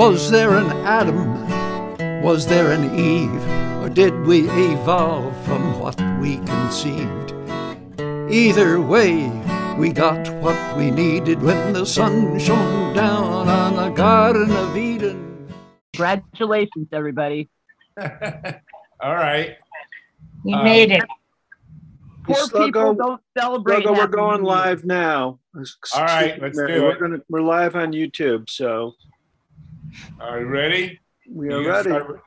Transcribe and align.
Was 0.00 0.30
there 0.30 0.54
an 0.56 0.68
Adam? 0.86 2.22
Was 2.22 2.46
there 2.46 2.70
an 2.72 2.98
Eve? 2.98 3.44
Or 3.82 3.90
did 3.90 4.14
we 4.26 4.48
evolve 4.48 5.36
from 5.44 5.78
what 5.78 6.00
we 6.22 6.36
conceived? 6.38 7.34
Either 8.32 8.80
way, 8.80 9.28
we 9.76 9.92
got 9.92 10.26
what 10.36 10.56
we 10.78 10.90
needed 10.90 11.42
when 11.42 11.74
the 11.74 11.84
sun 11.84 12.38
shone 12.38 12.94
down 12.94 13.46
on 13.48 13.76
the 13.76 13.90
Garden 13.90 14.50
of 14.50 14.74
Eden. 14.74 15.52
Congratulations, 15.92 16.88
everybody. 16.92 17.50
All 18.00 19.14
right. 19.14 19.56
We 20.44 20.54
Uh, 20.54 20.62
made 20.64 20.92
it. 20.92 21.04
Poor 22.24 22.36
Sluggo- 22.36 22.64
people 22.64 22.94
don't 22.94 23.20
celebrate. 23.38 23.84
Sluggo, 23.84 23.98
we're 23.98 24.06
going 24.06 24.42
live 24.44 24.82
now. 24.86 25.38
All 25.54 26.02
right, 26.04 26.40
let's 26.40 26.56
Mary, 26.56 26.72
do 26.72 26.82
we're 26.84 26.92
it. 26.92 27.00
Gonna, 27.00 27.18
we're 27.28 27.42
live 27.42 27.76
on 27.76 27.92
YouTube, 27.92 28.48
so 28.48 28.94
Are 30.20 30.40
you 30.40 30.46
ready? 30.46 30.98
we 31.32 31.48
are 31.48 31.62
can 31.62 31.70
ready. 31.70 31.88
start- 31.90 32.20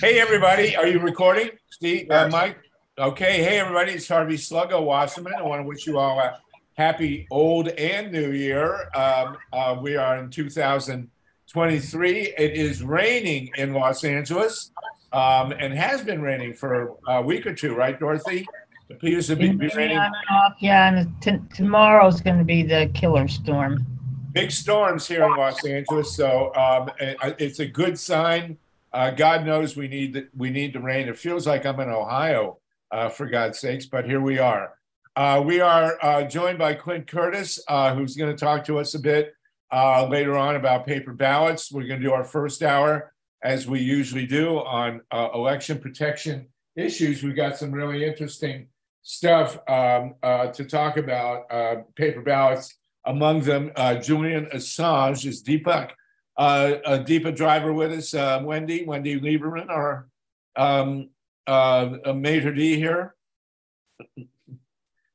Hey, 0.00 0.20
everybody. 0.20 0.76
Are 0.76 0.86
you 0.86 1.00
recording? 1.00 1.50
Steve, 1.70 2.08
uh, 2.10 2.28
Mike? 2.30 2.56
Okay. 2.98 3.42
Hey, 3.42 3.58
everybody. 3.58 3.92
It's 3.92 4.06
Harvey 4.08 4.36
Sluggo 4.36 4.84
Wasserman. 4.84 5.32
I 5.36 5.42
want 5.42 5.60
to 5.60 5.66
wish 5.66 5.86
you 5.86 5.98
all 5.98 6.20
a 6.20 6.38
happy 6.76 7.26
old 7.32 7.68
and 7.68 8.12
new 8.12 8.30
year. 8.30 8.88
Um, 8.94 9.36
uh, 9.52 9.76
we 9.80 9.96
are 9.96 10.18
in 10.18 10.30
2023. 10.30 12.20
It 12.38 12.52
is 12.52 12.82
raining 12.82 13.50
in 13.56 13.72
Los 13.74 14.04
Angeles 14.04 14.70
um, 15.12 15.52
and 15.52 15.74
has 15.74 16.02
been 16.02 16.22
raining 16.22 16.54
for 16.54 16.92
a 17.08 17.20
week 17.20 17.44
or 17.46 17.54
two, 17.54 17.74
right, 17.74 17.98
Dorothy? 17.98 18.46
It 18.88 18.94
appears 18.96 19.26
to 19.28 19.36
be, 19.36 19.50
be 19.50 19.68
raining. 19.74 19.98
On 19.98 20.06
and 20.06 20.14
off, 20.30 20.54
Yeah, 20.60 20.88
and 20.92 21.20
t- 21.20 21.40
tomorrow's 21.54 22.20
gonna 22.20 22.44
be 22.44 22.62
the 22.62 22.90
killer 22.94 23.26
storm. 23.26 23.84
Big 24.32 24.50
storms 24.50 25.06
here 25.06 25.24
in 25.24 25.36
Los 25.36 25.64
Angeles, 25.64 26.16
so 26.16 26.54
um, 26.54 26.90
it's 26.98 27.58
a 27.58 27.66
good 27.66 27.98
sign. 27.98 28.58
Uh, 28.92 29.10
God 29.10 29.44
knows 29.44 29.76
we 29.76 29.88
need 29.88 30.14
the, 30.14 30.28
we 30.36 30.50
need 30.50 30.72
the 30.72 30.80
rain. 30.80 31.08
It 31.08 31.18
feels 31.18 31.46
like 31.46 31.64
I'm 31.64 31.80
in 31.80 31.88
Ohio, 31.88 32.58
uh, 32.90 33.08
for 33.08 33.26
God's 33.26 33.58
sakes, 33.58 33.86
but 33.86 34.04
here 34.04 34.20
we 34.20 34.38
are. 34.38 34.74
Uh, 35.16 35.42
we 35.44 35.60
are 35.60 35.98
uh, 36.02 36.22
joined 36.24 36.58
by 36.58 36.74
Clint 36.74 37.06
Curtis, 37.06 37.60
uh, 37.68 37.94
who's 37.94 38.16
going 38.16 38.34
to 38.34 38.44
talk 38.44 38.64
to 38.64 38.78
us 38.78 38.94
a 38.94 38.98
bit 38.98 39.34
uh, 39.70 40.06
later 40.06 40.36
on 40.36 40.56
about 40.56 40.86
paper 40.86 41.12
ballots. 41.12 41.70
We're 41.70 41.86
going 41.86 42.00
to 42.00 42.06
do 42.06 42.12
our 42.12 42.24
first 42.24 42.62
hour, 42.62 43.12
as 43.42 43.66
we 43.66 43.80
usually 43.80 44.26
do, 44.26 44.58
on 44.58 45.02
election 45.12 45.78
protection 45.78 46.46
issues. 46.76 47.22
We've 47.22 47.36
got 47.36 47.58
some 47.58 47.72
really 47.72 48.04
interesting 48.04 48.68
stuff 49.02 49.58
um, 49.68 50.14
to 50.22 50.64
talk 50.64 50.96
about. 50.96 51.48
Paper 51.96 52.22
ballots 52.22 52.74
among 53.04 53.40
them, 53.40 53.72
uh, 53.76 53.94
Julian 53.96 54.46
Assange 54.46 55.26
is 55.26 55.42
Deepak, 55.42 55.90
uh, 56.36 56.74
a 56.84 56.98
Deepa 56.98 57.34
driver 57.34 57.72
with 57.72 57.92
us, 57.92 58.14
uh, 58.14 58.40
Wendy, 58.42 58.84
Wendy 58.84 59.20
Lieberman, 59.20 59.68
our 59.68 60.08
um, 60.56 61.10
uh, 61.46 61.96
uh, 62.04 62.12
Major 62.12 62.52
D 62.52 62.76
here. 62.76 63.14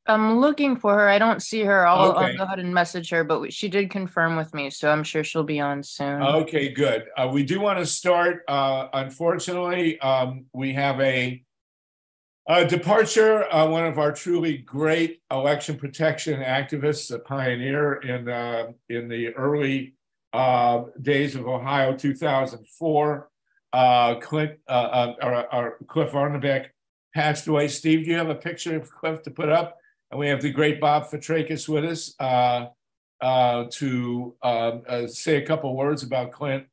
I'm 0.10 0.40
looking 0.40 0.78
for 0.78 0.94
her. 0.94 1.10
I 1.10 1.20
don't 1.20 1.42
see 1.42 1.64
her. 1.64 1.86
I'll, 1.86 2.12
Okay. 2.12 2.32
I'll 2.32 2.38
go 2.38 2.44
ahead 2.44 2.60
and 2.60 2.74
message 2.74 3.10
her, 3.10 3.26
but 3.26 3.52
she 3.52 3.68
did 3.68 3.90
confirm 3.90 4.38
with 4.38 4.54
me, 4.54 4.70
so 4.70 4.90
I'm 4.90 5.04
sure 5.04 5.24
she'll 5.24 5.44
be 5.44 5.60
on 5.60 5.84
soon. 5.84 6.22
Okay, 6.24 6.70
good. 6.70 7.06
Uh, 7.18 7.30
we 7.32 7.44
do 7.44 7.60
want 7.60 7.80
to 7.80 7.86
start. 7.86 8.44
Uh, 8.48 8.88
unfortunately, 8.94 10.00
um, 10.00 10.46
we 10.54 10.72
have 10.74 11.02
a, 11.02 11.44
a 12.48 12.66
departure. 12.66 13.52
Uh, 13.54 13.68
one 13.68 13.86
of 13.86 14.00
our 14.00 14.12
truly 14.12 14.58
great 14.58 15.22
election 15.32 15.78
protection 15.78 16.42
activists, 16.42 17.14
a 17.14 17.20
pioneer 17.20 17.96
in 17.96 18.30
uh, 18.30 18.72
in 18.90 19.08
the 19.08 19.30
early 19.36 19.96
uh, 20.34 20.84
days 21.02 21.36
of 21.36 21.48
Ohio, 21.48 21.96
2004. 21.96 23.30
Uh, 23.74 24.16
Clint, 24.16 24.54
uh, 24.68 24.72
uh, 24.72 25.16
or, 25.22 25.54
or 25.54 25.78
Cliff 25.88 26.12
Arnebeck 26.12 26.68
passed 27.14 27.48
away. 27.48 27.68
Steve, 27.68 28.06
do 28.06 28.12
you 28.12 28.18
have 28.18 28.30
a 28.30 28.36
picture 28.36 28.78
of 28.78 28.90
Cliff 28.90 29.22
to 29.24 29.32
put 29.32 29.50
up? 29.50 29.78
And 30.10 30.20
we 30.20 30.30
have 30.30 30.42
the 30.42 30.52
great 30.52 30.80
Bob 30.80 31.10
Fitrakis 31.10 31.68
with 31.68 31.84
us. 31.84 32.16
Uh, 32.18 32.68
uh, 33.22 33.66
to 33.72 34.36
um, 34.44 34.84
uh, 34.88 35.08
say 35.08 35.38
a 35.38 35.46
couple 35.46 35.76
words 35.76 36.04
about 36.04 36.32
Clint. 36.32 36.66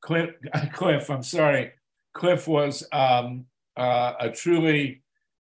Clint, 0.00 0.30
Cliff, 0.72 1.10
I'm 1.10 1.22
sorry. 1.22 1.72
Cliff 2.14 2.48
was 2.48 2.86
um, 2.92 3.46
uh, 3.76 4.14
a 4.18 4.30
truly 4.30 5.02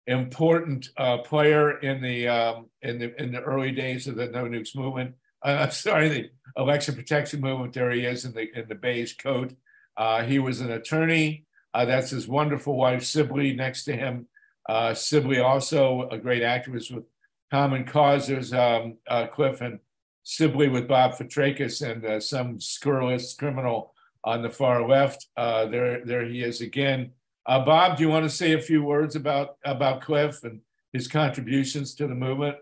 important 0.07 0.89
uh, 0.97 1.19
player 1.19 1.79
in 1.79 2.03
the 2.03 2.29
um, 2.29 2.67
in 2.83 2.99
the 2.99 3.21
in 3.21 3.33
the 3.33 3.41
early 3.41 3.73
days 3.73 4.07
of 4.07 4.17
the 4.17 4.27
No 4.27 4.45
Nukes 4.45 4.77
movement. 4.77 5.15
Uh, 5.45 5.59
I'm 5.63 5.71
sorry, 5.71 6.09
the 6.09 6.31
election 6.57 6.95
protection 6.95 7.41
movement. 7.41 7.73
There 7.73 7.91
he 7.91 8.05
is 8.05 8.25
in 8.25 8.33
the 8.33 8.47
in 8.59 8.69
the 8.69 8.75
beige 8.75 9.17
coat. 9.17 9.55
Uh, 9.97 10.23
he 10.23 10.39
was 10.39 10.61
an 10.61 10.71
attorney. 10.71 11.47
Uh, 11.73 11.85
that's 11.85 12.11
his 12.11 12.29
wonderful 12.29 12.77
wife 12.77 13.05
Sibley 13.05 13.55
next 13.55 13.85
to 13.85 13.97
him. 13.97 14.29
Uh, 14.69 14.95
Sibley 14.95 15.41
also 15.41 16.09
a 16.11 16.19
great 16.19 16.43
activist 16.43 16.93
with 16.93 17.05
Common 17.51 17.85
Cause. 17.85 18.27
There's 18.29 18.53
um, 18.53 18.99
Cliff 19.33 19.61
and 19.61 19.81
Sibley 20.23 20.69
with 20.69 20.89
Bob 20.89 21.13
Fitrakis 21.13 21.83
and 21.83 22.23
some 22.23 22.61
scurrilous 22.61 23.35
criminal 23.35 23.93
on 24.23 24.43
the 24.43 24.51
far 24.51 24.89
left. 24.89 25.27
There, 25.37 26.05
there 26.05 26.25
he 26.25 26.43
is 26.43 26.61
again. 26.61 27.13
Uh, 27.47 27.65
Bob, 27.65 27.99
do 27.99 28.03
you 28.03 28.09
want 28.09 28.25
to 28.25 28.31
say 28.31 28.53
a 28.53 28.61
few 28.61 28.83
words 28.83 29.17
about 29.17 29.57
about 29.65 30.01
Cliff 30.01 30.43
and 30.45 30.61
his 30.93 31.09
contributions 31.09 31.95
to 31.97 32.07
the 32.07 32.15
movement? 32.15 32.57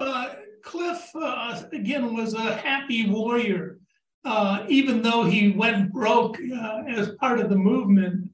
uh, 0.00 0.34
Cliff, 0.62 1.10
uh, 1.14 1.62
again, 1.72 2.14
was 2.14 2.34
a 2.34 2.56
happy 2.56 3.08
warrior. 3.08 3.78
Uh, 4.24 4.64
even 4.68 5.00
though 5.00 5.24
he 5.24 5.50
went 5.50 5.92
broke 5.92 6.36
uh, 6.38 6.82
as 6.88 7.14
part 7.20 7.40
of 7.40 7.48
the 7.48 7.56
movement, 7.56 8.30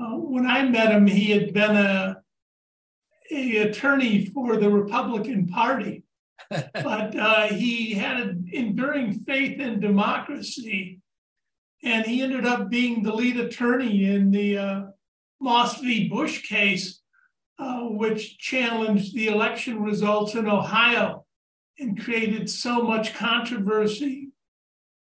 uh, 0.00 0.16
when 0.16 0.46
I 0.46 0.62
met 0.64 0.90
him, 0.90 1.06
he 1.06 1.30
had 1.30 1.52
been 1.52 1.76
a, 1.76 2.16
a 3.30 3.56
attorney 3.58 4.26
for 4.26 4.56
the 4.56 4.70
Republican 4.70 5.46
Party, 5.46 6.04
but 6.50 7.16
uh, 7.16 7.48
he 7.48 7.94
had 7.94 8.20
an 8.20 8.48
enduring 8.52 9.20
faith 9.20 9.60
in 9.60 9.78
democracy, 9.78 11.00
and 11.86 12.04
he 12.04 12.20
ended 12.20 12.44
up 12.44 12.68
being 12.68 13.04
the 13.04 13.14
lead 13.14 13.36
attorney 13.38 14.06
in 14.06 14.32
the 14.32 14.58
uh, 14.58 14.82
Moss 15.40 15.78
v. 15.80 16.08
Bush 16.08 16.42
case, 16.48 17.00
uh, 17.60 17.82
which 17.82 18.38
challenged 18.38 19.14
the 19.14 19.28
election 19.28 19.80
results 19.80 20.34
in 20.34 20.48
Ohio 20.48 21.24
and 21.78 22.02
created 22.02 22.50
so 22.50 22.82
much 22.82 23.14
controversy 23.14 24.30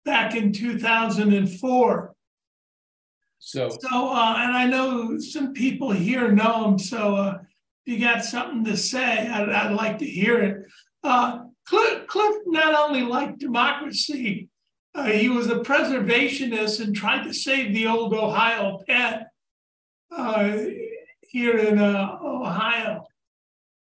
back 0.05 0.35
in 0.35 0.51
2004. 0.51 2.15
So, 3.37 3.69
So, 3.69 4.09
uh, 4.09 4.35
and 4.37 4.51
I 4.51 4.65
know 4.65 5.19
some 5.19 5.53
people 5.53 5.91
here 5.91 6.31
know 6.31 6.67
him. 6.67 6.79
So, 6.79 7.15
uh, 7.15 7.37
if 7.85 7.93
you 7.93 7.99
got 7.99 8.25
something 8.25 8.65
to 8.65 8.75
say, 8.75 9.27
I'd, 9.27 9.49
I'd 9.49 9.73
like 9.73 9.99
to 9.99 10.05
hear 10.05 10.39
it. 10.39 10.65
Uh, 11.03 11.43
Cliff, 11.67 12.07
Cliff 12.07 12.37
not 12.47 12.73
only 12.73 13.03
liked 13.03 13.37
democracy, 13.37 14.49
uh, 14.93 15.05
he 15.05 15.29
was 15.29 15.47
a 15.47 15.59
preservationist 15.59 16.81
and 16.83 16.95
tried 16.95 17.23
to 17.23 17.33
save 17.33 17.73
the 17.73 17.87
old 17.87 18.13
Ohio 18.13 18.79
pet 18.87 19.27
uh, 20.15 20.57
here 21.21 21.57
in 21.57 21.79
uh, 21.79 22.17
Ohio. 22.21 23.05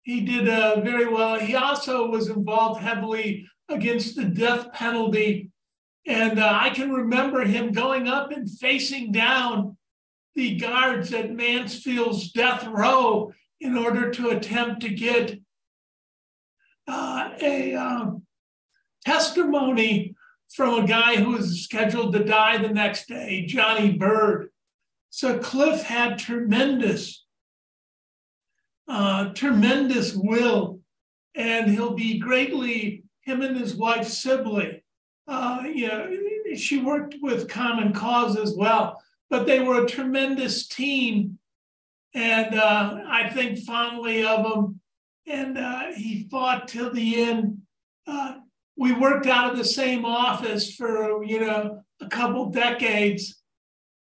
He 0.02 0.22
did 0.22 0.48
uh, 0.48 0.82
very 0.82 1.08
well. 1.08 1.38
He 1.38 1.56
also 1.56 2.08
was 2.08 2.30
involved 2.30 2.82
heavily 2.82 3.48
against 3.70 4.16
the 4.16 4.26
death 4.26 4.74
penalty. 4.74 5.52
And 6.06 6.40
uh, 6.40 6.58
I 6.62 6.70
can 6.70 6.92
remember 6.92 7.44
him 7.44 7.74
going 7.74 8.08
up 8.08 8.32
and 8.32 8.50
facing 8.50 9.12
down 9.12 9.78
the 10.34 10.56
guards 10.56 11.14
at 11.14 11.36
Mansfield's 11.36 12.32
death 12.32 12.66
row 12.68 13.34
in 13.60 13.78
order 13.78 14.10
to 14.12 14.30
attempt 14.30 14.82
to 14.82 14.90
get 14.90 15.40
uh, 16.88 17.32
a 17.42 17.76
um, 17.76 18.24
testimony 19.06 20.16
from 20.54 20.84
a 20.84 20.88
guy 20.88 21.18
who 21.18 21.32
was 21.32 21.64
scheduled 21.64 22.14
to 22.14 22.24
die 22.24 22.58
the 22.58 22.70
next 22.70 23.08
day, 23.08 23.46
Johnny 23.46 23.92
Byrd. 23.92 24.50
So 25.10 25.40
Cliff 25.40 25.84
had 25.84 26.20
tremendous, 26.20 27.26
uh, 28.88 29.34
tremendous 29.34 30.14
will, 30.14 30.80
and 31.36 31.70
he'll 31.70 31.94
be 31.94 32.20
greatly, 32.20 33.04
him 33.22 33.42
and 33.42 33.58
his 33.58 33.76
wife 33.76 34.08
Sibley, 34.08 34.84
uh, 35.28 35.64
you 35.66 35.88
know, 35.88 36.10
she 36.56 36.80
worked 36.80 37.16
with 37.22 37.50
Common 37.50 37.94
Cause 37.94 38.38
as 38.38 38.56
well, 38.56 39.02
but 39.30 39.46
they 39.46 39.60
were 39.60 39.84
a 39.84 39.88
tremendous 39.88 40.68
team. 40.68 41.38
And 42.14 42.56
uh, 42.56 43.02
I 43.08 43.30
think 43.30 43.60
fondly 43.60 44.26
of 44.26 44.46
him. 44.46 44.80
And 45.28 45.58
uh, 45.58 45.92
he 45.94 46.28
fought 46.32 46.70
till 46.70 46.92
the 46.94 47.22
end. 47.22 47.62
Uh, 48.08 48.36
we 48.78 48.94
worked 48.94 49.26
out 49.26 49.52
of 49.52 49.58
the 49.58 49.66
same 49.66 50.06
office 50.06 50.76
for, 50.76 51.24
you 51.24 51.42
know, 51.42 51.84
a 52.00 52.08
couple 52.08 52.50
decades. 52.50 53.42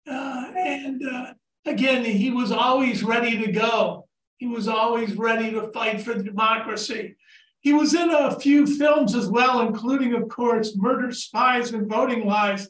Uh, 0.10 0.46
and 0.56 1.02
uh, 1.06 1.34
again, 1.66 2.06
he 2.06 2.30
was 2.32 2.52
always 2.52 3.04
ready 3.04 3.38
to 3.46 3.52
go. 3.52 4.08
He 4.38 4.48
was 4.48 4.68
always 4.68 5.16
ready 5.16 5.52
to 5.52 5.72
fight 5.72 6.02
for 6.02 6.14
democracy. 6.14 7.16
He 7.62 7.74
was 7.74 7.94
in 7.94 8.10
a 8.10 8.40
few 8.40 8.66
films 8.66 9.16
as 9.16 9.28
well, 9.28 9.60
including, 9.62 10.14
of 10.14 10.30
course, 10.30 10.78
Murder, 10.78 11.12
Spies, 11.12 11.72
and 11.72 11.90
Voting 11.90 12.26
Lies. 12.26 12.70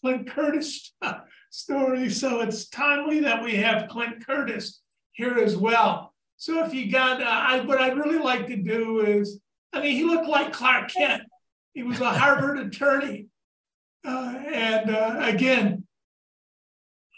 Clint 0.00 0.28
Curtis 0.28 0.92
story. 1.50 2.08
So 2.10 2.40
it's 2.40 2.68
timely 2.68 3.20
that 3.20 3.42
we 3.42 3.56
have 3.56 3.88
Clint 3.88 4.24
Curtis 4.24 4.80
here 5.12 5.38
as 5.38 5.56
well. 5.56 6.14
So 6.36 6.64
if 6.64 6.72
you 6.72 6.90
got, 6.90 7.20
uh, 7.20 7.26
I, 7.26 7.60
what 7.60 7.80
I'd 7.80 7.96
really 7.96 8.18
like 8.18 8.46
to 8.46 8.56
do 8.56 9.00
is, 9.00 9.40
I 9.72 9.80
mean, 9.80 9.96
he 9.96 10.04
looked 10.04 10.28
like 10.28 10.52
Clark 10.52 10.92
Kent. 10.92 11.24
He 11.74 11.82
was 11.82 12.00
a 12.00 12.10
Harvard 12.10 12.58
attorney. 12.58 13.26
Uh, 14.04 14.34
and 14.52 14.90
uh, 14.90 15.16
again, 15.20 15.84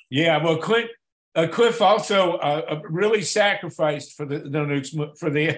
Yeah, 0.08 0.42
well, 0.42 0.56
Clint, 0.56 0.90
uh, 1.36 1.46
Cliff 1.46 1.80
also 1.80 2.32
uh, 2.34 2.62
uh, 2.68 2.80
really 2.88 3.22
sacrificed 3.22 4.14
for 4.16 4.26
the 4.26 4.40
no 4.40 4.66
nukes 4.66 4.90
for 5.18 5.30
the 5.30 5.56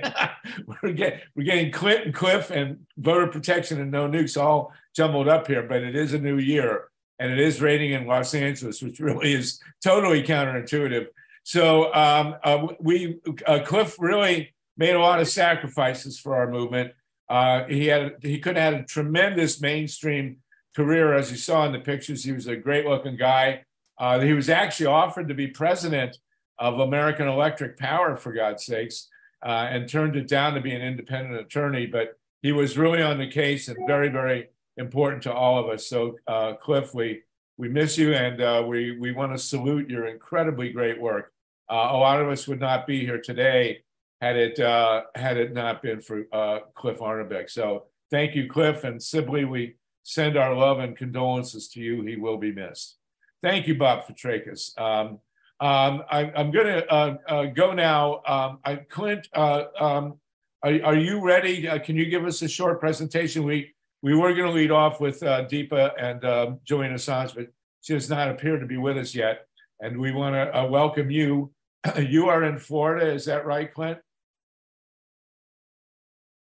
we're 0.83 0.93
getting 0.93 1.21
we're 1.35 1.45
getting 1.45 1.73
Clint 1.73 2.05
and 2.05 2.15
Cliff 2.15 2.51
and 2.51 2.87
voter 2.99 3.27
protection 3.27 3.81
and 3.81 3.91
no 3.91 4.07
nukes 4.07 4.41
all 4.41 4.73
jumbled 4.95 5.29
up 5.29 5.47
here, 5.47 5.63
but 5.63 5.83
it 5.83 5.97
is 5.97 6.13
a 6.13 6.19
new 6.19 6.39
year 6.39 6.89
and 7.19 7.33
it 7.33 7.39
is 7.39 7.63
raining 7.63 7.93
in 7.93 8.07
Los 8.07 8.35
Angeles, 8.35 8.83
which 8.83 9.01
really 9.01 9.33
is 9.33 9.61
totally 9.83 10.23
counterintuitive. 10.23 11.07
So 11.45 11.93
um, 11.95 12.37
uh, 12.45 12.67
we 12.79 13.21
Cliff 13.65 13.97
really 13.99 14.55
made 14.77 14.95
a 14.95 15.01
lot 15.01 15.21
of 15.21 15.29
sacrifices 15.29 16.19
for 16.19 16.37
our 16.37 16.51
movement. 16.51 16.93
Uh, 17.33 17.65
he 17.67 17.87
had 17.87 18.17
he 18.21 18.39
could 18.39 18.57
have 18.59 18.75
had 18.75 18.83
a 18.83 18.85
tremendous 18.85 19.59
mainstream 19.59 20.37
career, 20.77 21.15
as 21.15 21.31
you 21.31 21.39
saw 21.39 21.65
in 21.65 21.73
the 21.73 21.79
pictures. 21.79 22.23
He 22.23 22.33
was 22.33 22.47
a 22.47 22.57
great 22.57 22.85
looking 22.85 23.17
guy. 23.17 23.65
Uh, 23.99 24.21
he 24.21 24.35
was 24.35 24.51
actually 24.51 24.87
offered 24.87 25.29
to 25.29 25.35
be 25.35 25.47
president 25.47 26.19
of 26.59 26.79
American 26.79 27.27
Electric 27.27 27.79
Power, 27.79 28.19
for 28.19 28.35
God's 28.35 28.67
sakes, 28.67 29.09
uh, 29.47 29.67
and 29.71 29.89
turned 29.89 30.15
it 30.15 30.29
down 30.29 30.53
to 30.53 30.61
be 30.61 30.75
an 30.75 30.83
independent 30.83 31.41
attorney. 31.41 31.87
But 31.87 32.19
he 32.43 32.53
was 32.53 32.77
really 32.77 33.01
on 33.01 33.17
the 33.17 33.31
case 33.31 33.67
and 33.69 33.79
very, 33.87 34.11
very 34.11 34.49
important 34.77 35.23
to 35.23 35.33
all 35.33 35.59
of 35.59 35.71
us. 35.71 35.87
So, 35.87 36.19
uh, 36.27 36.53
Cliff, 36.61 36.93
we 36.93 37.23
we 37.57 37.71
miss 37.71 37.97
you, 37.97 38.13
and 38.13 38.43
uh, 38.43 38.63
we 38.67 38.99
we 38.99 39.11
want 39.11 39.33
to 39.33 39.39
salute 39.39 39.89
your 39.89 40.05
incredibly 40.05 40.71
great 40.71 41.01
work. 41.01 41.33
Uh, 41.71 41.89
a 41.93 41.97
lot 41.97 42.21
of 42.21 42.29
us 42.29 42.47
would 42.47 42.61
not 42.61 42.87
be 42.87 43.07
here 43.07 43.23
today 43.23 43.85
had 44.23 44.37
it 44.37 44.61
uh, 44.61 45.03
had 45.17 45.37
it 45.37 45.53
not 45.53 45.83
been 45.83 46.01
for 46.01 46.25
uh, 46.33 46.61
Cliff 46.75 47.01
Arnebeck. 47.01 47.51
So, 47.51 47.87
thank 48.11 48.37
you, 48.37 48.49
Cliff, 48.49 48.85
and 48.85 49.03
Sibley. 49.03 49.45
We 49.45 49.75
send 50.05 50.37
our 50.37 50.55
love 50.55 50.79
and 50.79 50.97
condolences 50.97 51.69
to 51.71 51.81
you. 51.81 52.03
He 52.03 52.17
will 52.17 52.39
be 52.39 52.53
missed. 52.53 52.97
Thank 53.43 53.67
you, 53.67 53.75
Bob 53.75 54.07
Fitrakis. 54.07 54.79
Um, 54.81 55.19
um, 55.59 56.05
I, 56.11 56.33
I'm 56.37 56.53
going 56.53 56.67
to 56.67 56.93
uh, 56.93 57.17
uh, 57.29 57.45
go 57.47 57.73
now. 57.73 58.23
Um, 58.27 58.59
I, 58.65 58.77
Clint, 58.77 59.29
uh, 59.35 59.65
um, 59.79 60.15
are, 60.63 60.79
are 60.85 60.97
you 60.97 61.21
ready? 61.21 61.69
Uh, 61.69 61.81
can 61.81 61.97
you 61.97 62.07
give 62.07 62.25
us 62.25 62.43
a 62.43 62.49
short 62.49 62.79
presentation? 62.79 63.43
We 63.43 63.75
we 64.03 64.15
were 64.15 64.35
going 64.35 64.49
to 64.49 64.53
lead 64.53 64.71
off 64.71 65.01
with 65.01 65.21
uh, 65.23 65.45
Deepa 65.47 65.93
and 65.99 66.25
um, 66.25 66.61
Julian 66.65 66.95
Assange, 66.95 67.35
but 67.35 67.49
she 67.81 67.95
does 67.95 68.09
not 68.09 68.29
appear 68.29 68.59
to 68.59 68.67
be 68.67 68.77
with 68.77 68.97
us 68.99 69.15
yet. 69.15 69.47
And 69.81 69.99
we 69.99 70.13
want 70.13 70.35
to 70.35 70.57
uh, 70.57 70.67
welcome 70.67 71.11
you. 71.11 71.53
you 71.99 72.29
are 72.29 72.45
in 72.45 72.59
Florida, 72.59 73.13
is 73.13 73.25
that 73.25 73.45
right, 73.45 73.73
Clint? 73.73 73.99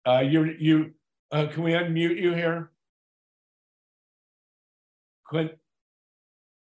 Uh, 0.07 0.21
you 0.21 0.45
you 0.59 0.93
uh, 1.31 1.47
can 1.53 1.63
we 1.63 1.73
unmute 1.73 2.21
you 2.21 2.33
here? 2.33 2.71
Clint 5.27 5.53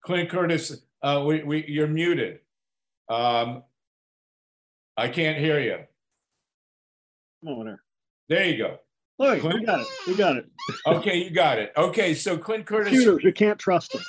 Clint 0.05 0.29
Curtis, 0.29 0.83
uh, 1.01 1.23
we, 1.25 1.43
we, 1.43 1.65
you're 1.67 1.87
muted. 1.87 2.39
Um, 3.09 3.63
I 4.97 5.07
can't 5.07 5.37
hear 5.37 5.59
you. 5.59 5.77
Come 7.43 7.59
on 7.59 7.65
there. 7.65 7.83
There 8.29 8.45
you 8.45 8.57
go. 8.57 8.79
Look, 9.19 9.43
we 9.43 9.63
got 9.65 9.81
it. 9.81 9.87
We 10.07 10.15
got 10.15 10.37
it. 10.37 10.45
Okay, 10.87 11.23
you 11.23 11.29
got 11.29 11.59
it. 11.59 11.71
Okay, 11.77 12.13
so 12.13 12.37
Clint 12.37 12.65
Curtis, 12.65 12.91
Computers, 12.93 13.23
you 13.23 13.31
can't 13.33 13.59
trust 13.59 13.93
them. 13.93 14.01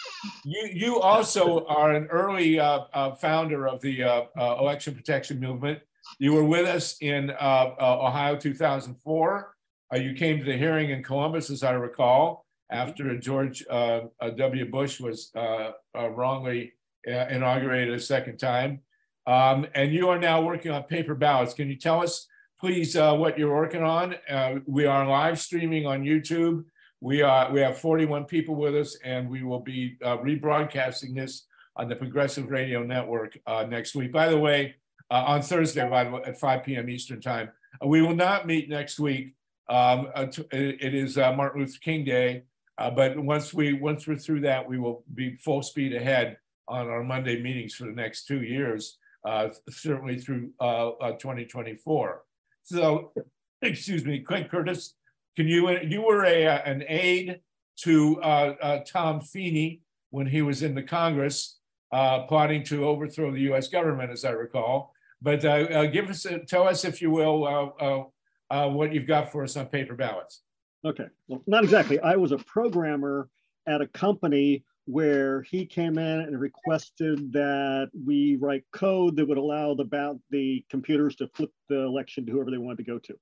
you 0.44 0.68
you 0.72 1.00
also 1.00 1.64
are 1.66 1.92
an 1.92 2.06
early 2.06 2.58
uh, 2.58 2.80
uh, 2.92 3.14
founder 3.14 3.66
of 3.68 3.80
the 3.80 4.02
uh, 4.02 4.22
uh, 4.38 4.56
election 4.60 4.94
protection 4.94 5.40
movement. 5.40 5.80
You 6.18 6.32
were 6.32 6.44
with 6.44 6.66
us 6.66 6.96
in 7.00 7.30
uh, 7.30 7.34
uh, 7.80 8.06
Ohio 8.06 8.36
2004. 8.36 9.54
Uh, 9.92 9.96
you 9.96 10.14
came 10.14 10.38
to 10.38 10.44
the 10.44 10.56
hearing 10.56 10.90
in 10.90 11.02
Columbus, 11.02 11.50
as 11.50 11.62
I 11.62 11.72
recall, 11.72 12.46
after 12.70 13.16
George 13.18 13.64
uh, 13.70 14.02
uh, 14.20 14.30
W. 14.30 14.70
Bush 14.70 15.00
was 15.00 15.30
uh, 15.36 15.72
wrongly 15.94 16.72
uh, 17.06 17.26
inaugurated 17.28 17.94
a 17.94 18.00
second 18.00 18.38
time. 18.38 18.80
Um, 19.26 19.66
and 19.74 19.92
you 19.92 20.08
are 20.08 20.18
now 20.18 20.42
working 20.42 20.70
on 20.70 20.82
paper 20.84 21.14
ballots. 21.14 21.54
Can 21.54 21.68
you 21.68 21.76
tell 21.76 22.02
us, 22.02 22.26
please, 22.60 22.96
uh, 22.96 23.14
what 23.14 23.38
you're 23.38 23.54
working 23.54 23.82
on? 23.82 24.16
Uh, 24.28 24.56
we 24.66 24.86
are 24.86 25.06
live 25.06 25.40
streaming 25.40 25.86
on 25.86 26.02
YouTube. 26.02 26.64
We 27.00 27.22
are 27.22 27.50
we 27.52 27.60
have 27.60 27.78
41 27.78 28.24
people 28.24 28.54
with 28.54 28.74
us, 28.74 28.96
and 29.04 29.28
we 29.28 29.42
will 29.42 29.60
be 29.60 29.96
uh, 30.02 30.18
rebroadcasting 30.18 31.14
this 31.14 31.46
on 31.76 31.88
the 31.88 31.96
Progressive 31.96 32.50
Radio 32.50 32.82
Network 32.82 33.38
uh, 33.46 33.66
next 33.68 33.94
week. 33.94 34.12
By 34.12 34.28
the 34.28 34.38
way, 34.38 34.76
uh, 35.10 35.24
on 35.26 35.42
Thursday 35.42 35.88
by 35.88 36.04
the 36.04 36.10
way, 36.10 36.22
at 36.26 36.38
5 36.38 36.64
p.m. 36.64 36.88
Eastern 36.88 37.20
Time. 37.20 37.50
Uh, 37.82 37.88
we 37.88 38.02
will 38.02 38.14
not 38.14 38.46
meet 38.46 38.68
next 38.68 38.98
week. 38.98 39.34
Um, 39.68 40.08
uh, 40.14 40.26
t- 40.26 40.46
it 40.50 40.94
is 40.94 41.16
uh, 41.16 41.32
Martin 41.32 41.62
Luther 41.62 41.78
King 41.80 42.04
Day, 42.04 42.44
uh, 42.76 42.90
but 42.90 43.18
once 43.18 43.54
we 43.54 43.72
once 43.72 44.06
we're 44.06 44.16
through 44.16 44.40
that, 44.40 44.68
we 44.68 44.78
will 44.78 45.04
be 45.14 45.36
full 45.36 45.62
speed 45.62 45.94
ahead 45.94 46.36
on 46.68 46.88
our 46.88 47.02
Monday 47.02 47.40
meetings 47.40 47.74
for 47.74 47.84
the 47.84 47.92
next 47.92 48.26
two 48.26 48.42
years, 48.42 48.98
uh, 49.24 49.48
certainly 49.70 50.18
through 50.18 50.50
uh, 50.60 50.90
uh, 50.90 51.12
2024. 51.12 52.22
So, 52.62 53.12
excuse 53.62 54.04
me, 54.04 54.20
Clint 54.20 54.50
Curtis, 54.50 54.94
can 55.36 55.48
you 55.48 55.70
you 55.80 56.02
were 56.02 56.24
a 56.24 56.46
uh, 56.46 56.58
an 56.64 56.84
aide 56.88 57.40
to 57.76 58.20
uh, 58.22 58.54
uh, 58.60 58.78
Tom 58.84 59.20
Feeney 59.20 59.80
when 60.10 60.26
he 60.26 60.42
was 60.42 60.62
in 60.62 60.74
the 60.74 60.82
Congress 60.82 61.58
uh, 61.92 62.20
plotting 62.26 62.62
to 62.64 62.84
overthrow 62.86 63.32
the 63.32 63.40
U.S. 63.42 63.68
government, 63.68 64.10
as 64.10 64.24
I 64.24 64.30
recall. 64.30 64.94
But 65.22 65.44
uh, 65.44 65.49
uh, 65.49 65.87
give 65.87 66.08
us, 66.11 66.25
a, 66.26 66.40
tell 66.40 66.69
us, 66.69 66.84
if 66.84 67.00
you 67.00 67.11
will, 67.11 67.46
uh, 67.46 67.84
uh, 67.84 68.05
uh, 68.50 68.69
what 68.69 68.93
you've 68.93 69.06
got 69.06 69.32
for 69.32 69.43
us 69.43 69.56
on 69.56 69.66
paper 69.66 69.94
ballots. 69.94 70.43
Okay. 70.84 71.06
Well, 71.28 71.43
not 71.46 71.64
exactly. 71.64 71.99
I 72.00 72.16
was 72.16 72.32
a 72.32 72.38
programmer 72.38 73.28
at 73.66 73.81
a 73.81 73.87
company 73.88 74.64
where 74.87 75.40
he 75.43 75.64
came 75.64 75.96
in 75.96 76.20
and 76.20 76.38
requested 76.38 77.32
that 77.32 77.88
we 78.05 78.37
write 78.37 78.64
code 78.72 79.16
that 79.16 79.26
would 79.26 79.38
allow 79.38 79.72
the 79.75 79.84
ba- 79.84 80.19
the 80.31 80.62
computers 80.69 81.17
to 81.17 81.28
flip 81.28 81.50
the 81.70 81.78
election 81.81 82.26
to 82.26 82.32
whoever 82.32 82.50
they 82.50 82.58
wanted 82.58 82.84
to 82.84 82.84
go 82.84 82.99
to. 82.99 83.14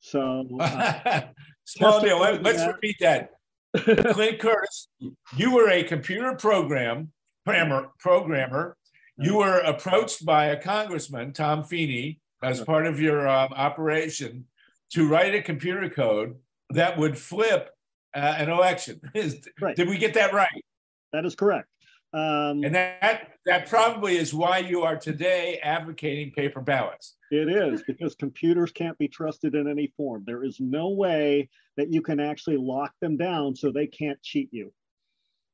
So 0.00 0.48
uh, 0.60 1.20
Small 1.66 2.00
deal. 2.00 2.18
Let, 2.18 2.42
let's 2.42 2.58
Yeah. 2.60 2.68
repeat 2.68 2.96
that. 3.00 3.30
Clint 3.76 4.38
Curtis, 4.38 4.88
you 5.36 5.50
were 5.52 5.68
a 5.68 5.82
computer 5.82 6.34
program 6.36 7.12
programmer. 7.44 7.88
Programmer. 7.98 8.76
You 9.16 9.36
were 9.36 9.58
approached 9.58 10.24
by 10.24 10.46
a 10.46 10.60
congressman, 10.60 11.32
Tom 11.32 11.62
Feeney, 11.62 12.20
as 12.42 12.60
part 12.60 12.86
of 12.86 13.00
your 13.00 13.28
um, 13.28 13.52
operation, 13.54 14.46
to 14.90 15.08
write 15.08 15.34
a 15.34 15.42
computer 15.42 15.88
code 15.88 16.36
that 16.70 16.98
would 16.98 17.16
flip 17.16 17.70
uh, 18.14 18.34
an 18.38 18.50
election. 18.50 19.00
Right. 19.60 19.76
Did 19.76 19.88
we 19.88 19.98
get 19.98 20.14
that 20.14 20.32
right? 20.32 20.64
that 21.12 21.24
is 21.24 21.36
correct. 21.36 21.68
Um, 22.12 22.62
And 22.64 22.74
that 22.74 23.30
that 23.46 23.68
probably 23.68 24.16
is 24.16 24.32
why 24.34 24.58
you 24.58 24.82
are 24.82 24.96
today 24.96 25.58
advocating 25.62 26.32
paper 26.32 26.60
ballots. 26.60 27.16
It 27.30 27.48
is 27.48 27.82
because 27.86 28.14
computers 28.14 28.72
can't 28.72 28.96
be 28.98 29.08
trusted 29.08 29.54
in 29.54 29.68
any 29.68 29.92
form. 29.96 30.24
There 30.26 30.44
is 30.44 30.58
no 30.60 30.90
way 30.90 31.48
that 31.76 31.92
you 31.92 32.02
can 32.02 32.20
actually 32.20 32.56
lock 32.56 32.92
them 33.00 33.16
down 33.16 33.54
so 33.56 33.70
they 33.70 33.86
can't 33.86 34.20
cheat 34.22 34.48
you. 34.52 34.72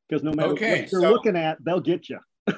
Because 0.09 0.23
no 0.23 0.33
matter 0.33 0.51
Okay, 0.53 0.83
what 0.83 0.93
you're 0.93 1.01
so- 1.03 1.11
looking 1.11 1.37
at, 1.37 1.63
they'll 1.65 1.81
get 1.81 2.09
you. 2.09 2.19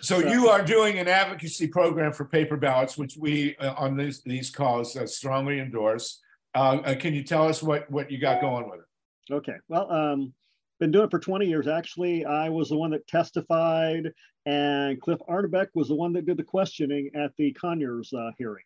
So 0.00 0.20
So- 0.20 0.28
you 0.28 0.48
are 0.48 0.62
doing 0.64 0.98
an 0.98 1.08
advocacy 1.08 1.68
program 1.68 2.12
for 2.12 2.24
paper 2.24 2.56
ballots, 2.56 2.96
which 2.96 3.16
we 3.16 3.56
uh, 3.56 3.74
on 3.76 3.96
these 3.96 4.22
these 4.22 4.50
calls 4.50 4.96
uh, 4.96 5.06
strongly 5.06 5.60
endorse. 5.60 6.20
Uh, 6.54 6.78
uh, 6.84 6.94
can 6.94 7.14
you 7.14 7.22
tell 7.22 7.48
us 7.48 7.62
what 7.62 7.90
what 7.90 8.10
you 8.10 8.18
got 8.18 8.40
going 8.40 8.68
with 8.70 8.80
it? 8.80 9.34
Okay. 9.34 9.56
Well, 9.68 9.90
um, 9.90 10.32
been 10.80 10.90
doing 10.90 11.06
it 11.06 11.10
for 11.10 11.18
20 11.18 11.46
years. 11.46 11.66
Actually, 11.66 12.24
I 12.24 12.48
was 12.48 12.68
the 12.68 12.76
one 12.76 12.90
that 12.90 13.06
testified, 13.06 14.12
and 14.44 15.00
Cliff 15.00 15.20
Arnebeck 15.28 15.68
was 15.74 15.88
the 15.88 15.94
one 15.94 16.12
that 16.12 16.26
did 16.26 16.36
the 16.36 16.44
questioning 16.44 17.10
at 17.14 17.32
the 17.38 17.52
Conyers 17.52 18.12
uh, 18.12 18.30
hearing 18.36 18.64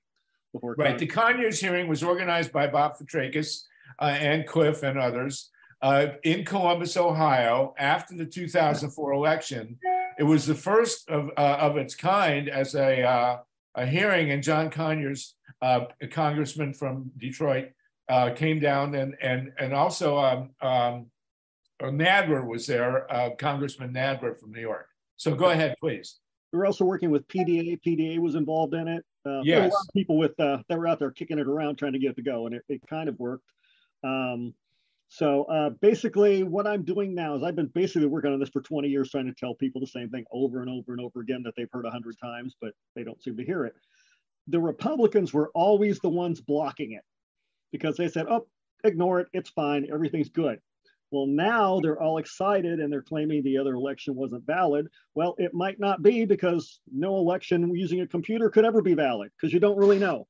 before. 0.52 0.74
Right. 0.76 0.88
Congress. 0.88 1.00
The 1.00 1.06
Conyers 1.06 1.60
hearing 1.60 1.88
was 1.88 2.02
organized 2.02 2.52
by 2.52 2.66
Bob 2.66 2.98
Fitrakis 2.98 3.64
uh, 4.00 4.04
and 4.04 4.46
Cliff 4.46 4.82
and 4.82 4.98
others 4.98 5.50
uh, 5.82 6.08
in 6.24 6.44
Columbus, 6.44 6.96
Ohio, 6.96 7.74
after 7.78 8.16
the 8.16 8.26
2004 8.26 9.12
election. 9.12 9.78
It 10.18 10.24
was 10.24 10.46
the 10.46 10.54
first 10.54 11.08
of, 11.08 11.30
uh, 11.36 11.58
of 11.60 11.76
its 11.76 11.94
kind 11.94 12.48
as 12.48 12.74
a, 12.74 13.02
uh, 13.02 13.38
a 13.76 13.86
hearing, 13.86 14.32
and 14.32 14.42
John 14.42 14.68
Conyers, 14.68 15.34
uh, 15.62 15.84
a 16.02 16.08
congressman 16.08 16.74
from 16.74 17.12
Detroit, 17.16 17.68
uh, 18.08 18.30
came 18.34 18.58
down, 18.58 18.94
and 18.94 19.14
and 19.22 19.52
and 19.58 19.72
also 19.72 20.18
um, 20.18 20.50
um, 20.60 21.06
uh, 21.80 21.86
Nadler 21.86 22.44
was 22.44 22.66
there, 22.66 23.10
uh, 23.12 23.30
Congressman 23.38 23.92
Nadler 23.92 24.36
from 24.38 24.50
New 24.50 24.60
York. 24.60 24.88
So 25.16 25.34
go 25.34 25.50
ahead, 25.50 25.74
please. 25.78 26.18
we 26.52 26.58
were 26.58 26.66
also 26.66 26.84
working 26.84 27.10
with 27.10 27.28
PDA. 27.28 27.78
PDA 27.86 28.18
was 28.18 28.34
involved 28.34 28.74
in 28.74 28.88
it. 28.88 29.04
There 29.24 29.34
were 29.34 29.40
a 29.40 29.44
Yes. 29.44 29.72
lot 29.72 29.82
of 29.82 29.92
people 29.94 30.16
with 30.18 30.38
uh, 30.40 30.62
that 30.68 30.78
were 30.78 30.88
out 30.88 30.98
there 30.98 31.10
kicking 31.12 31.38
it 31.38 31.46
around 31.46 31.76
trying 31.76 31.92
to 31.92 31.98
get 31.98 32.10
it 32.12 32.16
to 32.16 32.22
go, 32.22 32.46
and 32.46 32.54
it, 32.56 32.64
it 32.68 32.80
kind 32.88 33.08
of 33.08 33.18
worked. 33.20 33.44
Um, 34.02 34.54
So 35.08 35.44
uh, 35.44 35.70
basically, 35.70 36.42
what 36.42 36.66
I'm 36.66 36.82
doing 36.82 37.14
now 37.14 37.34
is 37.34 37.42
I've 37.42 37.56
been 37.56 37.70
basically 37.74 38.06
working 38.06 38.32
on 38.32 38.38
this 38.38 38.50
for 38.50 38.60
20 38.60 38.88
years, 38.88 39.10
trying 39.10 39.26
to 39.26 39.32
tell 39.32 39.54
people 39.54 39.80
the 39.80 39.86
same 39.86 40.10
thing 40.10 40.24
over 40.30 40.60
and 40.60 40.68
over 40.68 40.92
and 40.92 41.00
over 41.00 41.20
again 41.20 41.42
that 41.44 41.54
they've 41.56 41.70
heard 41.72 41.86
a 41.86 41.90
hundred 41.90 42.16
times, 42.20 42.54
but 42.60 42.72
they 42.94 43.04
don't 43.04 43.22
seem 43.22 43.36
to 43.38 43.44
hear 43.44 43.64
it. 43.64 43.74
The 44.48 44.60
Republicans 44.60 45.32
were 45.32 45.50
always 45.54 45.98
the 46.00 46.10
ones 46.10 46.40
blocking 46.42 46.92
it 46.92 47.02
because 47.72 47.96
they 47.96 48.08
said, 48.08 48.26
"Oh, 48.28 48.46
ignore 48.84 49.20
it. 49.20 49.28
It's 49.32 49.50
fine. 49.50 49.88
Everything's 49.90 50.28
good." 50.28 50.60
Well, 51.10 51.26
now 51.26 51.80
they're 51.80 52.00
all 52.00 52.18
excited 52.18 52.80
and 52.80 52.92
they're 52.92 53.02
claiming 53.02 53.42
the 53.42 53.56
other 53.56 53.74
election 53.74 54.14
wasn't 54.14 54.44
valid. 54.44 54.88
Well, 55.14 55.34
it 55.38 55.54
might 55.54 55.80
not 55.80 56.02
be 56.02 56.26
because 56.26 56.80
no 56.92 57.16
election 57.16 57.74
using 57.74 58.02
a 58.02 58.06
computer 58.06 58.50
could 58.50 58.66
ever 58.66 58.82
be 58.82 58.94
valid 58.94 59.30
because 59.36 59.54
you 59.54 59.60
don't 59.60 59.78
really 59.78 59.98
know. 59.98 60.26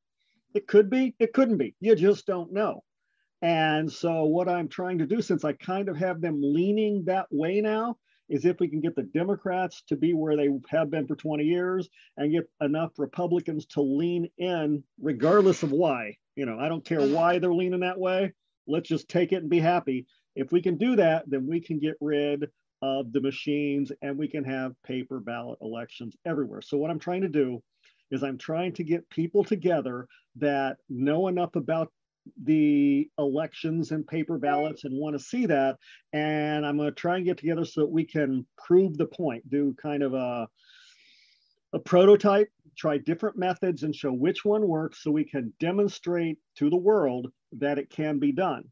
It 0.55 0.69
could 0.69 0.89
be, 0.89 1.17
it 1.19 1.33
couldn't 1.33 1.59
be. 1.59 1.75
You 1.81 1.97
just 1.97 2.27
don't 2.27 2.53
know. 2.53 2.85
And 3.41 3.91
so, 3.91 4.25
what 4.25 4.49
I'm 4.49 4.69
trying 4.69 4.99
to 4.99 5.07
do, 5.07 5.23
since 5.23 5.45
I 5.45 5.53
kind 5.53 5.89
of 5.89 5.97
have 5.97 6.21
them 6.21 6.41
leaning 6.43 7.05
that 7.05 7.27
way 7.31 7.61
now, 7.61 7.97
is 8.29 8.45
if 8.45 8.59
we 8.61 8.69
can 8.69 8.81
get 8.81 8.97
the 8.97 9.03
Democrats 9.03 9.83
to 9.89 9.97
be 9.97 10.13
where 10.13 10.37
they 10.37 10.49
have 10.69 10.91
been 10.91 11.07
for 11.07 11.17
20 11.17 11.45
years 11.45 11.89
and 12.17 12.33
get 12.33 12.51
enough 12.61 12.93
Republicans 12.99 13.67
to 13.67 13.81
lean 13.81 14.29
in, 14.39 14.83
regardless 15.01 15.63
of 15.63 15.71
why. 15.71 16.17
You 16.37 16.47
know, 16.47 16.59
I 16.59 16.69
don't 16.69 16.85
care 16.85 17.01
mm-hmm. 17.01 17.15
why 17.15 17.39
they're 17.39 17.55
leaning 17.55 17.81
that 17.81 17.99
way. 17.99 18.33
Let's 18.67 18.89
just 18.89 19.09
take 19.09 19.33
it 19.33 19.37
and 19.37 19.49
be 19.49 19.61
happy. 19.61 20.07
If 20.37 20.53
we 20.53 20.61
can 20.61 20.77
do 20.77 20.97
that, 20.97 21.25
then 21.27 21.47
we 21.47 21.61
can 21.61 21.79
get 21.79 21.95
rid 22.01 22.49
of 22.83 23.13
the 23.13 23.21
machines 23.21 23.91
and 24.03 24.19
we 24.19 24.29
can 24.29 24.45
have 24.45 24.81
paper 24.85 25.21
ballot 25.21 25.59
elections 25.63 26.15
everywhere. 26.27 26.61
So, 26.61 26.77
what 26.77 26.91
I'm 26.91 26.99
trying 26.99 27.23
to 27.23 27.29
do 27.29 27.63
is 28.11 28.23
I'm 28.23 28.39
trying 28.39 28.73
to 28.75 28.85
get 28.85 29.09
people 29.11 29.45
together 29.45 30.07
that 30.37 30.77
know 30.89 31.29
enough 31.29 31.57
about 31.57 31.93
the 32.45 33.09
elections 33.19 33.93
and 33.93 34.07
paper 34.07 34.39
ballots 34.39 34.85
and 34.85 34.99
want 34.99 35.17
to 35.17 35.23
see 35.23 35.47
that. 35.47 35.77
And 36.13 36.65
I'm 36.67 36.77
going 36.77 36.89
to 36.89 36.95
try 36.95 37.17
and 37.17 37.25
get 37.25 37.39
together 37.39 37.65
so 37.65 37.83
that 37.83 37.91
we 37.91 38.05
can 38.05 38.47
prove 38.57 38.97
the 38.97 39.07
point, 39.07 39.49
do 39.51 39.75
kind 39.81 40.03
of 40.03 40.15
a, 40.15 40.49
a 41.73 41.79
prototype, 41.79 42.49
try 42.77 42.99
different 42.99 43.37
methods 43.37 43.83
and 43.83 43.95
show 43.95 44.13
which 44.13 44.45
one 44.45 44.67
works 44.67 45.03
so 45.03 45.11
we 45.11 45.25
can 45.25 45.53
demonstrate 45.61 46.39
to 46.57 46.71
the 46.71 46.77
world 46.77 47.31
that 47.53 47.79
it 47.79 47.91
can 47.91 48.19
be 48.19 48.33
done. 48.33 48.65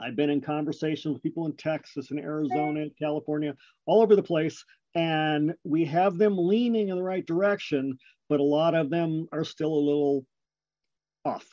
I've 0.00 0.16
been 0.16 0.30
in 0.30 0.40
conversations 0.40 1.12
with 1.12 1.22
people 1.22 1.46
in 1.46 1.56
Texas 1.56 2.10
and 2.10 2.20
Arizona, 2.20 2.86
California, 2.98 3.54
all 3.86 4.02
over 4.02 4.16
the 4.16 4.22
place, 4.22 4.64
and 4.94 5.54
we 5.64 5.84
have 5.84 6.16
them 6.16 6.36
leaning 6.38 6.88
in 6.88 6.96
the 6.96 7.02
right 7.02 7.26
direction, 7.26 7.98
but 8.28 8.40
a 8.40 8.44
lot 8.44 8.74
of 8.74 8.90
them 8.90 9.28
are 9.32 9.44
still 9.44 9.72
a 9.72 9.86
little 9.86 10.24
off. 11.24 11.46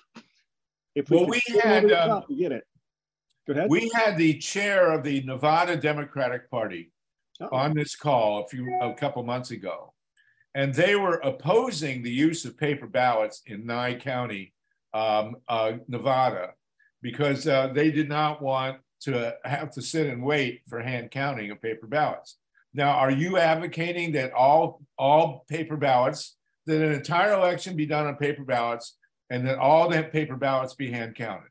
If 0.98 1.12
Well, 1.12 1.28
we 1.28 1.40
had, 1.62 1.92
um, 1.92 2.24
we 2.28 2.38
get 2.38 2.52
it. 2.52 2.64
Go 3.46 3.54
ahead. 3.54 3.70
We 3.70 3.92
had 3.94 4.18
the 4.18 4.40
chair 4.40 4.92
of 4.92 5.04
the 5.04 5.22
Nevada 5.22 5.78
Democratic 5.78 6.50
Party 6.50 6.92
Uh-oh. 7.40 7.56
on 7.56 7.76
this 7.76 7.96
call 7.96 8.44
a 8.44 8.48
few 8.48 8.68
a 8.82 8.96
couple 8.96 9.22
months 9.22 9.52
ago, 9.52 9.94
and 10.56 10.74
they 10.74 10.96
were 10.96 11.18
opposing 11.18 12.02
the 12.02 12.10
use 12.10 12.46
of 12.46 12.58
paper 12.58 12.88
ballots 12.88 13.44
in 13.46 13.68
Nye 13.68 13.94
County, 13.94 14.56
um, 14.96 15.36
uh, 15.48 15.74
Nevada, 15.88 16.54
because 17.04 17.48
uh, 17.48 17.68
they 17.68 17.92
did 17.92 18.10
not 18.10 18.42
want 18.42 18.80
to 19.02 19.36
have 19.44 19.70
to 19.74 19.84
sit 19.84 20.08
and 20.08 20.24
wait 20.24 20.64
for 20.68 20.82
hand 20.82 21.12
counting 21.12 21.52
of 21.52 21.62
paper 21.62 21.86
ballots. 21.86 22.38
Now, 22.74 22.94
are 22.94 23.12
you 23.12 23.38
advocating 23.38 24.14
that 24.14 24.34
all 24.34 24.82
all 24.98 25.46
paper 25.48 25.78
ballots, 25.78 26.38
that 26.66 26.82
an 26.82 26.94
entire 26.94 27.34
election 27.34 27.76
be 27.76 27.86
done 27.86 28.08
on 28.08 28.16
paper 28.16 28.44
ballots, 28.44 28.98
and 29.30 29.46
that 29.46 29.58
all 29.58 29.90
that 29.90 30.12
paper 30.12 30.36
ballots 30.36 30.74
be 30.74 30.92
hand 30.92 31.16
counted? 31.16 31.50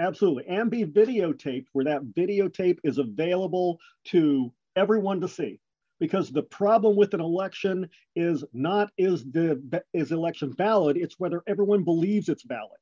Absolutely. 0.00 0.46
And 0.46 0.70
be 0.70 0.84
videotaped 0.84 1.66
where 1.72 1.84
that 1.84 2.02
videotape 2.02 2.78
is 2.82 2.98
available 2.98 3.78
to 4.06 4.52
everyone 4.74 5.20
to 5.20 5.28
see. 5.28 5.60
Because 6.00 6.30
the 6.30 6.42
problem 6.42 6.96
with 6.96 7.14
an 7.14 7.20
election 7.20 7.88
is 8.16 8.42
not 8.52 8.90
is 8.98 9.24
the 9.30 9.82
is 9.94 10.10
election 10.10 10.52
valid, 10.56 10.96
it's 10.96 11.20
whether 11.20 11.44
everyone 11.46 11.84
believes 11.84 12.28
it's 12.28 12.42
valid. 12.42 12.80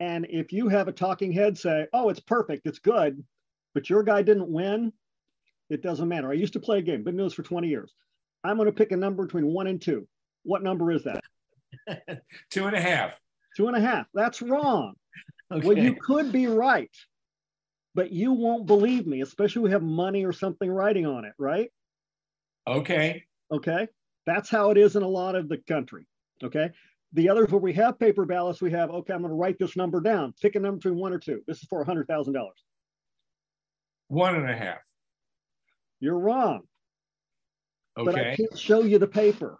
And 0.00 0.26
if 0.28 0.52
you 0.52 0.68
have 0.68 0.88
a 0.88 0.92
talking 0.92 1.30
head 1.30 1.56
say, 1.56 1.86
oh, 1.92 2.08
it's 2.08 2.18
perfect, 2.18 2.66
it's 2.66 2.80
good, 2.80 3.22
but 3.74 3.88
your 3.88 4.02
guy 4.02 4.22
didn't 4.22 4.48
win, 4.48 4.92
it 5.68 5.82
doesn't 5.82 6.08
matter. 6.08 6.30
I 6.30 6.34
used 6.34 6.54
to 6.54 6.60
play 6.60 6.78
a 6.78 6.82
game, 6.82 7.04
been 7.04 7.16
doing 7.16 7.28
this 7.28 7.34
for 7.34 7.42
20 7.42 7.68
years. 7.68 7.94
I'm 8.42 8.56
going 8.56 8.66
to 8.66 8.72
pick 8.72 8.90
a 8.90 8.96
number 8.96 9.24
between 9.24 9.46
one 9.46 9.68
and 9.68 9.80
two. 9.80 10.08
What 10.42 10.62
number 10.62 10.90
is 10.90 11.04
that? 11.04 11.22
Two 12.50 12.66
and 12.66 12.76
a 12.76 12.80
half. 12.80 13.18
Two 13.56 13.68
and 13.68 13.76
a 13.76 13.80
half. 13.80 14.06
That's 14.14 14.42
wrong. 14.42 14.94
Okay. 15.52 15.66
Well, 15.66 15.78
you 15.78 15.94
could 15.94 16.30
be 16.30 16.46
right, 16.46 16.94
but 17.94 18.12
you 18.12 18.32
won't 18.32 18.66
believe 18.66 19.06
me, 19.06 19.20
especially 19.22 19.62
we 19.62 19.70
have 19.72 19.82
money 19.82 20.24
or 20.24 20.32
something 20.32 20.70
writing 20.70 21.06
on 21.06 21.24
it, 21.24 21.32
right? 21.38 21.70
okay. 22.66 23.24
Okay. 23.52 23.88
That's 24.26 24.48
how 24.48 24.70
it 24.70 24.78
is 24.78 24.94
in 24.94 25.02
a 25.02 25.08
lot 25.08 25.34
of 25.34 25.48
the 25.48 25.58
country. 25.66 26.06
Okay. 26.44 26.70
The 27.14 27.28
others 27.28 27.50
where 27.50 27.60
we 27.60 27.72
have 27.72 27.98
paper 27.98 28.24
ballots, 28.24 28.62
we 28.62 28.70
have, 28.70 28.90
okay, 28.90 29.12
I'm 29.12 29.22
going 29.22 29.30
to 29.30 29.34
write 29.34 29.58
this 29.58 29.76
number 29.76 30.00
down. 30.00 30.32
Pick 30.40 30.54
a 30.54 30.60
number 30.60 30.76
between 30.76 30.96
one 30.96 31.12
or 31.12 31.18
two. 31.18 31.40
This 31.48 31.58
is 31.60 31.64
for 31.68 31.84
$100,000. 31.84 32.34
One 34.06 34.36
and 34.36 34.48
a 34.48 34.56
half. 34.56 34.78
You're 35.98 36.18
wrong, 36.18 36.60
Okay. 37.98 38.12
but 38.12 38.18
I 38.18 38.36
can't 38.36 38.56
show 38.56 38.82
you 38.82 38.98
the 38.98 39.08
paper. 39.08 39.58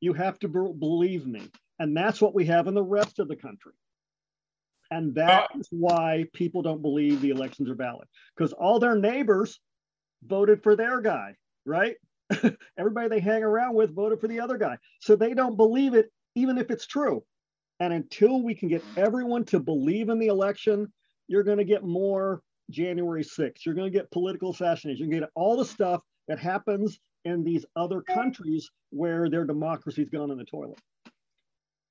You 0.00 0.12
have 0.14 0.38
to 0.40 0.48
be- 0.48 0.78
believe 0.78 1.26
me. 1.26 1.48
And 1.78 1.96
that's 1.96 2.20
what 2.20 2.34
we 2.34 2.46
have 2.46 2.66
in 2.66 2.74
the 2.74 2.82
rest 2.82 3.18
of 3.18 3.28
the 3.28 3.36
country. 3.36 3.72
And 4.90 5.14
that 5.14 5.48
is 5.54 5.68
why 5.70 6.26
people 6.34 6.62
don't 6.62 6.82
believe 6.82 7.20
the 7.20 7.30
elections 7.30 7.70
are 7.70 7.74
valid 7.74 8.08
because 8.36 8.52
all 8.52 8.80
their 8.80 8.96
neighbors 8.96 9.60
voted 10.24 10.62
for 10.62 10.74
their 10.74 11.00
guy, 11.00 11.36
right? 11.64 11.96
Everybody 12.78 13.08
they 13.08 13.20
hang 13.20 13.44
around 13.44 13.74
with 13.74 13.94
voted 13.94 14.20
for 14.20 14.28
the 14.28 14.40
other 14.40 14.58
guy. 14.58 14.78
So 15.00 15.14
they 15.14 15.32
don't 15.32 15.56
believe 15.56 15.94
it, 15.94 16.10
even 16.34 16.58
if 16.58 16.70
it's 16.70 16.86
true. 16.86 17.22
And 17.78 17.92
until 17.92 18.42
we 18.42 18.54
can 18.54 18.68
get 18.68 18.84
everyone 18.96 19.44
to 19.46 19.60
believe 19.60 20.10
in 20.10 20.18
the 20.18 20.26
election, 20.26 20.92
you're 21.28 21.44
going 21.44 21.58
to 21.58 21.64
get 21.64 21.84
more 21.84 22.42
January 22.70 23.24
6th. 23.24 23.64
You're 23.64 23.74
going 23.74 23.90
to 23.90 23.98
get 23.98 24.10
political 24.10 24.50
assassination. 24.50 24.98
You're 24.98 25.08
going 25.08 25.22
to 25.22 25.26
get 25.26 25.32
all 25.34 25.56
the 25.56 25.64
stuff 25.64 26.02
that 26.28 26.38
happens 26.38 27.00
in 27.24 27.44
these 27.44 27.64
other 27.76 28.00
countries 28.00 28.70
where 28.90 29.28
their 29.28 29.44
democracy's 29.44 30.08
gone 30.08 30.30
in 30.30 30.38
the 30.38 30.44
toilet. 30.44 30.78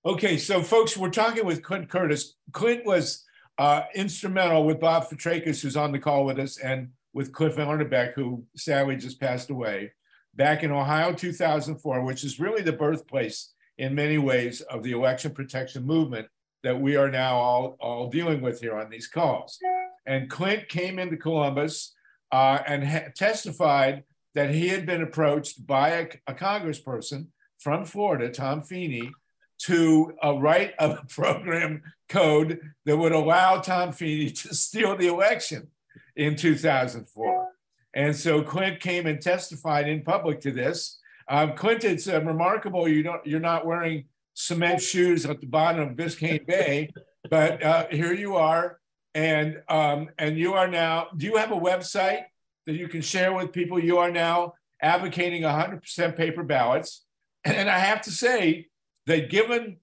Okay. 0.05 0.37
So, 0.37 0.61
folks, 0.61 0.97
we're 0.97 1.09
talking 1.09 1.45
with 1.45 1.61
Clint 1.61 1.89
Curtis. 1.89 2.35
Clint 2.51 2.85
was 2.85 3.25
uh, 3.57 3.83
instrumental 3.93 4.65
with 4.65 4.79
Bob 4.79 5.09
Fitrakis, 5.09 5.61
who's 5.61 5.77
on 5.77 5.91
the 5.91 5.99
call 5.99 6.25
with 6.25 6.39
us, 6.39 6.57
and 6.57 6.89
with 7.13 7.33
Cliff 7.33 7.55
Arnebeck, 7.57 8.13
who 8.13 8.45
sadly 8.55 8.95
just 8.95 9.19
passed 9.19 9.49
away 9.49 9.91
back 10.35 10.63
in 10.63 10.71
Ohio 10.71 11.13
2004, 11.13 12.05
which 12.05 12.23
is 12.23 12.39
really 12.39 12.61
the 12.61 12.71
birthplace 12.71 13.53
in 13.77 13.95
many 13.95 14.17
ways 14.17 14.61
of 14.61 14.83
the 14.83 14.91
election 14.91 15.31
protection 15.31 15.85
movement 15.85 16.27
that 16.63 16.79
we 16.79 16.95
are 16.95 17.09
now 17.09 17.37
all, 17.37 17.77
all 17.79 18.09
dealing 18.09 18.41
with 18.41 18.61
here 18.61 18.77
on 18.77 18.89
these 18.89 19.07
calls. 19.07 19.57
And 20.05 20.29
Clint 20.29 20.67
came 20.69 20.99
into 20.99 21.17
Columbus 21.17 21.93
uh, 22.31 22.59
and 22.67 22.85
ha- 22.85 23.09
testified 23.15 24.03
that 24.39 24.51
he 24.51 24.69
had 24.69 24.85
been 24.85 25.01
approached 25.01 25.67
by 25.67 25.89
a, 25.89 26.07
a 26.25 26.33
congressperson 26.33 27.27
from 27.57 27.83
Florida, 27.83 28.29
Tom 28.29 28.61
Feeney, 28.61 29.11
to 29.57 30.13
uh, 30.23 30.33
write 30.37 30.73
a 30.79 30.95
program 31.09 31.81
code 32.07 32.61
that 32.85 32.95
would 32.95 33.11
allow 33.11 33.59
Tom 33.59 33.91
Feeney 33.91 34.29
to 34.41 34.55
steal 34.55 34.95
the 34.95 35.07
election 35.07 35.67
in 36.15 36.37
2004. 36.37 37.49
And 37.93 38.15
so 38.15 38.41
Clint 38.41 38.79
came 38.79 39.07
and 39.07 39.21
testified 39.21 39.89
in 39.89 40.03
public 40.03 40.39
to 40.41 40.51
this. 40.51 41.01
Um, 41.27 41.53
Clint, 41.57 41.83
it's 41.83 42.07
uh, 42.07 42.21
remarkable 42.21 42.87
you 42.87 43.03
don't 43.03 43.25
you're 43.25 43.41
not 43.41 43.65
wearing 43.65 44.05
cement 44.35 44.81
shoes 44.81 45.25
at 45.25 45.41
the 45.41 45.47
bottom 45.47 45.81
of 45.81 45.97
Biscayne 45.97 46.47
Bay, 46.47 46.91
but 47.29 47.61
uh, 47.61 47.87
here 47.91 48.13
you 48.13 48.37
are, 48.37 48.79
and 49.13 49.61
um, 49.67 50.07
and 50.17 50.37
you 50.37 50.53
are 50.53 50.67
now. 50.69 51.07
Do 51.17 51.25
you 51.25 51.35
have 51.35 51.51
a 51.51 51.59
website 51.59 52.23
that 52.69 52.77
you 52.77 52.87
can 52.87 53.01
share 53.01 53.33
with 53.33 53.51
people? 53.51 53.83
You 53.83 53.97
are 53.97 54.11
now 54.11 54.53
advocating 54.79 55.41
100% 55.41 56.15
paper 56.15 56.43
ballots, 56.43 57.03
and 57.43 57.69
I 57.69 57.79
have 57.79 58.01
to 58.03 58.11
say 58.11 58.67
that 59.07 59.29
given 59.29 59.77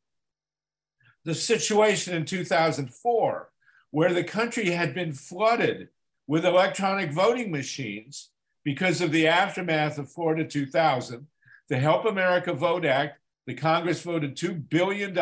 the 1.24 1.34
situation 1.34 2.14
in 2.14 2.24
2004, 2.24 3.50
where 3.90 4.14
the 4.14 4.22
country 4.22 4.70
had 4.70 4.94
been 4.94 5.12
flooded 5.12 5.88
with 6.28 6.46
electronic 6.46 7.12
voting 7.12 7.50
machines 7.50 8.30
because 8.64 9.00
of 9.00 9.10
the 9.10 9.26
aftermath 9.26 9.98
of 9.98 10.10
Florida 10.10 10.44
2000, 10.44 11.26
the 11.68 11.78
Help 11.78 12.04
America 12.04 12.52
Vote 12.52 12.84
Act, 12.84 13.18
the 13.46 13.54
Congress 13.54 14.02
voted 14.02 14.36
$2 14.36 14.68
billion, 14.68 15.12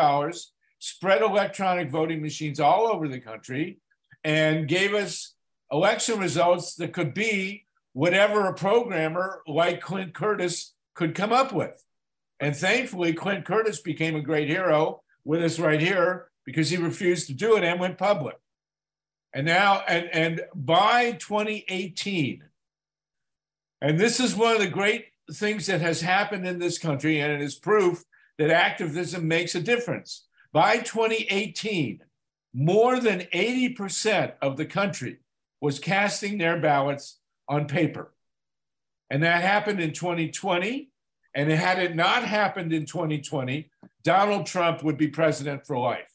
spread 0.77 1.21
electronic 1.23 1.89
voting 1.89 2.21
machines 2.21 2.59
all 2.59 2.87
over 2.87 3.07
the 3.07 3.19
country, 3.19 3.79
and 4.23 4.67
gave 4.67 4.93
us 4.93 5.34
election 5.71 6.19
results 6.19 6.75
that 6.75 6.93
could 6.93 7.13
be 7.13 7.65
whatever 7.93 8.47
a 8.47 8.53
programmer 8.53 9.41
like 9.47 9.81
Clint 9.81 10.13
Curtis 10.13 10.73
could 10.93 11.15
come 11.15 11.31
up 11.31 11.53
with. 11.53 11.83
And 12.39 12.55
thankfully, 12.55 13.13
Clint 13.13 13.45
Curtis 13.45 13.79
became 13.79 14.15
a 14.15 14.21
great 14.21 14.49
hero 14.49 15.01
with 15.23 15.43
us 15.43 15.59
right 15.59 15.79
here 15.79 16.29
because 16.45 16.69
he 16.69 16.77
refused 16.77 17.27
to 17.27 17.33
do 17.33 17.57
it 17.57 17.63
and 17.63 17.79
went 17.79 17.97
public. 17.97 18.35
And 19.33 19.45
now, 19.45 19.83
and, 19.87 20.09
and 20.13 20.41
by 20.53 21.13
2018, 21.13 22.43
and 23.81 23.99
this 23.99 24.19
is 24.19 24.35
one 24.35 24.53
of 24.53 24.61
the 24.61 24.67
great 24.67 25.07
things 25.31 25.65
that 25.65 25.81
has 25.81 26.01
happened 26.01 26.47
in 26.47 26.59
this 26.59 26.77
country, 26.77 27.19
and 27.19 27.31
it 27.31 27.41
is 27.41 27.55
proof 27.55 28.03
that 28.37 28.49
activism 28.49 29.27
makes 29.27 29.55
a 29.55 29.61
difference. 29.61 30.25
By 30.53 30.77
2018, 30.77 32.01
more 32.53 32.99
than 32.99 33.21
80% 33.33 34.33
of 34.41 34.55
the 34.57 34.65
country 34.65 35.19
was 35.65 35.79
casting 35.79 36.37
their 36.37 36.59
ballots 36.59 37.17
on 37.49 37.65
paper. 37.65 38.13
And 39.09 39.23
that 39.23 39.41
happened 39.41 39.79
in 39.81 39.93
2020. 39.93 40.91
And 41.33 41.49
had 41.49 41.79
it 41.79 41.95
not 41.95 42.23
happened 42.23 42.71
in 42.71 42.85
2020, 42.85 43.71
Donald 44.03 44.45
Trump 44.45 44.83
would 44.83 44.97
be 44.97 45.07
president 45.07 45.65
for 45.65 45.77
life. 45.77 46.11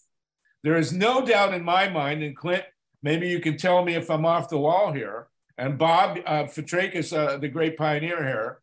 There 0.63 0.77
is 0.77 0.93
no 0.93 1.27
doubt 1.27 1.53
in 1.53 1.65
my 1.65 1.89
mind, 1.89 2.23
and 2.23 2.37
Clint, 2.37 2.63
maybe 3.03 3.29
you 3.29 3.41
can 3.41 3.57
tell 3.57 3.85
me 3.85 3.95
if 3.95 4.09
I'm 4.09 4.25
off 4.25 4.49
the 4.49 4.59
wall 4.59 4.93
here, 4.93 5.27
and 5.59 5.77
Bob 5.77 6.19
uh, 6.25 6.45
Fitrakis, 6.45 7.13
uh, 7.15 7.37
the 7.37 7.49
great 7.49 7.77
pioneer 7.77 8.23
here, 8.25 8.61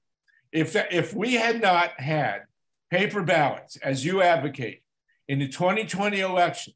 if, 0.54 0.74
if 0.90 1.14
we 1.14 1.34
had 1.34 1.62
not 1.62 2.00
had 2.00 2.44
paper 2.90 3.24
ballots, 3.24 3.76
as 3.78 4.06
you 4.06 4.22
advocate, 4.22 4.84
in 5.28 5.40
the 5.40 5.50
2020 5.50 6.22
election, 6.22 6.74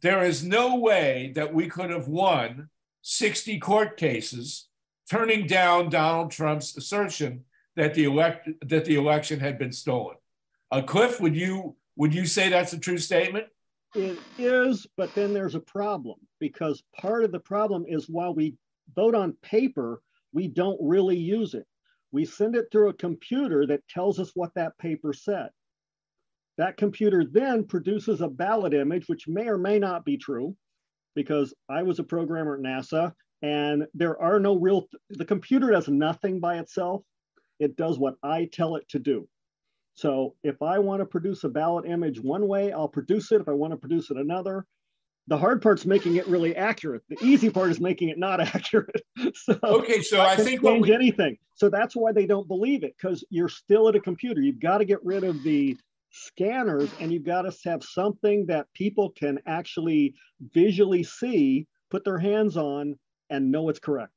there 0.00 0.24
is 0.24 0.42
no 0.42 0.76
way 0.76 1.32
that 1.34 1.52
we 1.52 1.68
could 1.68 1.90
have 1.90 2.08
won 2.08 2.70
60 3.02 3.58
court 3.58 3.96
cases 3.96 4.68
turning 5.10 5.46
down 5.46 5.88
Donald 5.88 6.30
Trump's 6.30 6.76
assertion 6.76 7.44
that 7.76 7.94
the 7.94 8.04
elect 8.04 8.48
that 8.68 8.84
the 8.84 8.96
election 8.96 9.40
had 9.40 9.58
been 9.58 9.72
stolen. 9.72 10.16
Uh, 10.70 10.82
Cliff, 10.82 11.20
would 11.20 11.36
you 11.36 11.76
would 11.96 12.14
you 12.14 12.26
say 12.26 12.48
that's 12.48 12.72
a 12.72 12.78
true 12.78 12.98
statement? 12.98 13.46
It 13.94 14.18
is, 14.38 14.86
but 14.96 15.14
then 15.14 15.34
there's 15.34 15.56
a 15.56 15.60
problem 15.60 16.16
because 16.38 16.82
part 16.98 17.24
of 17.24 17.32
the 17.32 17.40
problem 17.40 17.84
is 17.88 18.08
while 18.08 18.34
we 18.34 18.54
vote 18.94 19.14
on 19.14 19.36
paper, 19.42 20.00
we 20.32 20.46
don't 20.46 20.78
really 20.80 21.16
use 21.16 21.54
it. 21.54 21.66
We 22.12 22.24
send 22.24 22.54
it 22.54 22.66
through 22.70 22.90
a 22.90 22.94
computer 22.94 23.66
that 23.66 23.86
tells 23.88 24.20
us 24.20 24.30
what 24.34 24.54
that 24.54 24.78
paper 24.78 25.12
said. 25.12 25.50
That 26.56 26.76
computer 26.76 27.24
then 27.24 27.64
produces 27.64 28.20
a 28.20 28.28
ballot 28.28 28.74
image, 28.74 29.08
which 29.08 29.26
may 29.26 29.48
or 29.48 29.58
may 29.58 29.78
not 29.78 30.04
be 30.04 30.16
true, 30.16 30.56
because 31.14 31.54
I 31.68 31.82
was 31.82 31.98
a 31.98 32.04
programmer 32.04 32.54
at 32.54 32.60
NASA 32.60 33.12
and 33.42 33.86
there 33.94 34.20
are 34.20 34.38
no 34.38 34.56
real, 34.56 34.86
the 35.10 35.24
computer 35.24 35.70
does 35.70 35.88
nothing 35.88 36.40
by 36.40 36.58
itself. 36.58 37.02
It 37.58 37.76
does 37.76 37.98
what 37.98 38.16
I 38.22 38.48
tell 38.52 38.76
it 38.76 38.88
to 38.90 38.98
do. 38.98 39.28
So 39.94 40.34
if 40.42 40.62
I 40.62 40.78
want 40.78 41.00
to 41.00 41.06
produce 41.06 41.44
a 41.44 41.48
ballot 41.48 41.86
image 41.86 42.20
one 42.20 42.46
way, 42.48 42.72
I'll 42.72 42.88
produce 42.88 43.32
it. 43.32 43.40
If 43.40 43.48
I 43.48 43.52
want 43.52 43.72
to 43.72 43.76
produce 43.76 44.10
it 44.10 44.16
another, 44.16 44.66
the 45.26 45.36
hard 45.36 45.62
part's 45.62 45.86
making 45.86 46.16
it 46.16 46.26
really 46.26 46.56
accurate. 46.56 47.02
The 47.08 47.18
easy 47.22 47.50
part 47.50 47.70
is 47.70 47.80
making 47.80 48.08
it 48.08 48.18
not 48.18 48.40
accurate. 48.54 49.02
so 49.34 49.58
okay, 49.62 50.02
so 50.02 50.20
I, 50.20 50.32
I 50.32 50.36
think 50.36 50.62
change 50.62 50.88
we... 50.88 50.94
anything. 50.94 51.36
So 51.54 51.68
that's 51.68 51.94
why 51.94 52.12
they 52.12 52.26
don't 52.26 52.48
believe 52.48 52.82
it 52.82 52.94
because 52.96 53.24
you're 53.30 53.48
still 53.48 53.88
at 53.88 53.94
a 53.94 54.00
computer. 54.00 54.40
You've 54.40 54.60
got 54.60 54.78
to 54.78 54.84
get 54.84 55.04
rid 55.04 55.24
of 55.24 55.42
the 55.42 55.76
scanners 56.10 56.90
and 57.00 57.12
you've 57.12 57.24
got 57.24 57.42
to 57.42 57.70
have 57.70 57.82
something 57.82 58.46
that 58.46 58.66
people 58.74 59.10
can 59.10 59.38
actually 59.46 60.14
visually 60.52 61.02
see, 61.02 61.66
put 61.90 62.04
their 62.04 62.18
hands 62.18 62.56
on, 62.56 62.98
and 63.30 63.50
know 63.50 63.68
it's 63.68 63.78
correct. 63.78 64.12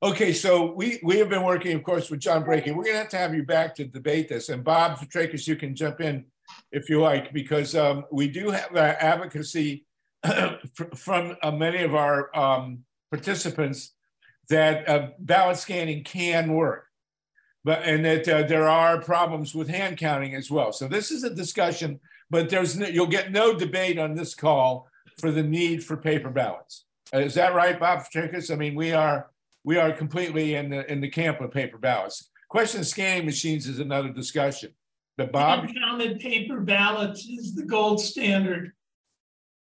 Okay, 0.00 0.32
so 0.32 0.72
we 0.74 1.00
we 1.02 1.18
have 1.18 1.28
been 1.28 1.42
working, 1.42 1.74
of 1.74 1.82
course, 1.82 2.08
with 2.08 2.20
John 2.20 2.44
Brakey. 2.44 2.68
We're 2.68 2.84
going 2.84 2.94
to 2.94 3.00
have 3.00 3.08
to 3.08 3.18
have 3.18 3.34
you 3.34 3.42
back 3.42 3.74
to 3.76 3.84
debate 3.84 4.28
this. 4.28 4.48
And 4.48 4.62
Bob 4.62 4.98
Fitrakis, 4.98 5.46
you 5.48 5.56
can 5.56 5.74
jump 5.74 6.00
in 6.00 6.24
if 6.70 6.88
you 6.88 7.00
like, 7.00 7.32
because 7.32 7.74
um, 7.74 8.04
we 8.12 8.28
do 8.28 8.50
have 8.50 8.74
uh, 8.76 8.94
advocacy 9.00 9.86
from 10.94 11.36
uh, 11.42 11.50
many 11.50 11.82
of 11.82 11.96
our 11.96 12.36
um, 12.36 12.84
participants 13.10 13.94
that 14.48 14.88
uh, 14.88 15.08
ballot 15.18 15.56
scanning 15.56 16.04
can 16.04 16.52
work, 16.52 16.86
but 17.64 17.82
and 17.82 18.04
that 18.04 18.28
uh, 18.28 18.42
there 18.42 18.68
are 18.68 19.00
problems 19.00 19.54
with 19.54 19.68
hand 19.68 19.98
counting 19.98 20.34
as 20.34 20.50
well. 20.50 20.72
So 20.72 20.88
this 20.88 21.10
is 21.10 21.24
a 21.24 21.34
discussion, 21.34 22.00
but 22.30 22.48
there's 22.48 22.76
no, 22.76 22.86
you'll 22.86 23.06
get 23.06 23.32
no 23.32 23.56
debate 23.56 23.98
on 23.98 24.14
this 24.14 24.34
call 24.34 24.88
for 25.18 25.30
the 25.30 25.42
need 25.42 25.84
for 25.84 25.96
paper 25.96 26.30
ballots. 26.30 26.84
Uh, 27.12 27.18
is 27.18 27.34
that 27.34 27.54
right, 27.54 27.78
Bob 27.78 28.00
Fitrakis? 28.04 28.52
I 28.52 28.56
mean, 28.56 28.74
we 28.74 28.92
are 28.92 29.30
we 29.64 29.76
are 29.76 29.92
completely 29.92 30.54
in 30.54 30.70
the 30.70 30.90
in 30.90 31.00
the 31.00 31.08
camp 31.08 31.40
of 31.40 31.50
paper 31.50 31.78
ballots. 31.78 32.30
Question 32.48 32.80
of 32.80 32.86
scanning 32.86 33.26
machines 33.26 33.66
is 33.66 33.78
another 33.78 34.10
discussion. 34.10 34.72
But 35.18 35.32
Bob, 35.32 35.68
counted 35.74 36.20
paper 36.20 36.60
ballots 36.60 37.26
is 37.26 37.54
the 37.54 37.64
gold 37.64 38.00
standard. 38.00 38.72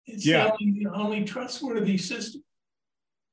It's 0.06 0.24
yeah. 0.24 0.44
the, 0.44 0.52
only, 0.52 0.84
the 0.84 0.90
only 0.92 1.24
trustworthy 1.24 1.98
system. 1.98 2.42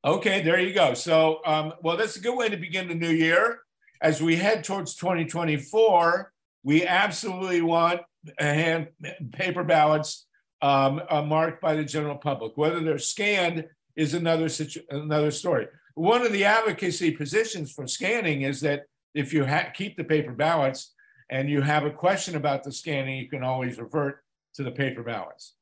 Okay, 0.04 0.42
there 0.42 0.60
you 0.60 0.74
go. 0.74 0.94
So, 0.94 1.40
um, 1.46 1.74
well, 1.82 1.98
that's 1.98 2.16
a 2.16 2.20
good 2.20 2.36
way 2.36 2.50
to 2.50 2.58
begin 2.58 2.88
the 2.88 2.96
new 2.96 3.10
year. 3.10 3.60
As 4.02 4.22
we 4.22 4.36
head 4.36 4.64
towards 4.64 4.96
2024, 4.96 6.32
we 6.64 6.86
absolutely 6.86 7.62
want 7.62 8.02
hand 8.38 8.90
paper 9.32 9.64
ballots 9.64 10.28
um, 10.62 11.02
uh, 11.10 11.22
marked 11.22 11.62
by 11.62 11.76
the 11.76 11.84
general 11.84 12.16
public. 12.16 12.58
Whether 12.58 12.80
they're 12.80 12.98
scanned 12.98 13.66
is 13.96 14.14
another 14.14 14.50
situ- 14.50 14.84
another 14.90 15.32
story. 15.32 15.68
One 15.96 16.22
of 16.22 16.32
the 16.32 16.46
advocacy 16.46 17.12
positions 17.12 17.72
for 17.72 17.88
scanning 17.88 18.42
is 18.42 18.62
that 18.62 18.84
if 19.14 19.34
you 19.34 19.46
ha- 19.46 19.72
keep 19.74 19.98
the 19.98 20.04
paper 20.04 20.32
ballots 20.32 20.94
and 21.30 21.50
you 21.50 21.62
have 21.62 21.86
a 21.86 21.92
question 21.92 22.36
about 22.36 22.64
the 22.64 22.72
scanning, 22.72 23.18
you 23.18 23.30
can 23.30 23.44
always 23.44 23.80
revert 23.80 24.24
to 24.56 24.64
the 24.64 24.72
paper 24.72 25.04
ballots, 25.04 25.56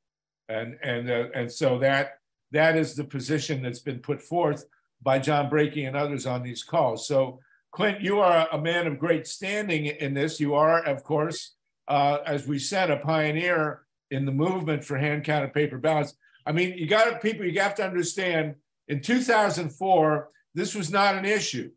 and 0.48 0.76
and 0.82 1.10
uh, 1.10 1.28
and 1.34 1.50
so 1.50 1.78
that 1.78 2.18
that 2.52 2.76
is 2.76 2.94
the 2.94 3.04
position 3.04 3.62
that's 3.62 3.80
been 3.80 3.98
put 3.98 4.22
forth 4.22 4.64
by 5.02 5.18
John 5.18 5.50
Brakey 5.50 5.86
and 5.86 5.96
others 5.96 6.26
on 6.26 6.42
these 6.42 6.62
calls. 6.62 7.06
So, 7.06 7.40
Clint, 7.76 8.00
you 8.00 8.20
are 8.20 8.48
a 8.50 8.58
man 8.58 8.86
of 8.86 8.98
great 8.98 9.26
standing 9.26 9.84
in 9.84 10.14
this. 10.14 10.40
You 10.40 10.54
are, 10.54 10.82
of 10.82 11.04
course, 11.04 11.56
uh, 11.86 12.20
as 12.24 12.46
we 12.46 12.58
said, 12.58 12.90
a 12.90 12.96
pioneer 12.96 13.82
in 14.10 14.24
the 14.24 14.32
movement 14.32 14.82
for 14.82 14.96
hand 14.96 15.24
counted 15.24 15.52
paper 15.52 15.76
ballots. 15.76 16.14
I 16.46 16.52
mean, 16.52 16.78
you 16.78 16.86
got 16.86 17.20
people, 17.20 17.44
you 17.44 17.60
have 17.60 17.74
to 17.74 17.84
understand 17.84 18.54
in 18.88 19.02
2004, 19.02 20.28
this 20.54 20.74
was 20.74 20.90
not 20.90 21.16
an 21.16 21.26
issue. 21.26 21.70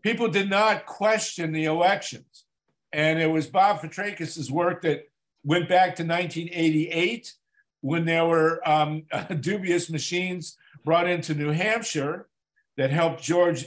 People 0.00 0.28
did 0.28 0.48
not 0.48 0.86
question 0.86 1.50
the 1.50 1.64
elections. 1.64 2.44
And 2.92 3.18
it 3.18 3.26
was 3.26 3.48
Bob 3.48 3.80
Fitrakis' 3.80 4.48
work 4.48 4.82
that 4.82 5.08
went 5.42 5.68
back 5.68 5.96
to 5.96 6.04
1988 6.04 7.34
when 7.80 8.04
there 8.04 8.26
were 8.26 8.60
um, 8.64 9.02
dubious 9.40 9.90
machines 9.90 10.56
brought 10.84 11.08
into 11.08 11.34
New 11.34 11.50
Hampshire 11.50 12.28
that 12.76 12.90
helped 12.90 13.24
George, 13.24 13.66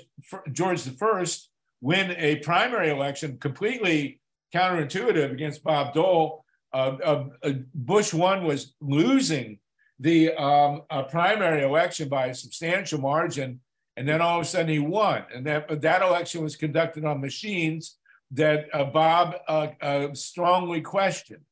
George 0.53 0.87
I 0.87 1.48
win 1.81 2.11
a 2.17 2.37
primary 2.37 2.89
election 2.89 3.37
completely 3.37 4.19
counterintuitive 4.53 5.31
against 5.31 5.63
Bob 5.63 5.93
Dole. 5.93 6.43
Uh, 6.73 6.97
uh, 7.03 7.25
uh, 7.43 7.51
Bush 7.73 8.13
one 8.13 8.43
was 8.43 8.75
losing 8.81 9.59
the 9.99 10.33
um, 10.33 10.83
primary 11.09 11.63
election 11.63 12.07
by 12.07 12.27
a 12.27 12.35
substantial 12.35 12.99
margin, 12.99 13.59
and 13.97 14.07
then 14.07 14.21
all 14.21 14.39
of 14.39 14.45
a 14.45 14.45
sudden 14.45 14.69
he 14.69 14.79
won. 14.79 15.23
And 15.33 15.45
that 15.45 15.81
that 15.81 16.01
election 16.01 16.43
was 16.43 16.55
conducted 16.55 17.05
on 17.05 17.19
machines 17.19 17.97
that 18.31 18.67
uh, 18.73 18.85
Bob 18.85 19.35
uh, 19.47 19.67
uh, 19.81 20.13
strongly 20.13 20.81
questioned. 20.81 21.43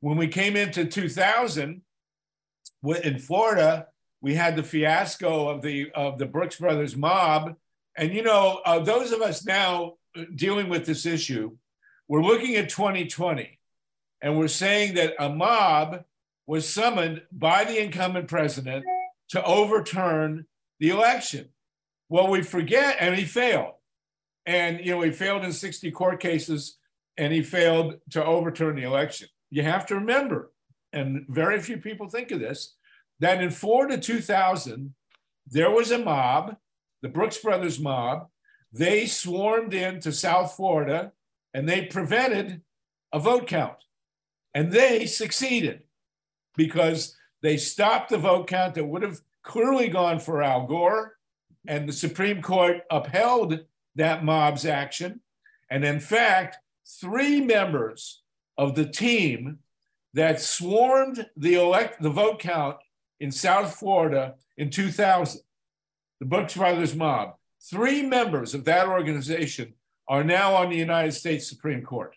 When 0.00 0.16
we 0.16 0.28
came 0.28 0.56
into 0.56 0.84
2000 0.84 1.82
in 3.02 3.18
Florida, 3.18 3.88
we 4.20 4.34
had 4.34 4.56
the 4.56 4.62
fiasco 4.62 5.48
of 5.48 5.62
the 5.62 5.90
of 5.94 6.18
the 6.18 6.26
Brooks 6.26 6.56
Brothers 6.56 6.96
mob, 6.96 7.56
and 7.96 8.12
you 8.12 8.22
know 8.22 8.60
uh, 8.64 8.78
those 8.78 9.12
of 9.12 9.22
us 9.22 9.44
now 9.44 9.94
dealing 10.34 10.68
with 10.68 10.86
this 10.86 11.06
issue, 11.06 11.56
we're 12.08 12.22
looking 12.22 12.56
at 12.56 12.68
2020, 12.68 13.58
and 14.20 14.38
we're 14.38 14.48
saying 14.48 14.94
that 14.94 15.14
a 15.18 15.28
mob 15.28 16.04
was 16.46 16.68
summoned 16.68 17.22
by 17.30 17.64
the 17.64 17.82
incumbent 17.82 18.28
president 18.28 18.84
to 19.30 19.42
overturn 19.44 20.46
the 20.80 20.90
election. 20.90 21.48
Well, 22.08 22.28
we 22.28 22.42
forget, 22.42 22.96
and 23.00 23.14
he 23.14 23.24
failed. 23.24 23.74
And, 24.44 24.84
you 24.84 24.92
know, 24.92 25.02
he 25.02 25.12
failed 25.12 25.44
in 25.44 25.52
60 25.52 25.90
court 25.92 26.20
cases 26.20 26.78
and 27.16 27.32
he 27.32 27.42
failed 27.42 27.94
to 28.10 28.24
overturn 28.24 28.76
the 28.76 28.82
election. 28.82 29.28
You 29.50 29.62
have 29.62 29.86
to 29.86 29.94
remember, 29.94 30.52
and 30.92 31.24
very 31.28 31.60
few 31.60 31.78
people 31.78 32.08
think 32.08 32.30
of 32.30 32.40
this, 32.40 32.74
that 33.20 33.42
in 33.42 33.50
Florida 33.50 33.98
2000, 33.98 34.94
there 35.46 35.70
was 35.70 35.90
a 35.90 35.98
mob, 35.98 36.56
the 37.02 37.08
Brooks 37.08 37.38
Brothers 37.38 37.78
mob. 37.78 38.28
They 38.72 39.06
swarmed 39.06 39.74
into 39.74 40.12
South 40.12 40.54
Florida 40.54 41.12
and 41.52 41.68
they 41.68 41.86
prevented 41.86 42.62
a 43.12 43.18
vote 43.18 43.46
count. 43.46 43.76
And 44.54 44.72
they 44.72 45.06
succeeded 45.06 45.82
because 46.56 47.16
they 47.42 47.56
stopped 47.56 48.10
the 48.10 48.18
vote 48.18 48.46
count 48.46 48.74
that 48.74 48.86
would 48.86 49.02
have 49.02 49.20
clearly 49.42 49.88
gone 49.88 50.20
for 50.20 50.42
Al 50.42 50.66
Gore, 50.66 51.16
and 51.66 51.88
the 51.88 51.92
Supreme 51.92 52.42
Court 52.42 52.82
upheld 52.90 53.60
that 53.96 54.24
mob's 54.24 54.64
action. 54.64 55.20
And 55.70 55.84
in 55.84 56.00
fact, 56.00 56.58
three 57.00 57.40
members 57.40 58.22
of 58.58 58.74
the 58.74 58.86
team 58.86 59.58
that 60.14 60.40
swarmed 60.40 61.26
the 61.36 61.54
elect 61.54 62.02
the 62.02 62.10
vote 62.10 62.38
count 62.38 62.76
in 63.20 63.32
South 63.32 63.74
Florida 63.76 64.34
in 64.56 64.70
2000, 64.70 65.40
the 66.22 66.26
Brooks 66.26 66.54
Brothers 66.54 66.94
mob. 66.94 67.34
Three 67.60 68.00
members 68.00 68.54
of 68.54 68.64
that 68.66 68.86
organization 68.86 69.74
are 70.06 70.22
now 70.22 70.54
on 70.54 70.70
the 70.70 70.76
United 70.76 71.10
States 71.14 71.48
Supreme 71.48 71.82
Court. 71.82 72.14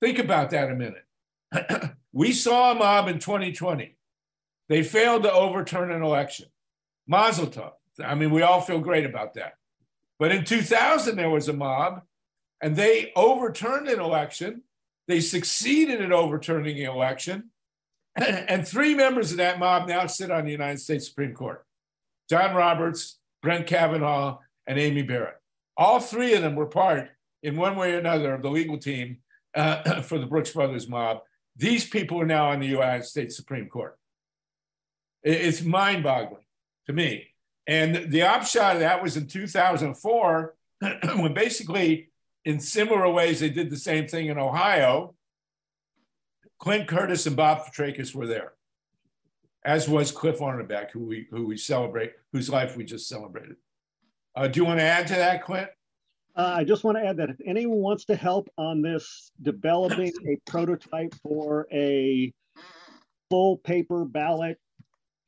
Think 0.00 0.18
about 0.18 0.48
that 0.52 0.70
a 0.70 0.74
minute. 0.74 1.92
we 2.14 2.32
saw 2.32 2.72
a 2.72 2.74
mob 2.74 3.08
in 3.08 3.18
2020. 3.18 3.94
They 4.70 4.82
failed 4.82 5.24
to 5.24 5.32
overturn 5.32 5.92
an 5.92 6.02
election. 6.02 6.46
Mazel 7.06 7.48
tov. 7.48 7.72
I 8.02 8.14
mean, 8.14 8.30
we 8.30 8.40
all 8.40 8.62
feel 8.62 8.80
great 8.80 9.04
about 9.04 9.34
that. 9.34 9.52
But 10.18 10.32
in 10.32 10.46
2000, 10.46 11.14
there 11.14 11.28
was 11.28 11.46
a 11.46 11.52
mob 11.52 12.00
and 12.62 12.74
they 12.74 13.12
overturned 13.16 13.88
an 13.88 14.00
election. 14.00 14.62
They 15.08 15.20
succeeded 15.20 16.00
in 16.00 16.10
overturning 16.10 16.76
the 16.76 16.84
election. 16.84 17.50
And 18.16 18.66
three 18.66 18.94
members 18.94 19.30
of 19.30 19.36
that 19.36 19.58
mob 19.58 19.88
now 19.88 20.06
sit 20.06 20.30
on 20.30 20.46
the 20.46 20.52
United 20.52 20.80
States 20.80 21.06
Supreme 21.06 21.34
Court 21.34 21.66
John 22.28 22.54
Roberts, 22.54 23.18
Brett 23.42 23.66
Kavanaugh, 23.66 24.38
and 24.66 24.78
Amy 24.78 25.02
Barrett. 25.02 25.36
All 25.76 26.00
three 26.00 26.34
of 26.34 26.42
them 26.42 26.56
were 26.56 26.66
part, 26.66 27.08
in 27.42 27.56
one 27.56 27.76
way 27.76 27.94
or 27.94 27.98
another, 27.98 28.34
of 28.34 28.42
the 28.42 28.50
legal 28.50 28.78
team 28.78 29.18
uh, 29.54 30.02
for 30.02 30.18
the 30.18 30.26
Brooks 30.26 30.52
Brothers 30.52 30.88
mob. 30.88 31.20
These 31.56 31.88
people 31.88 32.20
are 32.20 32.26
now 32.26 32.50
on 32.50 32.60
the 32.60 32.66
United 32.66 33.04
States 33.04 33.36
Supreme 33.36 33.68
Court. 33.68 33.96
It's 35.22 35.62
mind 35.62 36.04
boggling 36.04 36.44
to 36.86 36.92
me. 36.92 37.28
And 37.66 38.10
the 38.10 38.22
upshot 38.22 38.76
of 38.76 38.80
that 38.80 39.02
was 39.02 39.16
in 39.16 39.26
2004, 39.26 40.54
when 41.16 41.34
basically, 41.34 42.10
in 42.44 42.60
similar 42.60 43.10
ways, 43.10 43.40
they 43.40 43.50
did 43.50 43.70
the 43.70 43.76
same 43.76 44.06
thing 44.06 44.28
in 44.28 44.38
Ohio. 44.38 45.14
Clint 46.58 46.88
Curtis 46.88 47.26
and 47.26 47.36
Bob 47.36 47.64
Fitrakis 47.64 48.14
were 48.14 48.26
there, 48.26 48.52
as 49.68 49.86
was 49.86 50.10
Cliff 50.10 50.38
Arnebeck, 50.38 50.90
who 50.92 51.04
we 51.04 51.26
who 51.30 51.46
we 51.46 51.58
celebrate, 51.58 52.12
whose 52.32 52.48
life 52.48 52.74
we 52.74 52.84
just 52.84 53.06
celebrated. 53.06 53.56
Uh, 54.34 54.48
do 54.48 54.60
you 54.60 54.64
want 54.64 54.80
to 54.80 54.84
add 54.84 55.06
to 55.06 55.14
that, 55.14 55.44
Clint? 55.44 55.68
Uh, 56.34 56.54
I 56.56 56.64
just 56.64 56.84
want 56.84 56.96
to 56.96 57.04
add 57.04 57.18
that 57.18 57.28
if 57.28 57.36
anyone 57.44 57.80
wants 57.80 58.06
to 58.06 58.16
help 58.16 58.48
on 58.56 58.80
this 58.80 59.30
developing 59.42 60.12
a 60.26 60.38
prototype 60.50 61.14
for 61.22 61.66
a 61.70 62.32
full 63.28 63.58
paper 63.58 64.06
ballot 64.06 64.56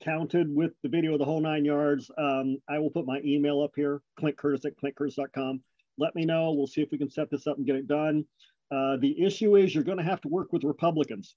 counted 0.03 0.49
with 0.55 0.73
the 0.83 0.89
video 0.89 1.13
of 1.13 1.19
the 1.19 1.25
whole 1.27 1.41
nine 1.41 1.67
yards, 1.67 2.11
um, 2.17 2.57
I 2.67 2.79
will 2.79 2.91
put 2.91 3.05
my 3.05 3.21
email 3.23 3.61
up 3.61 3.73
here, 3.77 4.01
Clint 4.19 4.39
Curtis 4.39 4.65
at 4.65 4.73
clintcurtis.com. 4.79 5.61
Let 5.99 6.15
me 6.15 6.25
know. 6.25 6.53
We'll 6.53 6.67
see 6.67 6.81
if 6.81 6.91
we 6.91 6.97
can 6.97 7.11
set 7.11 7.29
this 7.29 7.47
up 7.47 7.59
and 7.59 7.67
get 7.67 7.77
it 7.77 7.87
done. 7.87 8.25
Uh, 8.71 8.97
the 8.97 9.23
issue 9.23 9.57
is 9.57 9.75
you're 9.75 9.85
going 9.85 9.99
to 9.99 10.05
have 10.05 10.23
to 10.23 10.29
work 10.29 10.51
with 10.51 10.65
Republicans. 10.65 11.35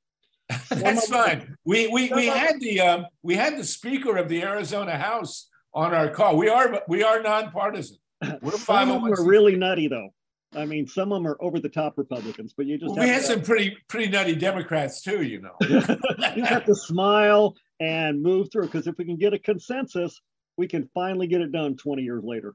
That's 0.70 1.08
fine. 1.08 1.56
We 1.66 1.88
we, 1.88 2.12
we 2.14 2.28
had 2.28 2.60
the 2.60 2.82
um, 2.82 3.06
we 3.22 3.36
had 3.36 3.58
the 3.58 3.64
Speaker 3.64 4.18
of 4.18 4.30
the 4.30 4.42
Arizona 4.44 4.98
House 4.98 5.50
on 5.74 5.94
our 5.94 6.10
call. 6.10 6.38
We 6.38 6.50
are 6.50 6.82
we 6.88 7.04
are 7.04 7.22
nonpartisan. 7.22 7.98
We're 8.42 8.52
some 8.58 8.92
of 8.92 9.04
them 9.04 9.14
are 9.14 9.26
really 9.26 9.56
nutty 9.56 9.88
though. 9.88 10.10
I 10.56 10.66
mean, 10.66 10.88
some 10.88 11.12
of 11.12 11.18
them 11.18 11.28
are 11.28 11.38
over 11.40 11.60
the 11.60 11.70
top 11.70 11.98
Republicans, 11.98 12.54
but 12.56 12.66
you 12.66 12.78
just 12.78 12.94
well, 12.96 13.04
we 13.04 13.10
had 13.10 13.24
some 13.24 13.42
pretty 13.42 13.76
pretty 13.88 14.10
nutty 14.10 14.36
Democrats 14.36 15.02
too. 15.02 15.24
You 15.24 15.42
know, 15.42 15.56
you 16.36 16.44
have 16.44 16.66
to 16.66 16.76
smile 16.76 17.56
and 17.80 18.22
move 18.22 18.52
through 18.52 18.66
because 18.66 18.88
if 18.88 18.98
we 18.98 19.06
can 19.06 19.18
get 19.18 19.34
a 19.34 19.40
consensus, 19.40 20.22
we 20.58 20.68
can 20.68 20.90
finally 20.94 21.28
get 21.28 21.42
it 21.42 21.52
done 21.52 21.76
20 21.76 22.04
years 22.04 22.24
later. 22.24 22.54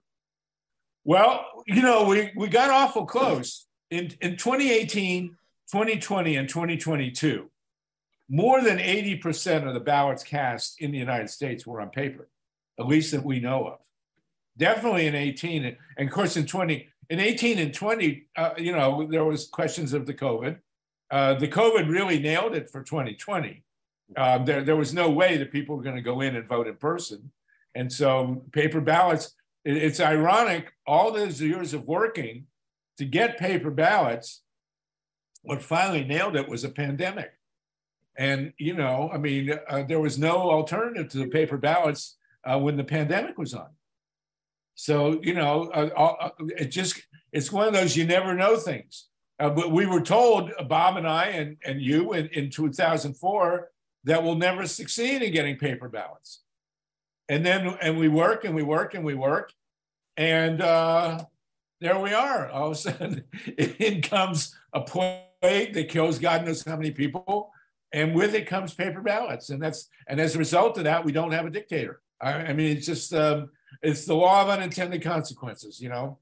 Well, 1.04 1.44
you 1.66 1.82
know, 1.82 2.04
we 2.04 2.30
we 2.36 2.48
got 2.48 2.70
awful 2.70 3.04
close 3.04 3.66
in 3.90 4.12
in 4.20 4.36
2018, 4.36 5.36
2020, 5.70 6.36
and 6.36 6.48
2022. 6.48 7.50
More 8.28 8.62
than 8.62 8.78
80% 8.78 9.66
of 9.66 9.74
the 9.74 9.80
ballots 9.80 10.22
cast 10.22 10.80
in 10.80 10.90
the 10.90 10.98
United 10.98 11.30
States 11.30 11.66
were 11.66 11.80
on 11.80 11.90
paper, 11.90 12.28
at 12.78 12.86
least 12.86 13.12
that 13.12 13.24
we 13.24 13.40
know 13.40 13.66
of. 13.66 13.78
Definitely 14.56 15.06
in 15.06 15.14
18 15.14 15.76
and, 15.96 16.08
of 16.08 16.12
course 16.12 16.36
in 16.36 16.46
20 16.46 16.88
in 17.10 17.20
18 17.20 17.58
and 17.58 17.72
20 17.72 18.26
uh, 18.36 18.50
you 18.58 18.72
know 18.72 19.06
there 19.10 19.24
was 19.24 19.46
questions 19.46 19.92
of 19.92 20.04
the 20.04 20.14
covid. 20.14 20.58
Uh, 21.10 21.34
the 21.34 21.48
covid 21.48 21.88
really 21.88 22.18
nailed 22.18 22.54
it 22.54 22.68
for 22.68 22.82
2020 22.82 23.62
uh, 24.16 24.38
there, 24.38 24.64
there 24.64 24.76
was 24.76 24.94
no 24.94 25.10
way 25.10 25.36
that 25.36 25.52
people 25.52 25.76
were 25.76 25.82
going 25.82 25.96
to 25.96 26.02
go 26.02 26.20
in 26.20 26.36
and 26.36 26.48
vote 26.48 26.66
in 26.66 26.76
person. 26.76 27.30
And 27.74 27.92
so 27.92 28.42
paper 28.52 28.80
ballots 28.80 29.34
it, 29.64 29.76
it's 29.76 30.00
ironic 30.00 30.72
all 30.86 31.12
those 31.12 31.40
years 31.40 31.74
of 31.74 31.86
working 31.86 32.46
to 32.96 33.04
get 33.04 33.38
paper 33.38 33.70
ballots 33.70 34.42
what 35.42 35.62
finally 35.62 36.04
nailed 36.04 36.36
it 36.36 36.48
was 36.48 36.64
a 36.64 36.68
pandemic 36.68 37.37
and 38.18 38.52
you 38.58 38.74
know 38.74 39.10
i 39.12 39.16
mean 39.16 39.58
uh, 39.68 39.82
there 39.84 40.00
was 40.00 40.18
no 40.18 40.50
alternative 40.50 41.08
to 41.08 41.18
the 41.18 41.28
paper 41.28 41.56
ballots 41.56 42.16
uh, 42.44 42.58
when 42.58 42.76
the 42.76 42.84
pandemic 42.84 43.38
was 43.38 43.54
on 43.54 43.68
so 44.78 45.20
you 45.24 45.34
know, 45.34 45.72
uh, 45.74 45.90
uh, 45.96 46.30
it 46.56 46.66
just 46.66 47.02
it's 47.32 47.50
one 47.50 47.66
of 47.66 47.74
those 47.74 47.96
you 47.96 48.06
never 48.06 48.32
know 48.34 48.56
things. 48.56 49.08
Uh, 49.40 49.50
but 49.50 49.72
we 49.72 49.86
were 49.86 50.00
told, 50.00 50.52
Bob 50.68 50.96
and 50.96 51.06
I 51.06 51.26
and, 51.26 51.56
and 51.64 51.82
you 51.82 52.12
in, 52.12 52.28
in 52.28 52.48
2004, 52.48 53.70
that 54.04 54.22
we'll 54.22 54.36
never 54.36 54.66
succeed 54.66 55.22
in 55.22 55.32
getting 55.32 55.56
paper 55.56 55.88
ballots. 55.88 56.42
And 57.28 57.44
then 57.44 57.76
and 57.82 57.98
we 57.98 58.06
work 58.06 58.44
and 58.44 58.54
we 58.54 58.62
work 58.62 58.94
and 58.94 59.04
we 59.04 59.14
work, 59.14 59.52
and 60.16 60.62
uh, 60.62 61.24
there 61.80 61.98
we 61.98 62.14
are. 62.14 62.48
All 62.48 62.66
of 62.68 62.72
a 62.72 62.76
sudden, 62.76 63.24
in 63.58 64.00
comes 64.00 64.54
a 64.72 64.80
plague 64.80 65.74
that 65.74 65.88
kills 65.88 66.20
God 66.20 66.46
knows 66.46 66.64
how 66.64 66.76
many 66.76 66.92
people, 66.92 67.50
and 67.92 68.14
with 68.14 68.34
it 68.34 68.46
comes 68.46 68.74
paper 68.74 69.00
ballots, 69.00 69.50
and 69.50 69.62
that's 69.62 69.88
and 70.08 70.20
as 70.20 70.34
a 70.34 70.38
result 70.38 70.78
of 70.78 70.84
that, 70.84 71.04
we 71.04 71.12
don't 71.12 71.32
have 71.32 71.46
a 71.46 71.50
dictator. 71.50 72.00
I, 72.20 72.32
I 72.32 72.52
mean, 72.52 72.76
it's 72.76 72.86
just. 72.86 73.12
Um, 73.14 73.50
it's 73.82 74.04
the 74.04 74.14
law 74.14 74.42
of 74.42 74.48
unintended 74.48 75.02
consequences, 75.02 75.80
you 75.80 75.88
know. 75.88 76.18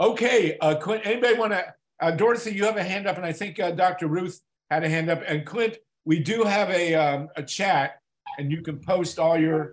Okay, 0.00 0.56
uh, 0.60 0.76
Clint, 0.76 1.02
anybody 1.04 1.36
want 1.36 1.52
to? 1.52 1.74
Uh, 2.00 2.12
Dorothy, 2.12 2.52
you 2.52 2.64
have 2.64 2.76
a 2.76 2.84
hand 2.84 3.08
up, 3.08 3.16
and 3.16 3.26
I 3.26 3.32
think 3.32 3.58
uh, 3.58 3.72
Dr. 3.72 4.06
Ruth 4.06 4.40
had 4.70 4.84
a 4.84 4.88
hand 4.88 5.10
up. 5.10 5.22
And 5.26 5.44
Clint, 5.44 5.78
we 6.04 6.20
do 6.20 6.44
have 6.44 6.70
a 6.70 6.94
um, 6.94 7.28
a 7.36 7.42
chat, 7.42 8.00
and 8.38 8.52
you 8.52 8.62
can 8.62 8.78
post 8.78 9.18
all 9.18 9.36
your 9.36 9.72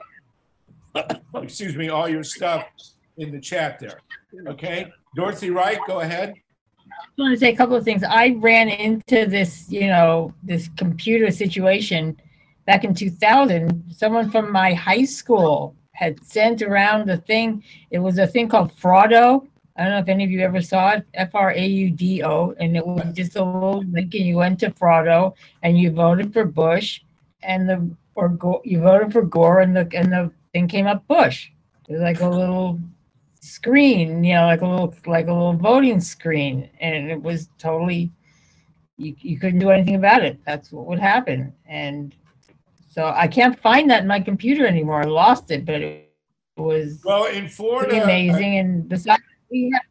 excuse 1.35 1.75
me, 1.75 1.89
all 1.89 2.09
your 2.09 2.23
stuff 2.23 2.65
in 3.17 3.31
the 3.31 3.39
chat 3.39 3.79
there. 3.79 3.99
Okay, 4.47 4.91
Dorothy 5.15 5.51
Wright, 5.51 5.79
go 5.85 5.99
ahead. 5.99 6.33
I 6.91 7.21
want 7.21 7.33
to 7.33 7.39
say 7.39 7.51
a 7.51 7.55
couple 7.55 7.75
of 7.75 7.83
things. 7.83 8.03
I 8.03 8.35
ran 8.39 8.69
into 8.69 9.25
this, 9.25 9.69
you 9.69 9.87
know, 9.87 10.33
this 10.43 10.69
computer 10.77 11.31
situation 11.31 12.19
back 12.65 12.83
in 12.83 12.93
2000. 12.93 13.83
Someone 13.89 14.29
from 14.29 14.51
my 14.51 14.73
high 14.73 15.05
school 15.05 15.75
had 15.93 16.23
sent 16.23 16.61
around 16.61 17.07
the 17.07 17.17
thing. 17.17 17.63
It 17.89 17.99
was 17.99 18.17
a 18.17 18.27
thing 18.27 18.49
called 18.49 18.75
Fraudo. 18.75 19.47
I 19.77 19.83
don't 19.83 19.91
know 19.91 19.99
if 19.99 20.07
any 20.07 20.23
of 20.23 20.31
you 20.31 20.41
ever 20.41 20.61
saw 20.61 20.91
it, 20.91 21.05
F 21.13 21.35
R 21.35 21.51
A 21.51 21.65
U 21.65 21.89
D 21.91 22.23
O, 22.23 22.55
and 22.59 22.77
it 22.77 22.85
was 22.85 23.13
just 23.13 23.35
a 23.35 23.43
little 23.43 23.83
link, 23.83 24.13
and 24.13 24.25
you 24.25 24.37
went 24.37 24.59
to 24.59 24.71
Fraudo 24.71 25.33
and 25.63 25.77
you 25.77 25.91
voted 25.91 26.31
for 26.31 26.45
Bush, 26.45 27.01
and 27.43 27.67
the 27.67 27.89
or 28.15 28.37
you 28.63 28.79
voted 28.79 29.11
for 29.11 29.21
Gore, 29.21 29.59
and 29.59 29.75
the 29.75 29.89
and 29.93 30.11
the 30.11 30.31
thing 30.53 30.69
came 30.69 30.87
up 30.87 31.05
Bush. 31.07 31.49
It 31.89 31.93
was 31.93 32.01
like 32.01 32.21
a 32.21 32.27
little 32.27 32.79
screen, 33.45 34.23
you 34.23 34.33
know, 34.33 34.45
like 34.45 34.61
a 34.61 34.67
little 34.67 34.95
like 35.05 35.27
a 35.27 35.33
little 35.33 35.53
voting 35.53 35.99
screen, 35.99 36.69
and 36.79 37.09
it 37.09 37.21
was 37.21 37.49
totally 37.57 38.11
you 38.97 39.15
you 39.19 39.39
couldn't 39.39 39.59
do 39.59 39.69
anything 39.69 39.95
about 39.95 40.23
it. 40.23 40.39
That's 40.45 40.71
what 40.71 40.85
would 40.87 40.99
happen, 40.99 41.53
and 41.65 42.15
so 42.89 43.11
I 43.15 43.27
can't 43.27 43.59
find 43.59 43.89
that 43.89 44.01
in 44.01 44.07
my 44.07 44.19
computer 44.19 44.65
anymore. 44.65 45.01
I 45.01 45.05
lost 45.05 45.51
it, 45.51 45.65
but 45.65 45.81
it 45.81 46.11
was 46.57 47.01
well 47.03 47.25
in 47.25 47.47
Florida 47.47 48.03
amazing. 48.03 48.57
and 48.57 48.89
besides, 48.89 49.21
we 49.51 49.71
have, 49.73 49.83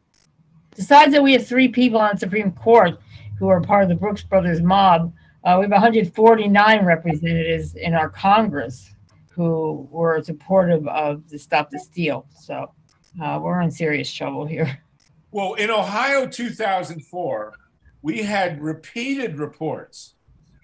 besides 0.75 1.11
that, 1.13 1.23
we 1.23 1.33
have 1.33 1.47
three 1.47 1.67
people 1.67 1.99
on 1.99 2.17
Supreme 2.17 2.51
Court 2.51 2.99
who 3.39 3.47
are 3.47 3.61
part 3.61 3.83
of 3.83 3.89
the 3.89 3.95
Brooks 3.95 4.23
Brothers 4.23 4.61
mob. 4.61 5.13
Uh, 5.43 5.57
we 5.59 5.63
have 5.63 5.71
149 5.71 6.85
representatives 6.85 7.75
in 7.75 7.93
our 7.93 8.09
Congress 8.09 8.91
who 9.29 9.87
were 9.91 10.23
supportive 10.23 10.87
of 10.87 11.29
the 11.29 11.37
Stop 11.37 11.69
the 11.69 11.77
Steal. 11.77 12.25
So 12.35 12.71
uh, 13.21 13.39
we're 13.41 13.61
in 13.61 13.71
serious 13.71 14.11
trouble 14.11 14.45
here. 14.45 14.79
Well, 15.31 15.55
in 15.55 15.69
Ohio 15.69 16.27
2004, 16.27 17.53
we 18.01 18.19
had 18.19 18.61
repeated 18.61 19.37
reports 19.37 20.13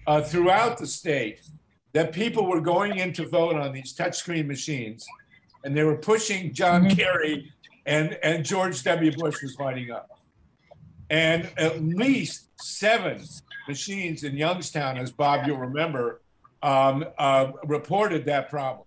uh, 0.07 0.21
throughout 0.21 0.77
the 0.77 0.87
state 0.87 1.41
that 1.91 2.13
people 2.13 2.45
were 2.45 2.61
going 2.61 2.95
in 2.95 3.11
to 3.13 3.27
vote 3.27 3.57
on 3.57 3.73
these 3.73 3.93
touchscreen 3.93 4.47
machines 4.47 5.05
and 5.63 5.75
they 5.75 5.83
were 5.83 5.97
pushing 5.97 6.53
John 6.53 6.85
mm-hmm. 6.85 6.95
Kerry 6.95 7.51
and, 7.85 8.17
and 8.23 8.45
George 8.45 8.83
W. 8.83 9.11
Bush 9.11 9.41
was 9.41 9.57
lighting 9.59 9.91
up. 9.91 10.09
And 11.09 11.49
at 11.57 11.83
least 11.83 12.49
seven 12.61 13.21
machines 13.67 14.23
in 14.23 14.35
Youngstown, 14.35 14.97
as 14.97 15.11
Bob, 15.11 15.45
you'll 15.45 15.57
remember, 15.57 16.21
um, 16.63 17.05
uh, 17.17 17.51
reported 17.65 18.25
that 18.25 18.49
problem. 18.49 18.85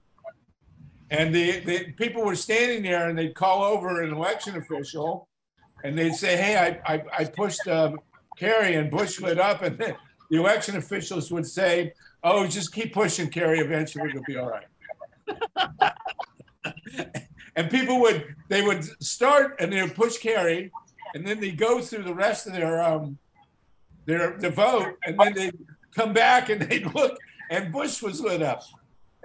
And 1.16 1.33
the, 1.33 1.61
the 1.61 1.92
people 1.92 2.24
were 2.24 2.35
standing 2.35 2.83
there 2.83 3.09
and 3.09 3.16
they'd 3.16 3.37
call 3.37 3.62
over 3.62 4.03
an 4.03 4.12
election 4.12 4.57
official 4.57 5.29
and 5.85 5.96
they'd 5.96 6.14
say, 6.14 6.37
Hey, 6.37 6.57
I, 6.57 6.94
I, 6.94 7.03
I 7.18 7.24
pushed 7.24 7.68
um, 7.68 8.00
Kerry 8.37 8.74
and 8.74 8.90
Bush 8.90 9.20
lit 9.20 9.38
up. 9.38 9.62
And 9.62 9.79
the 9.79 9.96
election 10.37 10.77
officials 10.77 11.31
would 11.31 11.46
say, 11.46 11.92
Oh, 12.24 12.48
just 12.48 12.74
keep 12.74 12.92
pushing, 12.92 13.29
Kerry. 13.29 13.61
Eventually, 13.61 14.09
it'll 14.09 14.24
be 14.24 14.37
all 14.37 14.50
right. 14.50 15.92
and 17.57 17.70
people 17.70 18.00
would 18.00 18.35
they 18.48 18.62
would 18.62 18.83
start 19.03 19.57
and 19.61 19.72
they 19.72 19.83
would 19.83 19.94
push 19.94 20.18
Kerry, 20.18 20.72
and 21.14 21.27
then 21.27 21.38
they 21.38 21.50
go 21.50 21.81
through 21.81 22.03
the 22.05 22.14
rest 22.14 22.46
of 22.46 22.55
their 22.55 22.83
um 22.83 23.18
their 24.07 24.38
the 24.38 24.50
vote, 24.50 24.96
and 25.07 25.18
then 25.18 25.35
they 25.35 25.53
come 25.94 26.12
back 26.12 26.48
and 26.48 26.62
they'd 26.68 26.92
look, 26.94 27.18
and 27.50 27.72
Bush 27.72 28.03
was 28.03 28.20
lit 28.20 28.42
up, 28.42 28.62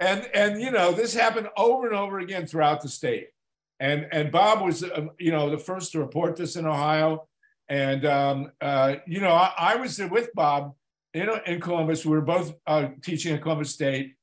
and 0.00 0.28
and 0.34 0.60
you 0.60 0.70
know 0.70 0.92
this 0.92 1.14
happened 1.14 1.48
over 1.56 1.86
and 1.86 1.94
over 1.94 2.18
again 2.18 2.46
throughout 2.46 2.80
the 2.80 2.88
state, 2.88 3.28
and 3.78 4.08
and 4.10 4.32
Bob 4.32 4.62
was 4.62 4.82
uh, 4.82 5.06
you 5.18 5.30
know 5.30 5.50
the 5.50 5.58
first 5.58 5.92
to 5.92 6.00
report 6.00 6.36
this 6.36 6.56
in 6.56 6.66
Ohio, 6.66 7.28
and 7.68 8.04
um, 8.06 8.50
uh, 8.60 8.96
you 9.06 9.20
know 9.20 9.32
I, 9.32 9.52
I 9.56 9.76
was 9.76 9.96
there 9.98 10.08
with 10.08 10.30
Bob 10.34 10.74
in 11.12 11.28
in 11.46 11.60
Columbus. 11.60 12.04
We 12.04 12.12
were 12.12 12.22
both 12.22 12.54
uh, 12.66 12.88
teaching 13.02 13.34
at 13.34 13.42
Columbus 13.42 13.70
State, 13.70 14.14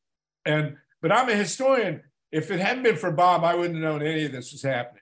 and 0.45 0.75
but 1.01 1.11
I'm 1.11 1.29
a 1.29 1.35
historian. 1.35 2.01
If 2.31 2.51
it 2.51 2.59
hadn't 2.59 2.83
been 2.83 2.97
for 2.97 3.11
Bob, 3.11 3.43
I 3.43 3.55
wouldn't 3.55 3.75
have 3.75 3.83
known 3.83 4.01
any 4.01 4.25
of 4.25 4.31
this 4.33 4.51
was 4.51 4.63
happening. 4.63 5.01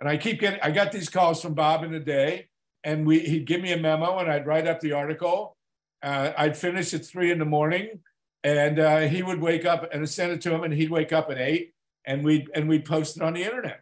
And 0.00 0.08
I 0.08 0.16
keep 0.16 0.40
getting, 0.40 0.60
I 0.60 0.72
got 0.72 0.90
these 0.90 1.08
calls 1.08 1.40
from 1.40 1.54
Bob 1.54 1.84
in 1.84 1.92
the 1.92 2.00
day, 2.00 2.48
and 2.82 3.06
we 3.06 3.20
he'd 3.20 3.46
give 3.46 3.60
me 3.60 3.72
a 3.72 3.76
memo, 3.76 4.18
and 4.18 4.30
I'd 4.30 4.46
write 4.46 4.66
up 4.66 4.80
the 4.80 4.92
article. 4.92 5.56
Uh, 6.02 6.32
I'd 6.36 6.56
finish 6.56 6.94
at 6.94 7.04
three 7.04 7.30
in 7.30 7.38
the 7.38 7.44
morning, 7.44 8.00
and 8.44 8.78
uh, 8.78 9.00
he 9.00 9.22
would 9.22 9.40
wake 9.40 9.64
up 9.64 9.88
and 9.92 10.08
send 10.08 10.32
it 10.32 10.40
to 10.42 10.54
him, 10.54 10.62
and 10.64 10.74
he'd 10.74 10.90
wake 10.90 11.12
up 11.12 11.30
at 11.30 11.38
eight, 11.38 11.72
and 12.04 12.24
we 12.24 12.38
would 12.38 12.50
and 12.54 12.68
we'd 12.68 12.84
post 12.84 13.16
it 13.16 13.22
on 13.22 13.34
the 13.34 13.42
internet. 13.42 13.80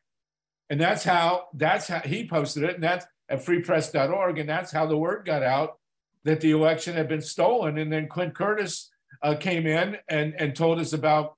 And 0.71 0.81
that's 0.81 1.05
how 1.05 1.49
that's 1.55 1.88
how 1.88 2.01
he 2.01 2.27
posted 2.27 2.64
it, 2.64 2.75
and 2.75 2.83
that's 2.83 3.07
at 3.29 3.45
freepress.org, 3.45 4.38
and 4.38 4.49
that's 4.49 4.73
how 4.73 4.87
the 4.87 4.97
word 4.97 5.25
got 5.25 5.42
out 5.42 5.79
that 6.25 6.40
the 6.40 6.51
election 6.51 6.95
had 6.95 7.09
been 7.09 7.21
stolen. 7.21 7.79
And 7.79 7.92
then 7.92 8.09
Clint 8.09 8.35
Curtis 8.35 8.90
uh, 9.23 9.37
came 9.37 9.66
in 9.66 9.99
and 10.09 10.35
and 10.38 10.55
told 10.55 10.79
us 10.79 10.92
about 10.92 11.37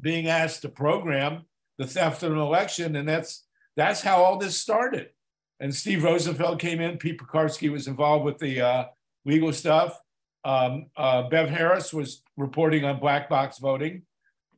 being 0.00 0.28
asked 0.28 0.62
to 0.62 0.68
program 0.68 1.44
the 1.78 1.86
theft 1.86 2.22
of 2.22 2.32
an 2.32 2.38
election, 2.38 2.96
and 2.96 3.08
that's 3.08 3.46
that's 3.76 4.02
how 4.02 4.22
all 4.22 4.38
this 4.38 4.60
started. 4.60 5.10
And 5.58 5.74
Steve 5.74 6.04
Rosenfeld 6.04 6.58
came 6.58 6.80
in. 6.80 6.98
Pete 6.98 7.18
Peckarsky 7.18 7.70
was 7.70 7.86
involved 7.86 8.24
with 8.24 8.38
the 8.38 8.60
uh, 8.60 8.84
legal 9.24 9.52
stuff. 9.52 9.98
Um, 10.46 10.86
uh, 10.96 11.28
Bev 11.28 11.50
Harris 11.50 11.92
was 11.92 12.22
reporting 12.36 12.84
on 12.84 13.00
black 13.00 13.28
box 13.28 13.58
voting. 13.58 14.02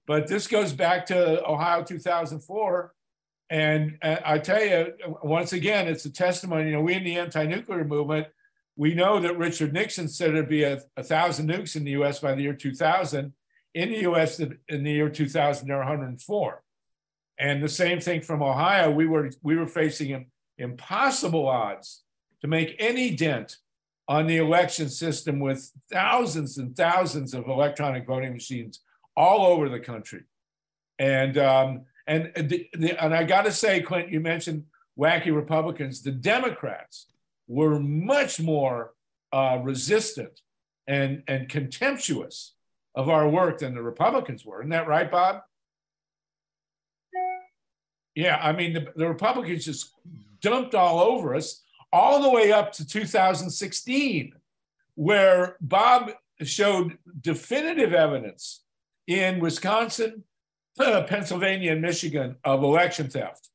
But 0.07 0.27
this 0.27 0.47
goes 0.47 0.75
back 0.75 1.07
to 1.07 1.43
Ohio 1.49 1.83
2004. 1.83 2.95
And, 3.51 3.97
and 4.03 4.21
I 4.23 4.39
tell 4.39 4.63
you, 4.63 4.93
once 5.23 5.55
again, 5.55 5.89
it's 5.89 6.05
a 6.05 6.13
testimony. 6.13 6.67
You 6.67 6.77
know, 6.77 6.83
we 6.83 6.93
in 6.93 7.05
the 7.05 7.17
anti-nuclear 7.17 7.85
movement, 7.85 8.27
we 8.77 8.95
know 8.95 9.19
that 9.21 9.39
Richard 9.39 9.73
Nixon 9.73 10.09
said 10.09 10.35
there'd 10.35 10.49
be 10.49 10.65
a, 10.65 10.83
a 10.99 11.03
thousand 11.03 11.49
nukes 11.49 11.75
in 11.75 11.85
the 11.85 11.93
U.S. 11.93 12.21
by 12.21 12.35
the 12.35 12.43
year 12.43 12.55
2000 12.55 13.33
in 13.75 13.91
the 13.91 14.01
US 14.11 14.41
in 14.41 14.59
the 14.69 14.91
year 14.91 15.09
2000, 15.09 15.69
there 15.69 15.77
were 15.77 15.83
104. 15.83 16.63
And 17.39 17.63
the 17.63 17.69
same 17.69 18.01
thing 18.01 18.23
from 18.23 18.43
Ohio, 18.43 18.91
we 18.91 19.07
were, 19.07 19.31
we 19.43 19.57
were 19.57 19.67
facing 19.67 20.27
impossible 20.59 21.47
odds 21.47 22.03
to 22.41 22.49
make 22.49 22.75
any 22.79 23.15
dent 23.15 23.57
on 24.09 24.27
the 24.27 24.39
election 24.39 24.89
system 24.89 25.39
with 25.39 25.71
thousands 25.93 26.57
and 26.57 26.75
thousands 26.75 27.35
of 27.35 27.47
electronic 27.47 28.07
voting 28.07 28.33
machines 28.33 28.81
all 29.15 29.47
over 29.47 29.69
the 29.69 29.81
country. 29.81 30.23
And, 30.99 31.37
um, 31.37 31.83
and, 32.07 32.33
the, 32.35 32.67
the, 32.73 33.05
and 33.05 33.15
I 33.15 33.25
got 33.25 33.43
to 33.43 33.53
say, 33.53 33.83
Clint, 33.83 34.11
you 34.11 34.21
mentioned 34.21 34.65
wacky 34.99 35.35
Republicans. 35.35 36.03
The 36.03 36.11
Democrats 36.11 37.07
were 37.47 37.79
much 37.79 38.41
more 38.41 38.95
uh, 39.33 39.61
resistant 39.63 40.41
and, 40.87 41.23
and 41.29 41.49
contemptuous 41.49 42.55
of 42.95 43.11
our 43.11 43.29
work 43.29 43.59
than 43.59 43.75
the 43.75 43.83
Republicans 43.83 44.45
were. 44.45 44.61
Isn't 44.61 44.71
that 44.71 44.89
right, 44.89 45.11
Bob? 45.11 45.43
Yeah, 48.15 48.39
I 48.43 48.53
mean, 48.53 48.73
the, 48.73 48.87
the 48.97 49.07
Republicans 49.07 49.67
just 49.67 49.93
dumped 50.41 50.75
all 50.75 50.99
over 50.99 51.35
us 51.35 51.63
all 51.93 52.23
the 52.23 52.31
way 52.31 52.53
up 52.53 52.73
to 52.73 52.87
2016, 52.87 54.33
where 54.95 55.57
Bob 55.61 56.13
showed 56.43 56.99
definitive 57.21 57.93
evidence 57.93 58.63
in 59.07 59.41
Wisconsin, 59.41 60.25
uh, 60.79 61.03
Pennsylvania, 61.05 61.73
and 61.73 61.83
Michigan 61.83 62.37
of 62.45 62.63
election 62.63 63.09
theft. 63.09 63.49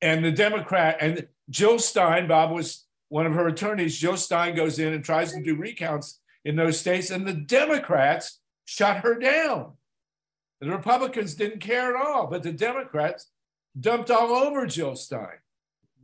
And 0.00 0.24
the 0.24 0.32
Democrat 0.32 0.98
and 1.00 1.26
Jill 1.50 1.78
Stein, 1.78 2.28
Bob 2.28 2.50
was 2.50 2.84
one 3.08 3.26
of 3.26 3.34
her 3.34 3.48
attorneys. 3.48 3.98
Jill 3.98 4.16
Stein 4.16 4.54
goes 4.54 4.78
in 4.78 4.92
and 4.92 5.04
tries 5.04 5.32
to 5.32 5.42
do 5.42 5.56
recounts 5.56 6.20
in 6.44 6.56
those 6.56 6.78
states, 6.78 7.10
and 7.10 7.26
the 7.26 7.32
Democrats 7.32 8.40
shut 8.64 8.98
her 8.98 9.18
down. 9.18 9.72
The 10.60 10.70
Republicans 10.70 11.34
didn't 11.34 11.60
care 11.60 11.96
at 11.96 12.06
all, 12.06 12.26
but 12.26 12.42
the 12.42 12.52
Democrats 12.52 13.28
dumped 13.78 14.10
all 14.10 14.30
over 14.30 14.66
Jill 14.66 14.96
Stein. 14.96 15.38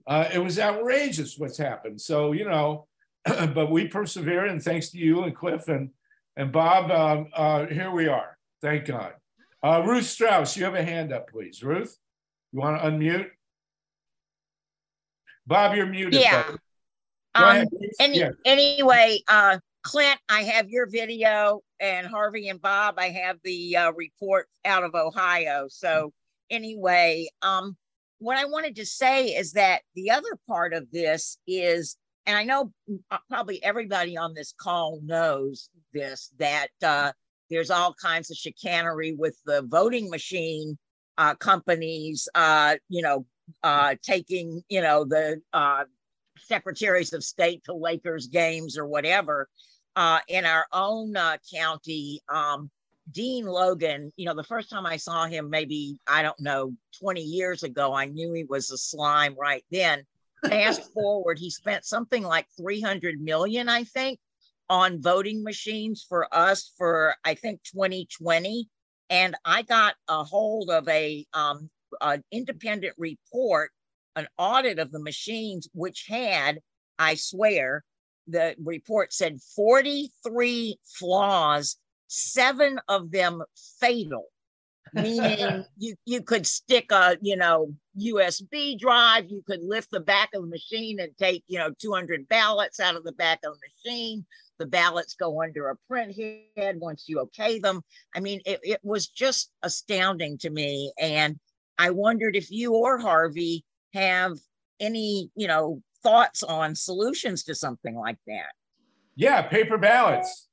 Uh, 0.09 0.27
it 0.33 0.38
was 0.38 0.59
outrageous 0.59 1.37
what's 1.37 1.59
happened. 1.59 2.01
So, 2.01 2.33
you 2.33 2.47
know, 2.47 2.87
but 3.27 3.71
we 3.71 3.87
persevere, 3.87 4.47
and 4.47 4.62
thanks 4.62 4.88
to 4.90 4.99
you 4.99 5.25
and 5.25 5.37
Cliff 5.37 5.68
and, 5.68 5.90
and 6.35 6.51
Bob, 6.51 6.90
um, 6.90 7.29
uh, 7.35 7.66
here 7.66 7.90
we 7.90 8.09
are. 8.09 8.38
Thank 8.62 8.87
God. 8.87 9.12
Uh, 9.62 9.83
Ruth 9.87 10.07
Strauss, 10.07 10.57
you 10.57 10.64
have 10.64 10.75
a 10.75 10.83
hand 10.83 11.12
up, 11.12 11.29
please. 11.29 11.62
Ruth, 11.62 11.94
you 12.53 12.61
want 12.61 12.81
to 12.81 12.88
unmute? 12.88 13.29
Bob, 15.47 15.77
you're 15.77 15.87
muted. 15.87 16.21
Yeah. 16.21 16.44
Um, 17.35 17.66
any, 18.01 18.18
yeah. 18.18 18.31
Anyway, 18.47 19.21
uh, 19.29 19.59
Clint, 19.83 20.18
I 20.29 20.42
have 20.42 20.71
your 20.71 20.87
video, 20.87 21.61
and 21.81 22.07
Harvey 22.07 22.49
and 22.49 22.61
Bob, 22.61 22.94
I 22.99 23.11
have 23.11 23.37
the 23.44 23.77
uh, 23.77 23.92
report 23.92 24.49
out 24.64 24.85
of 24.85 24.94
Ohio. 24.94 25.66
So, 25.68 26.12
anyway, 26.51 27.29
um, 27.42 27.77
what 28.18 28.37
I 28.37 28.44
wanted 28.44 28.76
to 28.76 28.87
say 28.87 29.28
is 29.28 29.52
that 29.52 29.83
the 29.94 30.11
other 30.11 30.38
part 30.46 30.74
of 30.74 30.90
this 30.90 31.38
is, 31.46 31.96
and 32.26 32.37
I 32.37 32.44
know 32.44 32.72
uh, 33.11 33.18
probably 33.28 33.62
everybody 33.62 34.16
on 34.16 34.35
this 34.35 34.54
call 34.61 35.00
knows 35.04 35.70
this, 35.92 36.31
that 36.38 36.68
uh, 36.85 37.12
there's 37.50 37.70
all 37.70 37.94
kinds 37.94 38.31
of 38.31 38.37
chicanery 38.37 39.14
with 39.16 39.38
the 39.46 39.62
voting 39.62 40.11
machine 40.11 40.76
uh, 41.16 41.35
companies, 41.35 42.28
uh, 42.35 42.76
you 42.88 43.02
know, 43.02 43.24
uh, 43.62 43.94
taking, 44.02 44.62
you 44.68 44.83
know, 44.83 45.04
the 45.04 45.40
uh, 45.52 45.85
secretaries 46.37 47.12
of 47.12 47.24
state 47.24 47.64
to 47.64 47.74
Lakers 47.74 48.26
games 48.26 48.76
or 48.76 48.87
whatever 48.87 49.48
uh, 49.96 50.20
in 50.28 50.44
our 50.44 50.66
own 50.72 51.16
uh, 51.16 51.37
county, 51.52 52.20
um, 52.28 52.70
Dean 53.11 53.47
Logan, 53.47 54.12
you 54.16 54.27
know, 54.27 54.35
the 54.35 54.44
first 54.44 54.71
time 54.71 54.87
I 54.87 54.97
saw 54.97 55.27
him, 55.27 55.51
maybe, 55.51 55.99
I 56.07 56.23
don't 56.23 56.38
know, 56.40 56.75
20 57.01 57.21
years 57.21 57.62
ago, 57.62 57.94
I 57.94 58.07
knew 58.07 58.33
he 58.33 58.44
was 58.44 58.71
a 58.71 58.79
slime 58.79 59.37
right 59.38 59.64
then. 59.71 60.05
Fast 60.47 60.92
forward, 60.94 61.38
he 61.38 61.51
spent 61.51 61.85
something 61.85 62.23
like 62.23 62.47
300 62.57 63.21
million, 63.21 63.68
I 63.68 63.85
think, 63.85 64.18
on 64.68 65.01
voting 65.01 65.42
machines 65.42 66.05
for 66.09 66.33
us 66.35 66.73
for, 66.77 67.14
I 67.25 67.35
think, 67.35 67.62
2020. 67.64 68.68
And 69.11 69.35
I 69.44 69.62
got 69.62 69.94
a 70.09 70.23
hold 70.23 70.71
of 70.71 70.87
a 70.88 71.25
um, 71.33 71.71
an 72.01 72.23
independent 72.31 72.94
report, 72.99 73.71
an 74.16 74.29
audit 74.37 74.79
of 74.79 74.92
the 74.92 75.01
machines, 75.01 75.68
which 75.73 76.05
had, 76.09 76.61
I 76.99 77.14
swear, 77.14 77.85
the 78.27 78.55
report 78.62 79.12
said 79.12 79.40
43 79.57 80.79
flaws, 80.85 81.77
seven 82.09 82.81
of 82.88 83.11
them 83.11 83.42
fatal, 83.81 84.25
meaning 84.92 85.64
you, 85.79 85.94
you 86.05 86.23
could 86.23 86.47
stick 86.47 86.90
a, 86.90 87.16
you 87.21 87.37
know, 87.37 87.73
USB 87.99 88.79
drive, 88.79 89.31
you 89.31 89.42
could 89.47 89.62
lift 89.62 89.90
the 89.90 90.01
back 90.01 90.31
of 90.35 90.42
the 90.42 90.49
machine 90.49 90.99
and 91.01 91.16
take, 91.18 91.44
you 91.47 91.59
know, 91.59 91.71
200 91.81 92.29
ballots 92.29 92.81
out 92.81 92.97
of 92.97 93.05
the 93.05 93.12
back 93.12 93.40
of 93.44 93.55
the 93.55 93.90
machine. 93.90 94.27
The 94.59 94.66
ballots 94.66 95.14
go 95.14 95.40
under 95.42 95.68
a 95.68 95.77
print 95.88 96.16
head 96.57 96.81
once 96.81 97.05
you 97.07 97.21
okay 97.21 97.61
them. 97.61 97.83
I 98.14 98.21
mean, 98.21 98.40
it, 98.44 98.59
it 98.64 98.81
was 98.83 99.07
just 99.07 99.53
astounding 99.62 100.38
to 100.38 100.51
me. 100.51 100.92
And 100.99 101.38
I 101.79 101.90
wondered 101.90 102.35
if 102.35 102.51
you 102.51 102.75
or 102.75 102.99
Harvey 102.99 103.64
have 103.94 104.37
any, 104.81 105.31
you 105.37 105.47
know, 105.47 105.81
thoughts 106.03 106.42
on 106.42 106.75
solutions 106.75 107.44
to 107.44 107.55
something 107.55 107.94
like 107.94 108.18
that. 108.27 108.53
Yeah, 109.14 109.42
paper 109.42 109.79
ballots. 109.79 110.47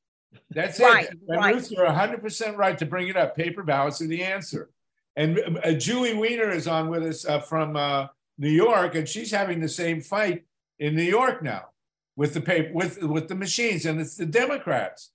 That's 0.49 0.79
right, 0.79 1.05
it. 1.05 1.19
And 1.27 1.39
right. 1.39 1.55
Ruth, 1.55 1.71
you're 1.71 1.85
100% 1.85 2.57
right 2.57 2.77
to 2.77 2.85
bring 2.85 3.07
it 3.07 3.17
up. 3.17 3.35
Paper 3.35 3.63
ballots 3.63 4.01
are 4.01 4.07
the 4.07 4.23
answer. 4.23 4.69
And 5.15 5.59
uh, 5.63 5.71
Julie 5.73 6.13
Weiner 6.13 6.51
is 6.51 6.67
on 6.67 6.89
with 6.89 7.03
us 7.03 7.25
uh, 7.25 7.39
from 7.39 7.75
uh, 7.75 8.07
New 8.37 8.49
York, 8.49 8.95
and 8.95 9.07
she's 9.07 9.31
having 9.31 9.59
the 9.61 9.69
same 9.69 10.01
fight 10.01 10.45
in 10.79 10.95
New 10.95 11.03
York 11.03 11.41
now 11.41 11.69
with 12.17 12.33
the 12.33 12.41
paper 12.41 12.73
with 12.73 13.01
with 13.01 13.29
the 13.29 13.35
machines, 13.35 13.85
and 13.85 14.01
it's 14.01 14.17
the 14.17 14.25
Democrats. 14.25 15.11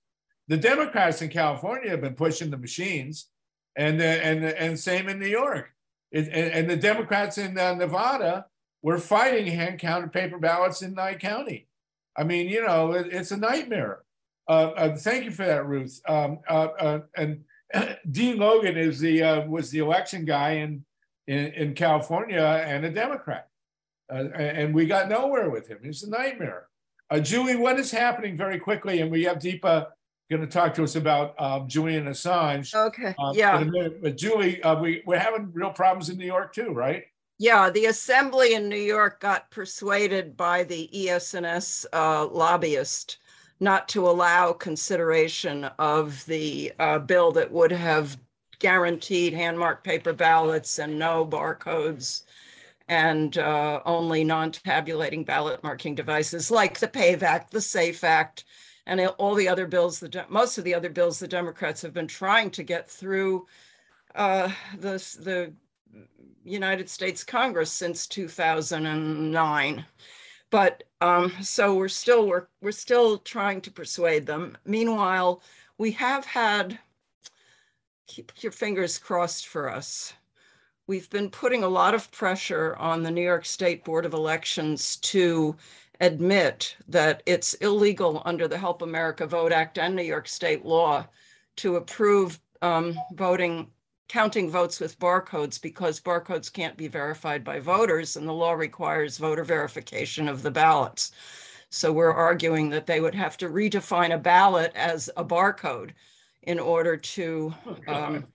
The 0.47 0.57
Democrats 0.57 1.21
in 1.21 1.29
California 1.29 1.91
have 1.91 2.01
been 2.01 2.15
pushing 2.15 2.49
the 2.49 2.57
machines, 2.57 3.27
and 3.75 4.01
the, 4.01 4.05
and 4.05 4.43
and 4.43 4.79
same 4.79 5.07
in 5.07 5.19
New 5.19 5.27
York. 5.27 5.69
It, 6.11 6.27
and, 6.27 6.51
and, 6.51 6.69
the 6.69 6.75
Democrats 6.75 7.37
in 7.37 7.57
uh, 7.57 7.75
Nevada 7.75 8.47
we're 8.81 8.97
fighting 8.97 9.47
hand 9.47 9.79
counted 9.79 10.11
paper 10.11 10.37
ballots 10.37 10.81
in 10.81 10.93
Nye 10.93 11.15
County. 11.15 11.67
I 12.17 12.23
mean, 12.23 12.49
you 12.49 12.65
know, 12.65 12.91
it, 12.93 13.07
it's 13.11 13.31
a 13.31 13.37
nightmare. 13.37 13.99
Uh, 14.47 14.71
uh, 14.75 14.95
thank 14.97 15.25
you 15.25 15.31
for 15.31 15.45
that, 15.45 15.65
Ruth. 15.65 16.01
Um, 16.07 16.39
uh, 16.49 16.67
uh 16.79 16.99
and 17.15 17.43
Dean 18.11 18.37
Logan 18.37 18.77
is 18.77 18.99
the 18.99 19.23
uh, 19.23 19.47
was 19.47 19.69
the 19.69 19.79
election 19.79 20.25
guy 20.25 20.51
in, 20.51 20.83
in, 21.27 21.53
in 21.53 21.73
California 21.73 22.41
and 22.41 22.85
a 22.85 22.91
Democrat, 22.91 23.47
uh, 24.11 24.27
and 24.33 24.73
we 24.73 24.85
got 24.85 25.09
nowhere 25.09 25.49
with 25.49 25.67
him. 25.67 25.79
He's 25.83 26.03
a 26.03 26.09
nightmare. 26.09 26.67
Julie, 27.21 27.57
what 27.57 27.77
is 27.77 27.91
happening 27.91 28.37
very 28.37 28.57
quickly? 28.57 29.01
And 29.01 29.11
we 29.11 29.23
have 29.25 29.37
Deepa 29.37 29.87
going 30.29 30.41
to 30.41 30.47
talk 30.47 30.73
to 30.75 30.83
us 30.83 30.95
about 30.95 31.35
um, 31.41 31.67
Julian 31.67 32.05
Assange. 32.05 32.73
Okay. 32.73 33.13
Um, 33.19 33.35
yeah. 33.35 33.61
But 34.01 34.15
Julie, 34.15 34.61
we 34.81 35.03
we're 35.05 35.19
having 35.19 35.51
real 35.51 35.71
problems 35.71 36.09
in 36.09 36.17
New 36.17 36.25
York 36.25 36.53
too, 36.53 36.71
right? 36.71 37.03
Yeah, 37.41 37.71
the 37.71 37.87
assembly 37.87 38.53
in 38.53 38.69
New 38.69 38.75
York 38.75 39.19
got 39.19 39.49
persuaded 39.49 40.37
by 40.37 40.63
the 40.63 41.09
ES&S 41.09 41.87
uh, 41.91 42.27
lobbyist 42.27 43.17
not 43.61 43.87
to 43.87 44.09
allow 44.09 44.51
consideration 44.51 45.65
of 45.77 46.25
the 46.25 46.73
uh, 46.79 46.99
bill 46.99 47.31
that 47.31 47.51
would 47.51 47.71
have 47.71 48.17
guaranteed 48.59 49.33
hand-marked 49.33 49.83
paper 49.83 50.11
ballots 50.11 50.79
and 50.79 50.99
no 50.99 51.25
barcodes 51.25 52.23
and 52.87 53.37
uh, 53.37 53.79
only 53.85 54.23
non-tabulating 54.23 55.23
ballot 55.23 55.63
marking 55.63 55.95
devices 55.95 56.51
like 56.51 56.79
the 56.79 56.87
PAVE 56.87 57.23
Act, 57.23 57.51
the 57.51 57.61
SAFE 57.61 58.03
Act, 58.03 58.43
and 58.87 58.99
all 58.99 59.35
the 59.35 59.47
other 59.47 59.67
bills, 59.67 59.99
the 59.99 60.25
most 60.27 60.57
of 60.57 60.63
the 60.63 60.73
other 60.73 60.89
bills 60.89 61.19
the 61.19 61.27
Democrats 61.27 61.81
have 61.83 61.93
been 61.93 62.07
trying 62.07 62.49
to 62.51 62.63
get 62.63 62.89
through 62.89 63.45
uh, 64.15 64.51
the, 64.79 64.97
the 65.21 65.53
United 66.43 66.89
States 66.89 67.23
Congress 67.23 67.71
since 67.71 68.07
2009. 68.07 69.85
But 70.51 70.83
um, 70.99 71.31
so 71.41 71.73
we're 71.75 71.87
still 71.87 72.27
we're 72.27 72.47
we're 72.61 72.71
still 72.71 73.17
trying 73.17 73.61
to 73.61 73.71
persuade 73.71 74.25
them. 74.25 74.57
Meanwhile, 74.65 75.41
we 75.77 75.91
have 75.93 76.25
had 76.25 76.77
keep 78.07 78.31
your 78.43 78.51
fingers 78.51 78.99
crossed 78.99 79.47
for 79.47 79.69
us. 79.69 80.13
We've 80.87 81.09
been 81.09 81.29
putting 81.29 81.63
a 81.63 81.69
lot 81.69 81.93
of 81.93 82.11
pressure 82.11 82.75
on 82.75 83.01
the 83.01 83.11
New 83.11 83.23
York 83.23 83.45
State 83.45 83.85
Board 83.85 84.05
of 84.05 84.13
Elections 84.13 84.97
to 84.97 85.55
admit 86.01 86.75
that 86.89 87.23
it's 87.25 87.53
illegal 87.55 88.21
under 88.25 88.47
the 88.47 88.57
Help 88.57 88.81
America 88.81 89.25
Vote 89.25 89.53
Act 89.53 89.77
and 89.77 89.95
New 89.95 90.03
York 90.03 90.27
State 90.27 90.65
law 90.65 91.07
to 91.57 91.77
approve 91.77 92.39
um, 92.61 92.97
voting 93.13 93.71
counting 94.11 94.49
votes 94.49 94.81
with 94.81 94.99
barcodes 94.99 95.61
because 95.61 96.01
barcodes 96.01 96.51
can't 96.51 96.75
be 96.75 96.89
verified 96.89 97.45
by 97.45 97.61
voters 97.61 98.17
and 98.17 98.27
the 98.27 98.33
law 98.33 98.51
requires 98.51 99.17
voter 99.17 99.45
verification 99.45 100.27
of 100.27 100.41
the 100.41 100.51
ballots. 100.51 101.13
So 101.69 101.93
we're 101.93 102.11
arguing 102.11 102.69
that 102.71 102.85
they 102.85 102.99
would 102.99 103.15
have 103.15 103.37
to 103.37 103.47
redefine 103.47 104.13
a 104.13 104.17
ballot 104.17 104.73
as 104.75 105.09
a 105.15 105.23
barcode 105.23 105.91
in 106.41 106.59
order 106.59 106.97
to, 106.97 107.53
oh, 107.65 107.93
um, 107.93 108.27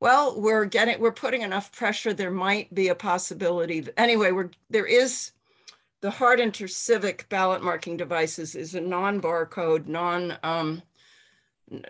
well, 0.00 0.38
we're 0.38 0.66
getting, 0.66 1.00
we're 1.00 1.12
putting 1.12 1.40
enough 1.40 1.72
pressure. 1.72 2.12
There 2.12 2.30
might 2.30 2.74
be 2.74 2.88
a 2.88 2.94
possibility. 2.94 3.88
Anyway, 3.96 4.32
we're, 4.32 4.50
there 4.68 4.84
is 4.84 5.32
the 6.02 6.10
Hart 6.10 6.40
InterCivic 6.40 7.26
ballot 7.30 7.62
marking 7.62 7.96
devices 7.96 8.54
is 8.54 8.74
a 8.74 8.80
non-barcode, 8.82 9.86
non, 9.86 10.36
um, 10.42 10.82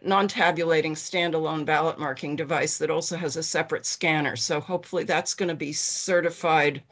non-tabulating 0.03 0.95
standalone 0.95 1.65
ballot 1.65 1.99
marking 1.99 2.37
device 2.37 2.79
that 2.79 2.91
also 2.91 3.17
has 3.17 3.37
a 3.37 3.43
separate 3.43 3.87
scanner. 3.87 4.37
So 4.37 4.61
hopefully 4.61 5.05
that's 5.05 5.35
going 5.35 5.49
to 5.49 5.55
be 5.55 5.73
certified 5.73 6.83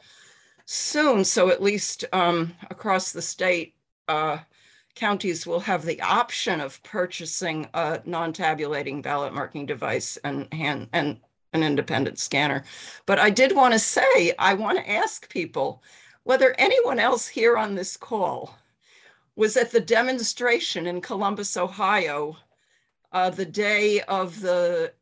soon. 0.65 1.23
So 1.23 1.49
at 1.49 1.61
least 1.61 2.05
um, 2.13 2.53
across 2.69 3.11
the 3.11 3.21
state, 3.21 3.75
uh, 4.07 4.39
counties 4.95 5.45
will 5.45 5.59
have 5.59 5.85
the 5.85 6.01
option 6.01 6.59
of 6.59 6.81
purchasing 6.83 7.67
a 7.73 8.01
non-tabulating 8.05 9.01
ballot 9.01 9.33
marking 9.33 9.65
device 9.65 10.17
and 10.23 10.51
hand 10.53 10.89
and 10.93 11.19
an 11.53 11.63
independent 11.63 12.19
scanner. 12.19 12.63
But 13.05 13.19
I 13.19 13.29
did 13.29 13.55
want 13.55 13.73
to 13.73 13.79
say, 13.79 14.33
I 14.37 14.53
want 14.53 14.77
to 14.77 14.89
ask 14.89 15.29
people 15.29 15.81
whether 16.23 16.53
anyone 16.57 16.99
else 16.99 17.27
here 17.27 17.57
on 17.57 17.75
this 17.75 17.97
call 17.97 18.55
was 19.35 19.57
at 19.57 19.71
the 19.71 19.79
demonstration 19.79 20.85
in 20.85 21.01
Columbus, 21.01 21.55
Ohio 21.55 22.35
uh, 23.11 23.29
the 23.29 23.45
day 23.45 24.01
of 24.01 24.39
the 24.41 24.93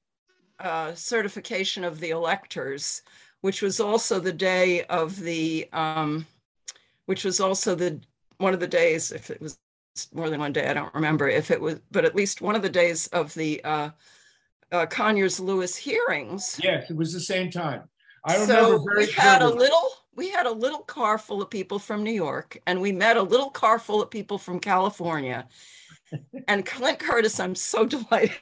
uh, 0.60 0.93
certification 0.96 1.84
of 1.84 2.00
the 2.00 2.10
electors, 2.10 3.04
which 3.41 3.62
was 3.62 3.80
also 3.80 4.20
the 4.20 4.34
day 4.34 4.84
of 4.86 5.20
the, 5.20 5.67
um, 5.74 6.26
which 7.06 7.24
was 7.24 7.39
also 7.39 7.76
the 7.76 8.00
one 8.38 8.54
of 8.54 8.60
the 8.60 8.67
days, 8.67 9.12
if 9.12 9.30
it 9.32 9.41
was 9.41 9.60
more 10.13 10.30
than 10.30 10.39
one 10.39 10.54
day, 10.54 10.67
I 10.67 10.74
don't 10.74 10.93
remember 10.93 11.28
if 11.28 11.50
it 11.50 11.60
was, 11.60 11.80
but 11.91 12.06
at 12.06 12.15
least 12.15 12.41
one 12.41 12.56
of 12.56 12.62
the 12.62 12.70
days 12.70 13.08
of 13.08 13.34
the 13.34 13.63
uh, 13.63 13.89
uh, 14.72 14.86
Conyers 14.86 15.39
Lewis 15.39 15.76
hearings. 15.76 16.60
Yes, 16.63 16.89
it 16.89 16.96
was 16.96 17.13
the 17.13 17.20
same 17.20 17.50
time. 17.50 17.84
I 18.26 18.34
remember 18.34 18.54
so 18.54 18.86
very 18.89 19.06
we 19.06 19.12
had 19.12 19.41
a 19.41 19.50
little 19.50 19.89
we 20.15 20.30
had 20.30 20.48
a 20.48 20.52
little 20.52 20.80
car 20.80 21.17
full 21.17 21.41
of 21.41 21.50
people 21.50 21.80
from 21.80 22.04
New 22.04 22.12
York 22.12 22.58
and 22.67 22.82
we 22.82 22.91
met 22.91 23.15
a 23.15 23.22
little 23.22 23.50
car 23.50 23.80
full 23.80 24.02
of 24.02 24.10
people 24.10 24.38
from 24.38 24.60
California 24.60 25.48
and 26.48 26.65
Clint 26.65 27.00
Curtis, 27.00 27.39
I'm 27.39 27.56
so 27.56 27.86
delighted 27.86 28.39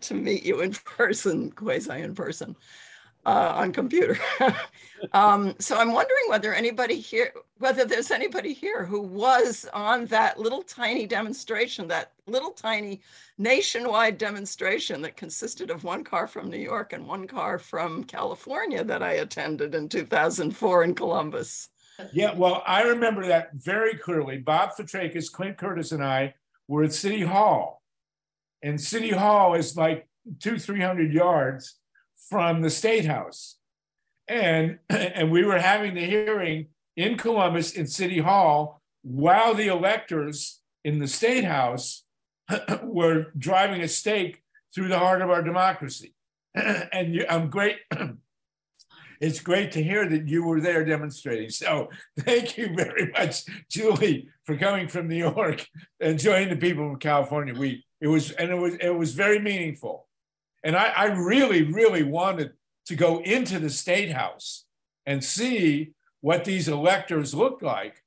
to 0.00 0.14
meet 0.14 0.44
you 0.44 0.60
in 0.60 0.72
person, 0.72 1.50
quasi 1.50 2.00
in 2.00 2.14
person, 2.14 2.56
uh, 3.26 3.52
on 3.54 3.72
computer. 3.72 4.18
um, 5.12 5.54
so 5.58 5.76
I'm 5.76 5.92
wondering 5.92 6.24
whether 6.28 6.54
anybody 6.54 6.98
here, 6.98 7.32
whether 7.58 7.84
there's 7.84 8.10
anybody 8.10 8.52
here 8.52 8.84
who 8.84 9.00
was 9.00 9.66
on 9.72 10.06
that 10.06 10.38
little 10.38 10.62
tiny 10.62 11.06
demonstration, 11.06 11.88
that 11.88 12.12
little 12.26 12.50
tiny 12.50 13.00
nationwide 13.38 14.18
demonstration 14.18 15.02
that 15.02 15.16
consisted 15.16 15.70
of 15.70 15.84
one 15.84 16.04
car 16.04 16.26
from 16.26 16.50
New 16.50 16.58
York 16.58 16.92
and 16.92 17.06
one 17.06 17.26
car 17.26 17.58
from 17.58 18.04
California 18.04 18.84
that 18.84 19.02
I 19.02 19.12
attended 19.14 19.74
in 19.74 19.88
2004 19.88 20.84
in 20.84 20.94
Columbus. 20.94 21.68
Yeah, 22.12 22.34
well, 22.34 22.62
I 22.66 22.82
remember 22.82 23.26
that 23.26 23.54
very 23.54 23.94
clearly. 23.94 24.38
Bob 24.38 24.70
Fitrakis, 24.76 25.30
Clint 25.30 25.56
Curtis, 25.56 25.92
and 25.92 26.02
I 26.02 26.34
we're 26.68 26.84
at 26.84 26.92
City 26.92 27.22
Hall. 27.22 27.82
And 28.62 28.80
City 28.80 29.10
Hall 29.10 29.54
is 29.54 29.76
like 29.76 30.08
two, 30.40 30.58
300 30.58 31.12
yards 31.12 31.78
from 32.28 32.62
the 32.62 32.70
State 32.70 33.04
House. 33.04 33.56
And, 34.28 34.78
and 34.88 35.30
we 35.30 35.44
were 35.44 35.58
having 35.58 35.94
the 35.94 36.04
hearing 36.04 36.68
in 36.96 37.16
Columbus 37.16 37.72
in 37.72 37.86
City 37.86 38.20
Hall 38.20 38.80
while 39.02 39.54
the 39.54 39.66
electors 39.66 40.60
in 40.84 40.98
the 40.98 41.08
State 41.08 41.44
House 41.44 42.04
were 42.82 43.26
driving 43.36 43.82
a 43.82 43.88
stake 43.88 44.42
through 44.74 44.88
the 44.88 44.98
heart 44.98 45.22
of 45.22 45.30
our 45.30 45.42
democracy. 45.42 46.14
and 46.54 47.14
you, 47.14 47.26
I'm 47.28 47.50
great. 47.50 47.76
It's 49.20 49.40
great 49.40 49.72
to 49.72 49.82
hear 49.82 50.08
that 50.08 50.28
you 50.28 50.44
were 50.44 50.60
there 50.60 50.84
demonstrating. 50.84 51.50
So 51.50 51.90
thank 52.20 52.56
you 52.56 52.74
very 52.74 53.10
much, 53.12 53.44
Julie, 53.70 54.28
for 54.44 54.56
coming 54.56 54.88
from 54.88 55.08
New 55.08 55.16
York 55.16 55.66
and 56.00 56.18
joining 56.18 56.50
the 56.50 56.56
people 56.56 56.88
from 56.88 56.98
California. 56.98 57.54
We 57.54 57.84
it 58.00 58.08
was 58.08 58.30
and 58.32 58.50
it 58.50 58.58
was 58.58 58.74
it 58.74 58.90
was 58.90 59.14
very 59.14 59.38
meaningful. 59.38 60.06
And 60.62 60.76
I, 60.76 60.86
I 60.86 61.04
really, 61.06 61.62
really 61.62 62.02
wanted 62.02 62.52
to 62.86 62.96
go 62.96 63.20
into 63.20 63.58
the 63.58 63.70
state 63.70 64.10
house 64.10 64.64
and 65.04 65.22
see 65.22 65.92
what 66.20 66.44
these 66.44 66.68
electors 66.68 67.34
looked 67.34 67.62
like 67.62 68.02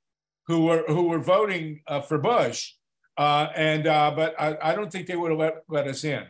who 0.48 0.66
were 0.66 0.84
who 0.88 1.04
were 1.04 1.20
voting 1.20 1.82
uh, 1.88 2.02
for 2.02 2.18
Bush. 2.18 2.74
Uh, 3.18 3.48
and 3.56 3.88
uh, 3.88 4.12
but 4.16 4.40
I, 4.40 4.58
I 4.62 4.76
don't 4.76 4.92
think 4.92 5.08
they 5.08 5.16
would 5.16 5.32
have 5.32 5.40
let, 5.40 5.64
let 5.68 5.88
us 5.88 6.04
in. 6.04 6.26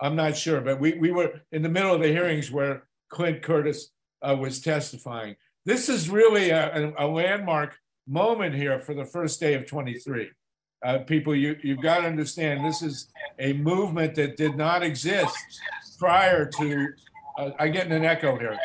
I'm 0.00 0.16
not 0.16 0.36
sure, 0.36 0.60
but 0.60 0.80
we, 0.80 0.92
we 0.94 1.10
were 1.10 1.40
in 1.50 1.62
the 1.62 1.68
middle 1.68 1.92
of 1.92 2.00
the 2.00 2.08
hearings 2.08 2.50
where 2.50 2.84
Clint 3.08 3.42
Curtis 3.42 3.90
uh, 4.22 4.36
was 4.38 4.60
testifying. 4.60 5.36
This 5.64 5.88
is 5.88 6.08
really 6.08 6.50
a, 6.50 6.92
a, 6.98 7.06
landmark 7.06 7.78
moment 8.06 8.54
here 8.54 8.78
for 8.80 8.94
the 8.94 9.04
first 9.04 9.38
day 9.38 9.54
of 9.54 9.66
23. 9.66 10.30
Uh, 10.84 10.98
people, 11.00 11.34
you, 11.34 11.56
you've 11.62 11.82
got 11.82 12.00
to 12.00 12.06
understand 12.06 12.64
this 12.64 12.82
is 12.82 13.08
a 13.38 13.52
movement 13.52 14.14
that 14.14 14.36
did 14.36 14.56
not 14.56 14.82
exist 14.82 15.36
prior 15.98 16.46
to, 16.46 16.88
uh, 17.38 17.50
I 17.58 17.68
get 17.68 17.88
an 17.88 18.04
echo 18.04 18.38
here, 18.38 18.58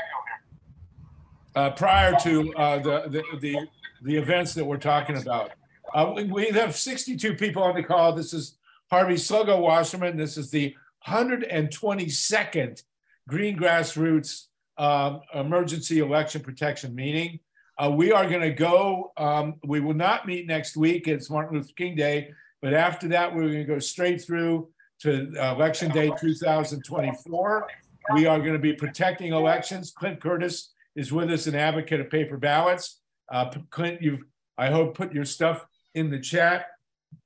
uh, 1.56 1.72
prior 1.72 2.16
to 2.22 2.54
uh, 2.56 2.80
the, 2.80 3.10
the, 3.10 3.24
the, 3.40 3.68
the, 4.04 4.16
events 4.16 4.54
that 4.54 4.66
we're 4.66 4.78
talking 4.78 5.18
about. 5.18 5.52
Uh, 5.94 6.24
we 6.30 6.46
have 6.52 6.76
62 6.76 7.36
people 7.36 7.64
on 7.64 7.76
the 7.76 7.84
call. 7.84 8.14
This 8.14 8.34
is 8.34 8.58
Harvey 8.90 9.16
Sluggo 9.16 9.60
Wasserman. 9.60 10.18
This 10.18 10.38
is 10.38 10.52
the 10.52 10.76
122nd 11.08 12.84
Green 13.28 13.58
Grassroots 13.58 14.46
um, 14.78 15.22
emergency 15.34 16.00
election 16.00 16.42
protection 16.42 16.94
meeting. 16.96 17.40
Uh, 17.78 17.90
we 17.90 18.12
are 18.12 18.30
going 18.30 18.42
to 18.42 18.52
go, 18.52 19.12
um, 19.18 19.56
we 19.66 19.80
will 19.80 19.96
not 19.96 20.28
meet 20.28 20.46
next 20.46 20.78
week. 20.78 21.08
It's 21.08 21.30
Martin 21.30 21.58
Luther 21.58 21.74
King 21.76 21.96
Day. 21.96 22.32
But 22.62 22.74
after 22.74 23.08
that, 23.10 23.34
we're 23.34 23.42
going 23.44 23.54
to 23.60 23.66
go 23.66 23.80
straight 23.80 24.22
through 24.22 24.70
to 25.02 25.34
uh, 25.38 25.56
Election 25.56 25.92
Day 25.92 26.12
2024. 26.20 27.68
We 28.14 28.26
are 28.26 28.40
going 28.40 28.54
to 28.54 28.60
be 28.60 28.74
protecting 28.74 29.34
elections. 29.34 29.92
Clint 29.92 30.22
Curtis 30.22 30.72
is 30.96 31.12
with 31.12 31.32
us, 31.32 31.48
an 31.48 31.56
advocate 31.56 32.00
of 32.00 32.10
paper 32.10 32.38
ballots. 32.38 33.02
Uh, 33.32 33.52
Clint, 33.70 34.02
you've, 34.02 34.22
I 34.58 34.70
hope, 34.70 34.96
put 34.96 35.14
your 35.14 35.26
stuff 35.26 35.66
in 35.96 36.10
the 36.10 36.20
chat. 36.20 36.68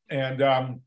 And 0.10 0.42
um, 0.42 0.82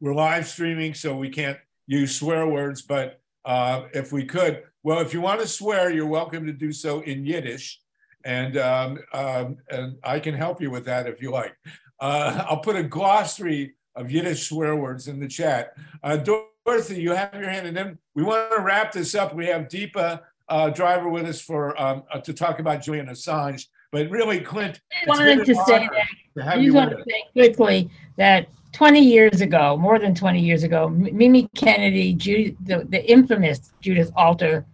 we're 0.00 0.14
live 0.14 0.46
streaming, 0.46 0.94
so 0.94 1.16
we 1.16 1.30
can't 1.30 1.58
use 1.86 2.14
swear 2.14 2.46
words. 2.46 2.82
But 2.82 3.20
uh, 3.44 3.84
if 3.94 4.12
we 4.12 4.24
could, 4.24 4.62
well, 4.82 5.00
if 5.00 5.14
you 5.14 5.20
want 5.20 5.40
to 5.40 5.46
swear, 5.46 5.90
you're 5.90 6.06
welcome 6.06 6.46
to 6.46 6.52
do 6.52 6.72
so 6.72 7.00
in 7.00 7.24
Yiddish, 7.24 7.80
and 8.24 8.56
um, 8.56 8.98
um, 9.12 9.56
and 9.70 9.96
I 10.02 10.18
can 10.18 10.34
help 10.34 10.60
you 10.60 10.70
with 10.70 10.84
that 10.86 11.06
if 11.06 11.22
you 11.22 11.30
like. 11.30 11.54
Uh, 12.00 12.44
I'll 12.48 12.60
put 12.60 12.76
a 12.76 12.82
glossary 12.82 13.74
of 13.94 14.10
Yiddish 14.10 14.48
swear 14.48 14.74
words 14.74 15.06
in 15.06 15.20
the 15.20 15.28
chat. 15.28 15.74
Uh, 16.02 16.16
Dorothy, 16.16 17.00
you 17.00 17.12
have 17.12 17.34
your 17.34 17.48
hand, 17.48 17.66
and 17.66 17.76
then 17.76 17.98
we 18.14 18.24
want 18.24 18.50
to 18.56 18.60
wrap 18.60 18.92
this 18.92 19.14
up. 19.14 19.34
We 19.34 19.46
have 19.46 19.68
Deepa 19.68 20.20
uh, 20.48 20.70
Driver 20.70 21.08
with 21.08 21.26
us 21.26 21.40
for 21.40 21.80
um, 21.80 22.02
uh, 22.12 22.20
to 22.20 22.32
talk 22.32 22.58
about 22.58 22.82
Julian 22.82 23.06
Assange. 23.06 23.66
But 23.92 24.10
really, 24.10 24.40
Clint, 24.40 24.80
I 25.06 25.08
wanted 25.08 25.44
to 25.44 25.54
say 25.54 25.88
that. 26.34 26.48
I 26.48 26.62
just 26.62 26.74
want 26.74 26.90
to 26.90 27.04
say 27.06 27.24
quickly 27.34 27.90
that 28.16 28.48
20 28.72 29.00
years 29.00 29.42
ago, 29.42 29.76
more 29.76 29.98
than 29.98 30.14
20 30.14 30.40
years 30.40 30.62
ago, 30.62 30.88
Mimi 30.88 31.48
Kennedy, 31.54 32.14
Judy, 32.14 32.56
the, 32.64 32.86
the 32.88 33.04
infamous 33.10 33.72
Judith 33.80 34.10
Alter, 34.16 34.64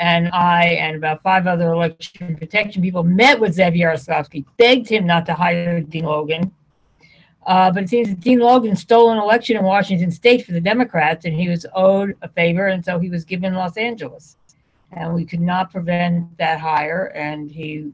and 0.00 0.28
I 0.28 0.64
and 0.64 0.96
about 0.96 1.22
five 1.22 1.46
other 1.46 1.72
election 1.72 2.34
protection 2.34 2.80
people 2.80 3.02
met 3.02 3.38
with 3.38 3.56
Zev 3.56 3.78
Yaroslavsky, 3.78 4.46
begged 4.56 4.88
him 4.88 5.06
not 5.06 5.26
to 5.26 5.34
hire 5.34 5.80
Dean 5.82 6.06
Logan. 6.06 6.50
Uh, 7.46 7.70
but 7.70 7.82
it 7.82 7.88
seems 7.90 8.14
Dean 8.14 8.38
Logan 8.38 8.74
stole 8.76 9.10
an 9.10 9.18
election 9.18 9.58
in 9.58 9.62
Washington 9.62 10.10
state 10.10 10.44
for 10.44 10.52
the 10.52 10.60
Democrats, 10.60 11.26
and 11.26 11.34
he 11.34 11.48
was 11.50 11.66
owed 11.74 12.16
a 12.22 12.28
favor, 12.28 12.68
and 12.68 12.82
so 12.82 12.98
he 12.98 13.10
was 13.10 13.24
given 13.26 13.54
Los 13.54 13.76
Angeles. 13.76 14.36
And 14.92 15.14
we 15.14 15.24
could 15.24 15.40
not 15.40 15.70
prevent 15.70 16.36
that 16.38 16.60
hire, 16.60 17.12
and 17.14 17.50
he 17.50 17.92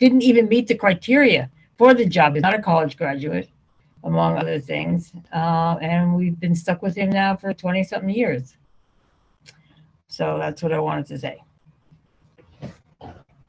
didn't 0.00 0.22
even 0.22 0.48
meet 0.48 0.66
the 0.66 0.74
criteria 0.74 1.48
for 1.78 1.94
the 1.94 2.04
job. 2.04 2.34
He's 2.34 2.42
not 2.42 2.54
a 2.54 2.62
college 2.62 2.96
graduate, 2.96 3.48
among 4.02 4.38
other 4.38 4.58
things. 4.58 5.12
Uh, 5.32 5.76
and 5.80 6.16
we've 6.16 6.38
been 6.38 6.56
stuck 6.56 6.82
with 6.82 6.96
him 6.96 7.10
now 7.10 7.36
for 7.36 7.54
20 7.54 7.84
something 7.84 8.10
years. 8.10 8.56
So 10.12 10.36
that's 10.38 10.62
what 10.62 10.74
I 10.74 10.78
wanted 10.78 11.06
to 11.06 11.18
say. 11.18 11.42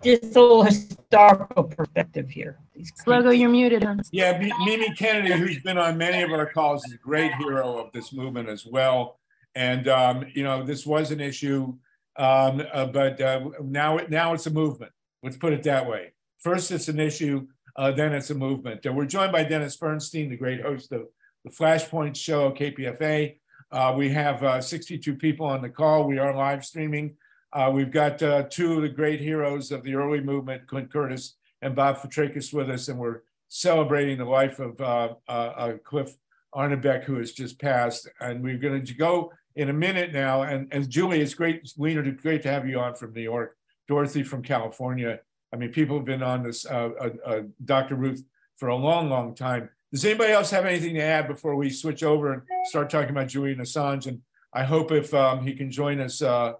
Just 0.02 0.24
a 0.24 0.42
little 0.42 0.64
historical 0.64 1.66
perspective 1.66 2.30
here. 2.30 2.58
Logo, 3.06 3.32
you're 3.32 3.50
muted. 3.50 3.86
Yeah, 4.14 4.38
Mimi 4.38 4.94
Kennedy, 4.96 5.34
who's 5.34 5.62
been 5.62 5.78
on 5.78 5.98
many 5.98 6.24
of 6.24 6.32
our 6.32 6.46
calls, 6.46 6.86
is 6.86 6.94
a 6.94 6.98
great 6.98 7.34
hero 7.34 7.78
of 7.78 7.92
this 7.92 8.14
movement 8.14 8.48
as 8.48 8.66
well. 8.66 9.20
And 9.56 9.90
um, 9.90 10.26
you 10.34 10.44
know, 10.44 10.64
this 10.64 10.86
was 10.86 11.12
an 11.12 11.20
issue, 11.20 11.76
um, 12.16 12.64
uh, 12.74 12.86
but 12.86 13.20
uh, 13.20 13.50
now 13.62 14.00
now 14.08 14.34
it's 14.34 14.48
a 14.48 14.50
movement. 14.50 14.94
Let's 15.22 15.36
put 15.36 15.52
it 15.52 15.64
that 15.64 15.86
way. 15.86 16.14
First, 16.40 16.72
it's 16.72 16.88
an 16.88 17.00
issue, 17.02 17.48
uh, 17.76 17.92
then 17.92 18.14
it's 18.14 18.30
a 18.30 18.36
movement. 18.36 18.86
we're 18.86 19.06
joined 19.06 19.34
by 19.34 19.44
Dennis 19.44 19.76
Bernstein, 19.76 20.30
the 20.30 20.38
great 20.38 20.62
host 20.62 20.94
of 20.94 21.08
the 21.44 21.52
Flashpoint 21.52 22.16
show, 22.16 22.52
KPFA. 22.52 23.36
Uh, 23.74 23.92
we 23.98 24.08
have 24.08 24.44
uh, 24.44 24.62
62 24.62 25.16
people 25.16 25.48
on 25.48 25.64
the 25.64 25.70
call. 25.70 26.04
We 26.04 26.20
are 26.20 26.36
live 26.36 26.64
streaming. 26.64 27.16
Uh, 27.52 27.72
we've 27.74 27.90
got 27.90 28.22
uh, 28.22 28.44
two 28.44 28.74
of 28.74 28.84
the 28.84 28.90
great 28.90 29.20
heroes 29.20 29.72
of 29.72 29.82
the 29.82 29.96
early 29.96 30.22
movement, 30.22 30.68
Clint 30.68 30.94
Curtis 30.94 31.38
and 31.64 31.76
Bob 31.76 31.98
Fitrakis, 31.98 32.54
with 32.54 32.70
us, 32.70 32.88
and 32.88 33.00
we're 33.00 33.22
celebrating 33.48 34.20
the 34.20 34.26
life 34.26 34.60
of 34.60 34.80
uh, 34.80 35.74
Cliff 35.84 36.16
Arnebeck, 36.54 37.04
who 37.04 37.16
has 37.18 37.32
just 37.32 37.60
passed. 37.60 38.08
And 38.20 38.44
we're 38.44 38.60
going 38.60 38.86
to 38.86 38.94
go 38.94 39.32
in 39.56 39.70
a 39.70 39.74
minute 39.74 40.14
now. 40.14 40.44
And, 40.44 40.68
and 40.72 40.88
Julie, 40.88 41.22
it's 41.22 41.34
great, 41.34 41.68
Wiener, 41.76 42.04
great 42.12 42.44
to 42.44 42.52
have 42.52 42.68
you 42.68 42.80
on 42.80 42.94
from 42.94 43.14
New 43.14 43.22
York. 43.22 43.58
Dorothy 43.88 44.22
from 44.22 44.44
California. 44.44 45.20
I 45.52 45.56
mean, 45.58 45.72
people 45.72 45.96
have 45.96 46.06
been 46.06 46.22
on 46.22 46.44
this, 46.44 46.64
uh, 46.68 46.90
uh, 47.00 47.10
uh 47.26 47.42
Dr. 47.66 47.96
Ruth, 47.96 48.24
for 48.58 48.70
a 48.70 48.76
long, 48.76 49.10
long 49.10 49.34
time. 49.34 49.70
Does 49.94 50.04
anybody 50.06 50.34
else 50.34 50.50
have 50.50 50.66
anything 50.66 50.96
to 50.96 51.04
add 51.04 51.28
before 51.28 51.56
we 51.56 51.70
switch 51.70 52.02
over 52.02 52.34
and 52.34 52.42
start 52.66 52.90
talking 52.90 53.12
about 53.12 53.28
Julian 53.28 53.60
Assange? 53.60 54.08
And 54.08 54.22
I 54.52 54.64
hope 54.64 54.92
if 54.92 55.14
um, 55.14 55.46
he 55.46 55.54
can 55.54 55.70
join 55.70 56.00
us, 56.02 56.20
uh, 56.24 56.54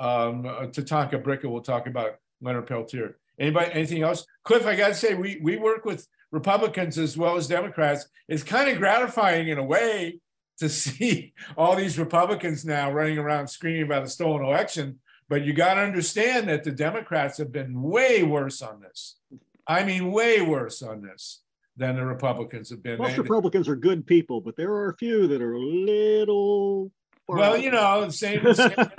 um, 0.00 0.44
uh, 0.44 0.66
Tatanka 0.66 1.22
Bricca 1.22 1.44
will 1.44 1.60
talk 1.60 1.86
about 1.86 2.16
Leonard 2.42 2.66
Peltier. 2.66 3.16
Anybody, 3.38 3.70
anything 3.72 4.02
else? 4.02 4.26
Cliff, 4.42 4.66
I 4.66 4.74
got 4.74 4.88
to 4.88 4.94
say, 4.94 5.14
we, 5.14 5.38
we 5.40 5.56
work 5.56 5.84
with 5.84 6.08
Republicans 6.32 6.98
as 6.98 7.16
well 7.16 7.36
as 7.36 7.46
Democrats. 7.46 8.08
It's 8.28 8.42
kind 8.42 8.68
of 8.68 8.78
gratifying 8.78 9.46
in 9.46 9.58
a 9.58 9.64
way 9.64 10.18
to 10.58 10.68
see 10.68 11.32
all 11.56 11.76
these 11.76 11.96
Republicans 11.96 12.64
now 12.64 12.90
running 12.90 13.18
around 13.18 13.46
screaming 13.46 13.84
about 13.84 14.02
a 14.02 14.08
stolen 14.08 14.44
election 14.44 14.98
but 15.30 15.44
you 15.44 15.52
got 15.52 15.74
to 15.74 15.80
understand 15.80 16.48
that 16.48 16.64
the 16.64 16.72
Democrats 16.72 17.38
have 17.38 17.52
been 17.52 17.80
way 17.82 18.24
worse 18.24 18.60
on 18.60 18.80
this. 18.80 19.14
I 19.64 19.84
mean, 19.84 20.10
way 20.10 20.40
worse 20.42 20.82
on 20.82 21.02
this 21.02 21.42
than 21.80 21.96
the 21.96 22.04
Republicans 22.04 22.68
have 22.68 22.82
been. 22.82 22.98
Most 22.98 23.16
Republicans 23.16 23.66
are 23.66 23.74
good 23.74 24.06
people, 24.06 24.42
but 24.42 24.54
there 24.54 24.70
are 24.70 24.90
a 24.90 24.96
few 24.96 25.26
that 25.28 25.40
are 25.40 25.54
a 25.54 25.58
little. 25.58 26.92
Well, 27.26 27.56
you 27.56 27.70
know, 27.70 28.06
same 28.10 28.46
as 28.46 28.58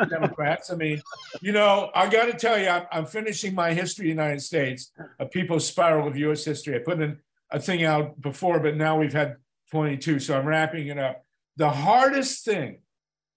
Democrats. 0.10 0.72
I 0.72 0.76
mean, 0.76 1.02
you 1.42 1.52
know, 1.52 1.92
I 1.94 2.10
got 2.10 2.26
to 2.26 2.34
tell 2.34 2.58
you, 2.58 2.70
I'm, 2.70 2.88
I'm, 2.92 3.06
finishing 3.06 3.54
my 3.54 3.74
history 3.74 4.06
of 4.06 4.18
the 4.18 4.24
United 4.24 4.42
States, 4.42 4.92
a 5.20 5.26
people's 5.26 5.68
spiral 5.68 6.08
of 6.08 6.18
U.S. 6.18 6.44
history. 6.44 6.76
I 6.76 6.80
put 6.80 7.00
in 7.00 7.20
a 7.52 7.60
thing 7.60 7.84
out 7.84 8.20
before, 8.20 8.60
but 8.60 8.78
now 8.78 8.98
we've 8.98 9.14
had 9.14 9.36
22, 9.70 10.20
so 10.20 10.38
I'm 10.38 10.48
wrapping 10.48 10.88
it 10.88 10.98
up. 10.98 11.24
The 11.58 11.70
hardest 11.70 12.44
thing 12.46 12.80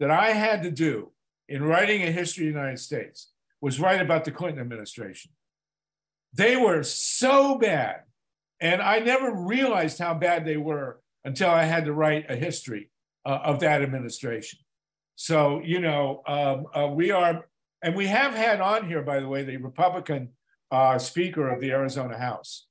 that 0.01 0.11
I 0.11 0.31
had 0.31 0.63
to 0.63 0.71
do 0.71 1.11
in 1.49 1.65
writing 1.65 2.03
a 2.03 2.11
history 2.11 2.47
of 2.47 2.55
the 2.55 2.61
United 2.61 2.79
States 2.79 3.29
was 3.61 3.79
write 3.79 4.01
about 4.01 4.25
the 4.25 4.31
Clinton 4.31 4.61
administration. 4.61 5.33
They 6.33 6.57
were 6.57 6.83
so 6.83 7.59
bad. 7.59 8.05
And 8.65 8.81
I 8.81 8.99
never 8.99 9.31
realized 9.31 9.99
how 9.99 10.15
bad 10.15 10.47
they 10.47 10.57
were 10.57 10.99
until 11.23 11.51
I 11.51 11.65
had 11.65 11.85
to 11.85 11.93
write 11.93 12.31
a 12.31 12.35
history 12.35 12.91
uh, 13.27 13.41
of 13.45 13.61
that 13.61 13.83
administration. 13.83 14.59
So, 15.17 15.61
you 15.63 15.81
know, 15.81 16.23
um, 16.27 16.65
uh, 16.75 16.89
we 16.89 17.11
are, 17.11 17.47
and 17.83 17.95
we 17.95 18.07
have 18.07 18.33
had 18.33 18.63
on 18.63 18.87
here, 18.89 19.03
by 19.03 19.21
the 19.21 19.29
way, 19.29 19.45
the 19.45 19.59
Republican 19.59 20.31
uh, 20.71 20.99
Speaker 20.99 21.51
of 21.51 21.61
the 21.61 21.73
Arizona 21.73 22.17
House, 22.17 22.67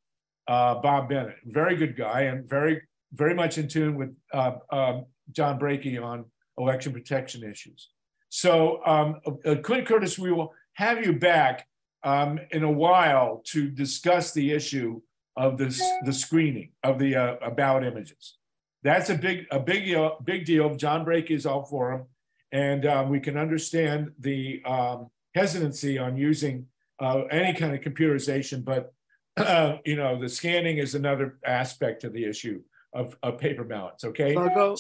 uh, 0.48 0.76
Bob 0.82 1.10
Bennett, 1.10 1.36
very 1.46 1.76
good 1.76 1.96
guy 1.96 2.22
and 2.22 2.50
very, 2.50 2.82
very 3.14 3.36
much 3.36 3.60
in 3.60 3.68
tune 3.68 3.96
with 3.96 4.16
uh, 4.34 4.54
um, 4.72 5.06
John 5.32 5.60
Brakey 5.60 6.00
on 6.00 6.26
election 6.58 6.92
protection 6.92 7.44
issues. 7.44 7.90
So, 8.30 8.84
um, 8.88 9.20
uh, 9.46 9.58
Clint 9.62 9.86
Curtis, 9.86 10.18
we 10.18 10.32
will 10.32 10.54
have 10.74 11.06
you 11.06 11.14
back 11.14 11.68
um, 12.02 12.40
in 12.50 12.64
a 12.64 12.72
while 12.72 13.44
to 13.46 13.70
discuss 13.70 14.34
the 14.34 14.52
issue 14.52 15.00
of 15.36 15.58
this, 15.58 15.82
the 16.06 16.14
screening 16.14 16.72
of 16.84 17.00
the 17.00 17.16
uh, 17.16 17.36
about 17.42 17.84
images. 17.84 18.38
That's 18.84 19.10
a 19.10 19.16
big, 19.16 19.46
a 19.52 19.60
big, 19.60 19.94
uh, 19.94 20.12
big 20.24 20.46
deal. 20.46 20.76
John 20.76 21.06
Brakey 21.06 21.32
is 21.32 21.46
all 21.46 21.64
for 21.64 21.92
them, 21.92 22.08
and 22.52 22.86
uh, 22.86 23.06
we 23.08 23.20
can 23.20 23.38
understand 23.38 24.12
the 24.20 24.62
um, 24.66 25.10
hesitancy 25.34 25.98
on 25.98 26.18
using 26.18 26.68
uh, 27.00 27.24
any 27.32 27.58
kind 27.58 27.74
of 27.74 27.82
computerization. 27.82 28.64
But 28.64 28.94
you 29.86 29.96
know, 29.96 30.20
the 30.20 30.30
scanning 30.30 30.78
is 30.78 30.96
another 30.96 31.40
aspect 31.46 32.04
of 32.04 32.14
the 32.14 32.26
issue 32.26 32.62
of, 32.94 33.18
of 33.24 33.38
paper 33.38 33.64
ballots. 33.64 34.04
Okay, 34.04 34.34
so 34.34 34.76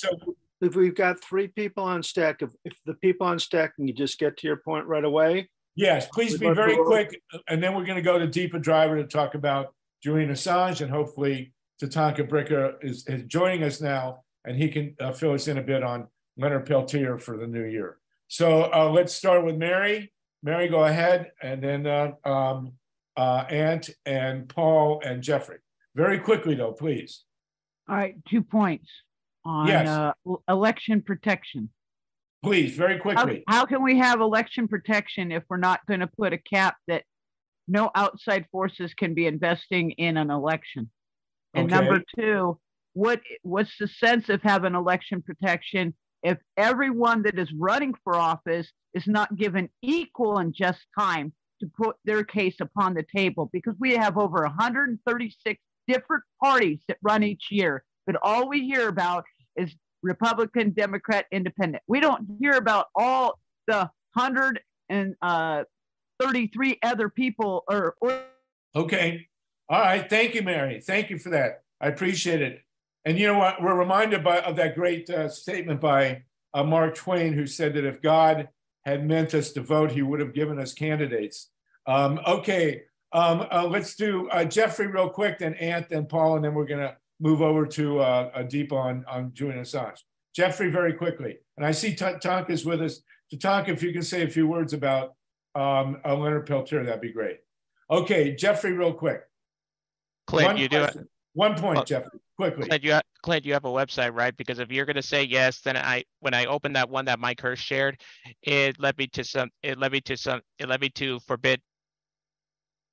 if 0.62 0.76
we've 0.76 0.95
got 0.95 1.22
three 1.24 1.47
people 1.47 1.84
on 1.84 2.04
stack, 2.04 2.41
if, 2.41 2.51
if 2.64 2.74
the 2.86 2.93
people 2.95 3.28
on 3.28 3.39
stack 3.39 3.76
can 3.76 3.88
you 3.88 3.93
just 3.93 4.20
get 4.20 4.38
to 4.38 4.47
your 4.47 4.58
point 4.58 4.86
right 4.86 5.04
away? 5.04 5.49
Yes, 5.76 6.08
please 6.14 6.38
be 6.38 6.49
very 6.51 6.78
quick. 6.78 7.20
And 7.47 7.62
then 7.64 7.76
we're 7.76 7.86
going 7.86 7.95
to 7.95 8.04
go 8.04 8.20
to 8.20 8.28
Deepa 8.28 8.62
Driver 8.62 8.97
to 8.97 9.06
talk 9.06 9.34
about 9.34 9.74
Julian 10.04 10.30
Assange 10.30 10.82
and 10.82 10.91
hopefully 10.91 11.54
Tatanka 11.82 12.28
Bricca 12.28 12.76
is, 12.82 13.08
is 13.08 13.24
joining 13.24 13.64
us 13.64 13.82
now 13.82 14.24
and 14.45 14.58
he 14.58 14.68
can 14.68 14.95
uh, 14.99 15.12
fill 15.14 15.34
us 15.34 15.47
in 15.47 15.58
a 15.58 15.62
bit 15.62 15.84
on 15.84 16.08
Leonard 16.38 16.66
Peltier 16.66 17.18
for 17.18 17.38
the 17.38 17.47
new 17.47 17.64
year. 17.64 17.97
So 18.28 18.70
uh, 18.74 18.89
let's 18.89 19.14
start 19.14 19.45
with 19.45 19.56
Mary. 19.56 20.12
Mary, 20.41 20.68
go 20.68 20.84
ahead. 20.84 21.32
And 21.41 21.64
then 21.64 21.88
uh, 21.88 22.12
um, 22.26 22.74
uh, 23.16 23.45
Ant 23.49 23.89
and 24.06 24.49
Paul 24.49 25.01
and 25.06 25.22
Jeffrey. 25.22 25.60
Very 25.95 26.20
quickly 26.20 26.56
though, 26.56 26.74
please. 26.74 27.24
All 27.88 27.95
right, 27.95 28.16
two 28.28 28.41
points 28.41 28.89
on 29.45 29.68
yes. 29.68 29.88
uh, 29.88 30.14
election 30.47 31.01
protection. 31.01 31.70
Please, 32.43 32.76
very 32.76 32.97
quickly. 32.97 33.43
How, 33.47 33.60
how 33.60 33.66
can 33.66 33.84
we 33.84 33.97
have 33.99 34.20
election 34.20 34.68
protection 34.68 35.32
if 35.32 35.43
we're 35.49 35.58
not 35.58 35.80
going 35.86 36.01
to 36.01 36.08
put 36.08 36.34
a 36.34 36.38
cap 36.38 36.76
that 36.88 37.04
no 37.68 37.91
outside 37.95 38.45
forces 38.51 38.93
can 38.93 39.14
be 39.14 39.28
investing 39.28 39.91
in 39.91 40.18
an 40.18 40.30
election? 40.30 40.89
And 41.53 41.72
okay. 41.72 41.80
number 41.80 42.03
two, 42.18 42.59
what 42.93 43.22
what's 43.41 43.78
the 43.80 43.88
sense 43.88 44.30
of 44.30 44.41
having 44.41 44.76
election 44.76 45.22
protection 45.22 45.93
if 46.22 46.38
everyone 46.57 47.24
that 47.24 47.38
is 47.38 47.51
running 47.57 47.93
for 48.03 48.16
office 48.16 48.72
is 48.93 49.07
not 49.07 49.36
given 49.36 49.70
equal 49.82 50.38
and 50.38 50.53
just 50.53 50.80
time 50.97 51.34
to 51.59 51.68
put 51.78 51.95
their 52.05 52.24
case 52.24 52.55
upon 52.59 52.93
the 52.93 53.05
table? 53.16 53.49
Because 53.51 53.76
we 53.80 53.95
have 53.95 54.18
over 54.18 54.43
136 54.43 55.59
different 55.88 56.24
parties 56.41 56.80
that 56.88 56.97
run 57.01 57.24
each 57.24 57.47
year, 57.51 57.84
but 58.05 58.16
all 58.24 58.47
we 58.47 58.61
hear 58.61 58.88
about 58.88 59.26
is 59.55 59.74
Republican, 60.01 60.72
Democrat, 60.72 61.26
Independent. 61.32 61.84
We 61.88 61.99
don't 61.99 62.28
hear 62.39 62.53
about 62.53 62.88
all 62.95 63.39
the 63.68 63.89
hundred 64.16 64.59
and 64.89 65.16
uh, 65.22 65.64
thirty-three 66.24 66.80
other 66.84 67.09
people 67.09 67.63
or, 67.67 67.95
or. 68.01 68.21
Okay. 68.76 69.28
All 69.69 69.80
right. 69.80 70.09
Thank 70.09 70.36
you, 70.36 70.41
Mary. 70.41 70.82
Thank 70.82 71.09
you 71.09 71.17
for 71.17 71.30
that. 71.32 71.61
I 71.80 71.88
appreciate 71.88 72.41
it. 72.41 72.61
And 73.05 73.19
you 73.19 73.28
know 73.28 73.38
what? 73.38 73.61
We're 73.61 73.78
reminded 73.78 74.24
by, 74.24 74.39
of 74.39 74.55
that 74.55 74.76
great 74.76 75.09
uh, 75.09 75.30
statement 75.30 75.82
by 75.82 76.24
uh, 76.53 76.63
Mark 76.63 76.95
Twain, 76.95 77.34
who 77.34 77.45
said 77.45 77.74
that 77.74 77.86
if 77.86 78.01
God 78.01 78.47
had 78.86 79.07
meant 79.07 79.34
us 79.34 79.51
to 79.53 79.61
vote, 79.61 79.91
he 79.91 80.01
would 80.01 80.19
have 80.19 80.34
given 80.34 80.59
us 80.59 80.74
candidates. 80.74 81.49
Um, 81.86 82.19
okay, 82.26 82.84
um, 83.11 83.47
uh, 83.51 83.67
let's 83.67 83.95
do 83.95 84.30
uh, 84.30 84.45
Jeffrey 84.45 84.88
real 84.88 85.09
quick, 85.09 85.39
then 85.39 85.53
Ant, 85.55 85.89
then 85.89 86.05
Paul, 86.05 86.36
and 86.36 86.45
then 86.45 86.53
we're 86.53 86.65
going 86.65 86.80
to 86.80 86.95
move 87.19 87.41
over 87.41 87.65
to 87.65 87.99
uh, 87.99 88.32
uh, 88.34 88.43
Deep 88.43 88.71
on, 88.71 89.03
on 89.07 89.32
Julian 89.34 89.61
Assange. 89.61 89.99
Jeffrey, 90.36 90.69
very 90.69 90.93
quickly. 90.93 91.38
And 91.57 91.65
I 91.65 91.71
see 91.71 91.93
Tonka 91.93 92.49
is 92.49 92.65
with 92.65 92.82
us. 92.82 93.01
Tatanka, 93.34 93.69
if 93.69 93.84
you 93.84 93.93
can 93.93 94.03
say 94.03 94.24
a 94.24 94.30
few 94.30 94.47
words 94.47 94.74
about 94.74 95.13
um, 95.56 95.97
uh, 96.06 96.16
Leonard 96.16 96.45
Peltier, 96.45 96.84
that'd 96.84 97.01
be 97.01 97.12
great. 97.12 97.39
Okay, 97.89 98.36
Jeffrey, 98.36 98.74
real 98.74 98.93
quick. 98.93 99.22
Clint, 100.28 100.47
One 100.47 100.58
you 100.58 100.70
do 100.70 100.84
it. 100.84 100.97
One 101.34 101.56
point, 101.56 101.76
Well, 101.78 101.86
Jeffrey, 101.86 102.20
quickly. 102.38 102.68
Clint, 102.68 102.84
you 102.84 102.91
have, 102.93 103.04
Clint, 103.24 103.45
you 103.45 103.54
have 103.54 103.66
a 103.66 103.70
website, 103.70 104.14
right? 104.14 104.36
Because 104.36 104.60
if 104.60 104.72
you're 104.72 104.86
gonna 104.86 105.01
say 105.01 105.24
yes, 105.24 105.62
then 105.62 105.78
I, 105.78 106.04
when 106.20 106.34
I 106.34 106.45
opened 106.45 106.76
that 106.76 106.89
one 106.89 107.06
that 107.06 107.20
Mike 107.20 107.41
Hirsch 107.41 107.62
shared, 107.62 108.01
it 108.41 108.80
led 108.80 108.97
me 108.97 109.08
to 109.08 109.24
some, 109.24 109.49
it 109.62 109.78
led 109.78 109.91
me 109.91 110.01
to 110.01 110.18
some, 110.18 110.41
it 110.60 110.68
led 110.70 110.82
me 110.82 110.89
to 110.89 111.20
forbid. 111.22 111.62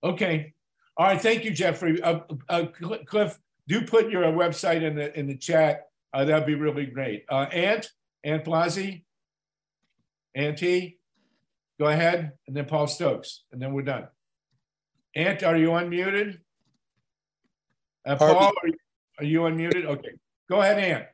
Okay. 0.02 0.54
All 0.96 1.06
right. 1.06 1.20
Thank 1.20 1.44
you, 1.44 1.50
Jeffrey. 1.50 2.00
Uh, 2.02 2.20
uh, 2.48 2.66
Cl- 2.78 3.04
Cliff, 3.04 3.38
do 3.68 3.82
put 3.82 4.10
your 4.10 4.24
website 4.24 4.82
in 4.82 4.96
the 4.96 5.18
in 5.18 5.26
the 5.26 5.36
chat. 5.36 5.88
Uh, 6.12 6.24
that'd 6.24 6.46
be 6.46 6.54
really 6.54 6.86
great. 6.86 7.24
Uh, 7.28 7.46
Ant, 7.52 7.88
Ant 8.24 8.44
Blasi, 8.44 9.04
Auntie, 10.34 10.99
go 11.80 11.86
ahead, 11.86 12.32
and 12.46 12.54
then 12.54 12.66
Paul 12.66 12.86
Stokes, 12.86 13.44
and 13.50 13.60
then 13.60 13.72
we're 13.72 13.82
done. 13.82 14.06
Ant, 15.16 15.42
are 15.42 15.56
you 15.56 15.70
unmuted? 15.70 16.38
Uh. 18.06 18.16
Paul, 18.16 18.52
are 18.62 18.68
you, 18.68 18.74
are 19.18 19.24
you 19.24 19.40
unmuted? 19.40 19.86
Okay. 19.86 20.10
Go 20.48 20.60
ahead, 20.60 20.78
Ant. 20.78 21.06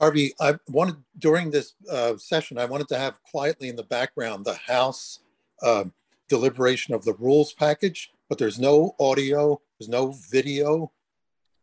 Harvey, 0.00 0.32
I 0.40 0.54
wanted 0.68 0.96
during 1.18 1.50
this 1.50 1.74
uh, 1.90 2.16
session, 2.16 2.58
I 2.58 2.64
wanted 2.64 2.88
to 2.88 2.98
have 2.98 3.22
quietly 3.24 3.68
in 3.68 3.76
the 3.76 3.82
background 3.82 4.44
the 4.44 4.54
House 4.54 5.20
uh, 5.62 5.84
deliberation 6.28 6.94
of 6.94 7.04
the 7.04 7.14
rules 7.14 7.52
package, 7.52 8.12
but 8.28 8.38
there's 8.38 8.58
no 8.58 8.94
audio, 9.00 9.60
there's 9.78 9.88
no 9.88 10.16
video 10.30 10.92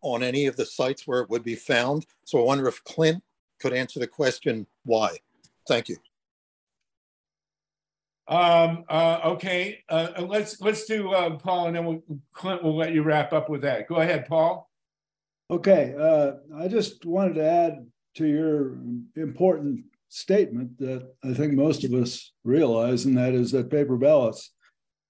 on 0.02 0.24
any 0.24 0.46
of 0.46 0.58
the 0.58 0.66
sites 0.66 1.08
where 1.08 1.22
it 1.22 1.30
would 1.30 1.44
be 1.44 1.56
found. 1.56 2.06
So 2.26 2.40
I 2.40 2.44
wonder 2.44 2.68
if 2.68 2.84
Clint 2.84 3.24
could 3.60 3.74
answer 3.74 4.00
the 4.00 4.08
question 4.08 4.66
why. 4.84 5.18
Thank 5.68 5.90
you. 5.90 5.98
Um, 8.28 8.86
uh, 8.88 9.20
okay, 9.26 9.84
uh, 9.90 10.24
let's 10.28 10.62
let's 10.62 10.86
do 10.86 11.12
uh, 11.12 11.38
Paul, 11.38 11.68
and 11.68 11.76
then 11.76 11.86
we'll, 11.86 12.04
Clint 12.34 12.64
will 12.64 12.78
let 12.78 12.94
you 12.94 13.04
wrap 13.04 13.34
up 13.34 13.50
with 13.50 13.62
that. 13.64 13.88
Go 13.88 13.96
ahead, 13.96 14.28
Paul. 14.28 14.70
Okay, 15.50 15.94
uh, 16.00 16.34
I 16.58 16.68
just 16.68 17.06
wanted 17.06 17.36
to 17.36 17.46
add 17.46 17.86
to 18.16 18.26
your 18.26 18.78
important 19.16 19.84
statement 20.10 20.78
that 20.78 21.10
I 21.24 21.34
think 21.34 21.54
most 21.54 21.84
of 21.84 21.94
us 21.94 22.32
realize, 22.44 23.06
and 23.06 23.18
that 23.18 23.34
is 23.34 23.52
that 23.52 23.70
paper 23.70 23.98
ballots 23.98 24.52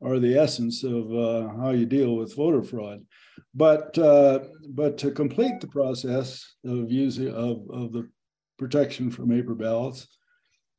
are 0.01 0.20
the 0.20 0.38
essence 0.38 0.84
of 0.84 1.14
uh, 1.14 1.49
how 1.57 1.72
you 1.72 1.86
deal 1.86 2.16
with 2.16 2.36
voter 2.36 2.64
fraud. 2.64 3.05
But 3.53 3.97
uh, 3.97 4.39
but 4.70 4.97
to 4.99 5.12
complete 5.12 5.59
the 5.59 5.68
process 5.68 6.55
of 6.66 6.91
using 6.91 7.30
of, 7.30 7.70
of 7.70 7.91
the 7.91 8.09
protection 8.57 9.12
from 9.12 9.30
paper 9.30 9.55
ballots, 9.55 10.07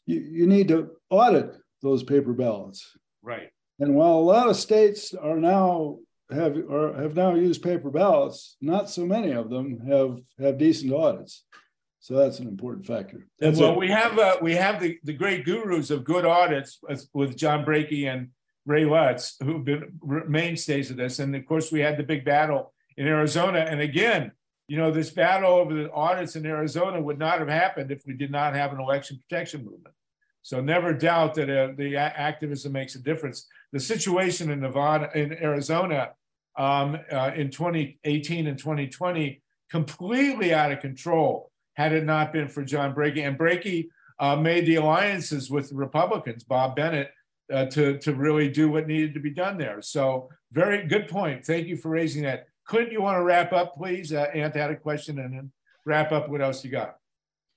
you, 0.06 0.20
you 0.20 0.46
need 0.46 0.68
to 0.68 0.90
audit 1.10 1.56
those 1.82 2.02
paper 2.02 2.32
ballots. 2.32 2.96
Right. 3.22 3.50
And 3.78 3.94
while 3.94 4.14
a 4.14 4.20
lot 4.20 4.48
of 4.48 4.56
states 4.56 5.14
are 5.14 5.36
now 5.36 5.98
have 6.30 6.56
or 6.68 6.94
have 6.94 7.14
now 7.14 7.34
used 7.34 7.62
paper 7.62 7.90
ballots, 7.90 8.56
not 8.60 8.88
so 8.88 9.04
many 9.04 9.32
of 9.32 9.50
them 9.50 9.80
have 9.88 10.20
have 10.38 10.58
decent 10.58 10.92
audits. 10.92 11.44
So 12.00 12.14
that's 12.14 12.40
an 12.40 12.48
important 12.48 12.86
factor. 12.86 13.28
That's 13.38 13.60
well, 13.60 13.74
it. 13.74 13.78
we 13.78 13.88
have 13.88 14.18
uh, 14.18 14.36
we 14.40 14.54
have 14.54 14.80
the, 14.80 14.98
the 15.04 15.12
great 15.12 15.44
gurus 15.44 15.90
of 15.90 16.04
good 16.04 16.24
audits 16.24 16.78
with- 16.82 17.08
with 17.14 17.36
John 17.36 17.64
Brakey 17.64 18.06
and 18.06 18.30
Ray 18.66 18.84
Lutz, 18.84 19.36
who've 19.42 19.64
been 19.64 19.98
mainstays 20.28 20.90
of 20.90 20.96
this. 20.96 21.18
And 21.18 21.34
of 21.34 21.46
course, 21.46 21.70
we 21.72 21.80
had 21.80 21.96
the 21.96 22.02
big 22.02 22.24
battle 22.24 22.72
in 22.96 23.06
Arizona. 23.06 23.58
And 23.58 23.80
again, 23.80 24.32
you 24.68 24.76
know, 24.78 24.90
this 24.90 25.10
battle 25.10 25.52
over 25.52 25.74
the 25.74 25.92
audits 25.92 26.36
in 26.36 26.46
Arizona 26.46 27.00
would 27.00 27.18
not 27.18 27.40
have 27.40 27.48
happened 27.48 27.90
if 27.90 28.02
we 28.06 28.14
did 28.14 28.30
not 28.30 28.54
have 28.54 28.72
an 28.72 28.80
election 28.80 29.18
protection 29.18 29.64
movement. 29.64 29.94
So 30.42 30.60
never 30.60 30.92
doubt 30.92 31.34
that 31.34 31.48
uh, 31.48 31.72
the 31.76 31.96
activism 31.96 32.72
makes 32.72 32.94
a 32.94 32.98
difference. 32.98 33.46
The 33.72 33.80
situation 33.80 34.50
in 34.50 34.60
Nevada, 34.60 35.10
in 35.14 35.32
Arizona, 35.32 36.10
um, 36.58 36.98
uh, 37.10 37.30
in 37.34 37.50
2018 37.50 38.46
and 38.46 38.58
2020, 38.58 39.40
completely 39.70 40.52
out 40.52 40.72
of 40.72 40.80
control. 40.80 41.50
Had 41.74 41.92
it 41.92 42.04
not 42.04 42.32
been 42.32 42.48
for 42.48 42.62
John 42.62 42.94
Brakey, 42.94 43.26
and 43.26 43.38
Brakey 43.38 43.88
uh, 44.18 44.36
made 44.36 44.66
the 44.66 44.74
alliances 44.74 45.50
with 45.50 45.72
Republicans, 45.72 46.44
Bob 46.44 46.76
Bennett, 46.76 47.10
uh, 47.52 47.66
to 47.66 47.98
to 47.98 48.14
really 48.14 48.48
do 48.48 48.70
what 48.70 48.86
needed 48.86 49.14
to 49.14 49.20
be 49.20 49.30
done 49.30 49.58
there. 49.58 49.80
So 49.80 50.28
very 50.52 50.86
good 50.86 51.08
point. 51.08 51.44
Thank 51.44 51.66
you 51.66 51.76
for 51.76 51.88
raising 51.88 52.22
that. 52.24 52.46
Clint, 52.66 52.92
you 52.92 53.02
want 53.02 53.16
to 53.16 53.22
wrap 53.22 53.52
up, 53.52 53.74
please? 53.74 54.12
Uh, 54.12 54.26
Ant 54.34 54.54
had 54.54 54.70
a 54.70 54.76
question, 54.76 55.18
and 55.18 55.34
then 55.34 55.52
wrap 55.86 56.12
up. 56.12 56.28
What 56.28 56.42
else 56.42 56.64
you 56.64 56.70
got? 56.70 56.96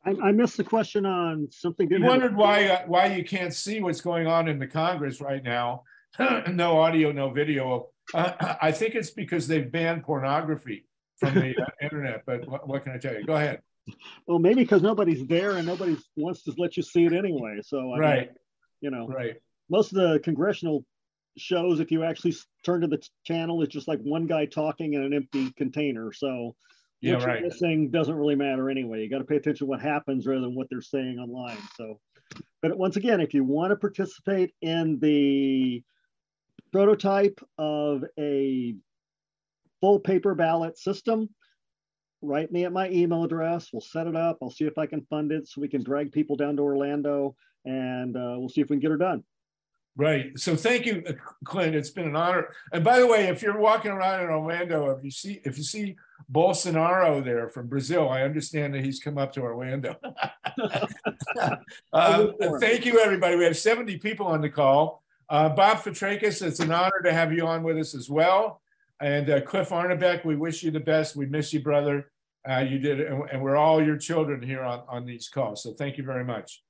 I, 0.05 0.15
I 0.25 0.31
missed 0.31 0.57
the 0.57 0.63
question 0.63 1.05
on 1.05 1.47
something. 1.51 1.87
You 1.89 1.97
didn't 1.97 2.03
have 2.03 2.09
a- 2.09 2.19
wondered 2.19 2.35
why 2.37 2.67
uh, 2.67 2.83
why 2.85 3.07
you 3.07 3.23
can't 3.23 3.53
see 3.53 3.81
what's 3.81 4.01
going 4.01 4.27
on 4.27 4.47
in 4.47 4.59
the 4.59 4.67
Congress 4.67 5.19
right 5.21 5.43
now. 5.43 5.83
no 6.51 6.79
audio, 6.79 7.11
no 7.11 7.29
video. 7.31 7.89
Uh, 8.13 8.55
I 8.61 8.71
think 8.71 8.95
it's 8.95 9.09
because 9.11 9.47
they've 9.47 9.69
banned 9.71 10.03
pornography 10.03 10.85
from 11.17 11.33
the 11.35 11.55
uh, 11.59 11.65
internet. 11.81 12.23
But 12.25 12.47
what, 12.47 12.67
what 12.67 12.83
can 12.83 12.93
I 12.93 12.97
tell 12.97 13.13
you? 13.15 13.25
Go 13.25 13.35
ahead. 13.35 13.61
Well, 14.27 14.39
maybe 14.39 14.61
because 14.63 14.81
nobody's 14.81 15.25
there 15.27 15.51
and 15.51 15.65
nobody 15.67 15.95
wants 16.15 16.43
to 16.43 16.53
let 16.57 16.75
you 16.77 16.83
see 16.83 17.05
it 17.05 17.13
anyway. 17.13 17.59
So, 17.63 17.77
I 17.79 17.81
mean, 17.83 17.99
Right. 17.99 18.29
you 18.81 18.89
know, 18.89 19.07
Right. 19.07 19.35
most 19.69 19.91
of 19.91 19.97
the 19.97 20.19
congressional 20.23 20.83
shows, 21.37 21.79
if 21.79 21.91
you 21.91 22.03
actually 22.03 22.33
turn 22.63 22.81
to 22.81 22.87
the 22.87 22.99
channel, 23.25 23.61
it's 23.61 23.71
just 23.73 23.87
like 23.87 23.99
one 24.01 24.25
guy 24.25 24.45
talking 24.47 24.93
in 24.93 25.03
an 25.03 25.13
empty 25.13 25.51
container. 25.51 26.11
So, 26.13 26.55
Yeah, 27.01 27.13
what 27.13 27.21
you're 27.21 27.29
right. 27.29 27.43
missing 27.43 27.91
doesn't 27.91 28.15
really 28.15 28.35
matter 28.35 28.69
anyway. 28.69 29.01
You 29.01 29.09
got 29.09 29.19
to 29.19 29.25
pay 29.25 29.35
attention 29.35 29.65
to 29.67 29.69
what 29.69 29.81
happens 29.81 30.25
rather 30.25 30.41
than 30.41 30.55
what 30.55 30.67
they're 30.69 30.81
saying 30.81 31.19
online. 31.19 31.57
So, 31.75 31.99
but 32.61 32.77
once 32.77 32.95
again, 32.95 33.21
if 33.21 33.33
you 33.33 33.43
want 33.43 33.71
to 33.71 33.75
participate 33.75 34.53
in 34.61 34.99
the 34.99 35.83
prototype 36.71 37.39
of 37.57 38.03
a 38.19 38.75
full 39.81 39.99
paper 39.99 40.35
ballot 40.35 40.77
system, 40.77 41.29
write 42.21 42.51
me 42.51 42.65
at 42.65 42.73
my 42.73 42.89
email 42.89 43.23
address. 43.23 43.69
We'll 43.71 43.81
set 43.81 44.07
it 44.07 44.15
up. 44.15 44.37
I'll 44.41 44.49
see 44.49 44.65
if 44.65 44.77
I 44.77 44.85
can 44.85 45.05
fund 45.09 45.31
it 45.31 45.47
so 45.47 45.61
we 45.61 45.67
can 45.67 45.83
drag 45.83 46.11
people 46.11 46.35
down 46.35 46.55
to 46.57 46.63
Orlando 46.63 47.35
and 47.65 48.15
uh, 48.15 48.35
we'll 48.37 48.49
see 48.49 48.61
if 48.61 48.69
we 48.69 48.75
can 48.75 48.81
get 48.81 48.91
her 48.91 48.97
done. 48.97 49.23
Right. 49.97 50.37
So 50.37 50.57
thank 50.57 50.85
you, 50.85 51.03
uh, 51.07 51.13
Clint. 51.45 51.73
It's 51.73 51.89
been 51.89 52.07
an 52.07 52.17
honor. 52.17 52.49
And 52.73 52.83
by 52.83 52.99
the 52.99 53.07
way, 53.07 53.27
if 53.29 53.41
you're 53.41 53.57
walking 53.57 53.91
around 53.91 54.23
in 54.23 54.29
Orlando, 54.29 54.89
if 54.89 55.03
you 55.05 55.11
see 55.11 55.39
if 55.45 55.57
you 55.57 55.63
see 55.63 55.95
Bolsonaro 56.29 57.23
there 57.23 57.47
from 57.47 57.67
Brazil, 57.67 58.09
I 58.09 58.23
understand 58.23 58.73
that 58.73 58.83
he's 58.83 58.99
come 58.99 59.17
up 59.17 59.31
to 59.33 59.41
Orlando. 59.41 59.95
Um, 61.93 62.33
thank 62.59 62.85
you, 62.85 62.99
everybody. 62.99 63.35
We 63.35 63.45
have 63.45 63.57
70 63.57 63.97
people 63.97 64.27
on 64.27 64.41
the 64.41 64.49
call. 64.49 65.01
Uh, 65.29 65.49
Bob 65.49 65.77
Fitrakis, 65.77 66.45
it's 66.45 66.59
an 66.59 66.71
honor 66.71 67.01
to 67.03 67.13
have 67.13 67.33
you 67.33 67.47
on 67.47 67.63
with 67.63 67.77
us 67.77 67.95
as 67.95 68.09
well. 68.09 68.61
And 69.01 69.29
uh, 69.29 69.41
Cliff 69.41 69.69
Arnebeck, 69.69 70.25
we 70.25 70.35
wish 70.35 70.63
you 70.63 70.71
the 70.71 70.79
best. 70.79 71.15
We 71.15 71.25
miss 71.25 71.53
you, 71.53 71.61
brother. 71.61 72.11
Uh, 72.47 72.59
you 72.59 72.79
did, 72.79 73.01
and, 73.01 73.29
and 73.31 73.41
we're 73.41 73.55
all 73.55 73.83
your 73.83 73.97
children 73.97 74.41
here 74.41 74.61
on, 74.61 74.83
on 74.87 75.05
these 75.05 75.29
calls. 75.29 75.63
So 75.63 75.73
thank 75.73 75.97
you 75.97 76.03
very 76.03 76.23
much. 76.23 76.61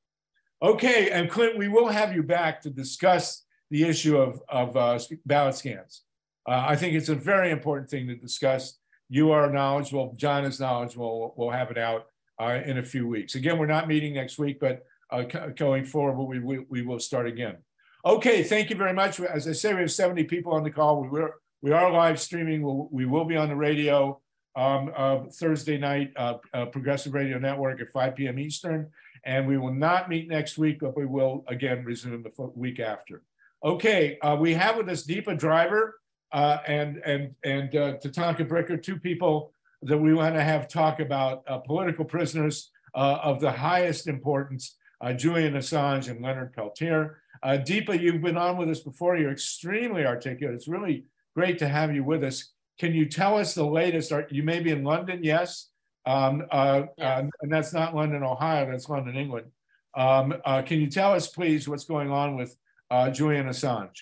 Okay, 0.62 1.12
and 1.12 1.30
Clint, 1.30 1.58
we 1.58 1.68
will 1.68 1.88
have 1.88 2.16
you 2.16 2.24
back 2.24 2.62
to 2.62 2.70
discuss 2.70 3.44
the 3.70 3.84
issue 3.84 4.18
of, 4.18 4.42
of 4.48 4.78
uh, 4.78 5.00
ballot 5.26 5.56
scans. 5.56 6.04
Uh, 6.48 6.64
I 6.68 6.76
think 6.76 6.94
it's 6.94 7.10
a 7.10 7.16
very 7.16 7.52
important 7.52 7.90
thing 7.90 8.08
to 8.08 8.16
discuss. 8.16 8.78
You 9.10 9.32
are 9.32 9.52
knowledgeable, 9.52 10.14
John 10.18 10.46
is 10.46 10.60
knowledgeable. 10.60 11.34
We'll 11.38 11.50
have 11.50 11.72
it 11.72 11.78
out 11.78 12.06
uh, 12.40 12.60
in 12.66 12.78
a 12.78 12.84
few 12.84 13.08
weeks. 13.08 13.36
Again, 13.36 13.58
we're 13.58 13.66
not 13.66 13.88
meeting 13.88 14.14
next 14.14 14.38
week, 14.38 14.60
but 14.60 14.84
uh, 15.12 15.24
going 15.56 15.86
forward, 15.86 16.24
we, 16.24 16.40
we, 16.40 16.66
we 16.70 16.82
will 16.82 17.00
start 17.00 17.28
again. 17.28 17.58
Okay, 18.06 18.44
thank 18.44 18.70
you 18.70 18.76
very 18.76 18.94
much. 18.94 19.20
As 19.20 19.48
I 19.48 19.52
say, 19.52 19.74
we 19.74 19.82
have 19.82 19.92
70 19.92 20.24
people 20.26 20.54
on 20.54 20.64
the 20.64 20.72
call. 20.72 21.02
We 21.02 21.10
were, 21.10 21.36
we 21.62 21.72
are 21.72 21.92
live 21.92 22.20
streaming. 22.20 22.62
We'll, 22.62 22.88
we 22.92 23.06
will 23.06 23.26
be 23.26 23.36
on 23.36 23.50
the 23.50 23.56
radio 23.56 24.22
um, 24.56 24.92
uh, 24.96 25.22
Thursday 25.32 25.78
night, 25.78 26.14
uh, 26.16 26.36
Progressive 26.72 27.14
Radio 27.14 27.40
Network 27.40 27.82
at 27.82 27.92
5 27.92 28.16
p.m. 28.16 28.40
Eastern. 28.40 28.92
And 29.26 29.48
we 29.48 29.58
will 29.58 29.74
not 29.74 30.08
meet 30.08 30.28
next 30.28 30.58
week, 30.58 30.80
but 30.80 30.96
we 30.96 31.06
will 31.06 31.44
again 31.48 31.84
resume 31.84 32.24
the 32.24 32.52
week 32.56 32.80
after. 32.80 33.24
Okay, 33.64 34.20
uh, 34.20 34.38
we 34.40 34.54
have 34.54 34.78
with 34.78 34.88
us 34.90 35.06
Deepa 35.06 35.38
Driver 35.38 36.00
uh, 36.32 36.60
and 36.68 36.98
and 37.06 37.34
and 37.44 37.76
uh, 37.76 37.94
Tatanka 37.98 38.48
Bricker, 38.48 38.82
two 38.82 38.98
people 38.98 39.52
that 39.82 39.98
we 39.98 40.14
want 40.14 40.36
to 40.36 40.44
have 40.44 40.68
talk 40.68 41.00
about 41.00 41.44
uh, 41.48 41.58
political 41.60 42.06
prisoners 42.06 42.72
uh, 42.94 43.20
of 43.24 43.40
the 43.40 43.52
highest 43.52 44.08
importance, 44.08 44.76
uh, 45.02 45.14
Julian 45.14 45.54
Assange 45.54 46.10
and 46.10 46.22
Leonard 46.22 46.54
Peltier. 46.54 47.18
Uh, 47.44 47.58
Deepa, 47.58 48.00
you've 48.00 48.22
been 48.22 48.38
on 48.38 48.58
with 48.58 48.70
us 48.70 48.80
before. 48.80 49.18
You're 49.18 49.32
extremely 49.32 50.06
articulate. 50.06 50.56
It's 50.56 50.68
really 50.68 51.06
great 51.36 51.60
to 51.60 51.68
have 51.68 51.94
you 51.94 52.04
with 52.04 52.24
us. 52.24 52.52
Can 52.80 52.94
you 52.94 53.06
tell 53.06 53.38
us 53.38 53.54
the 53.54 53.66
latest? 53.66 54.12
Are, 54.12 54.28
you 54.30 54.44
may 54.44 54.60
be 54.60 54.72
in 54.72 54.84
London, 54.84 55.24
yes? 55.24 55.70
Um, 56.06 56.46
uh, 56.52 56.84
uh, 57.00 57.24
and 57.42 57.52
that's 57.52 57.74
not 57.74 57.96
London, 57.96 58.24
Ohio, 58.24 58.70
that's 58.70 58.90
London, 58.90 59.16
England. 59.16 59.48
Um, 59.96 60.36
uh, 60.46 60.62
can 60.62 60.80
you 60.80 60.88
tell 60.88 61.14
us, 61.14 61.28
please, 61.28 61.68
what's 61.68 61.86
going 61.86 62.12
on 62.12 62.36
with 62.36 62.56
uh, 62.92 63.10
Julian 63.10 63.48
Assange? 63.48 64.02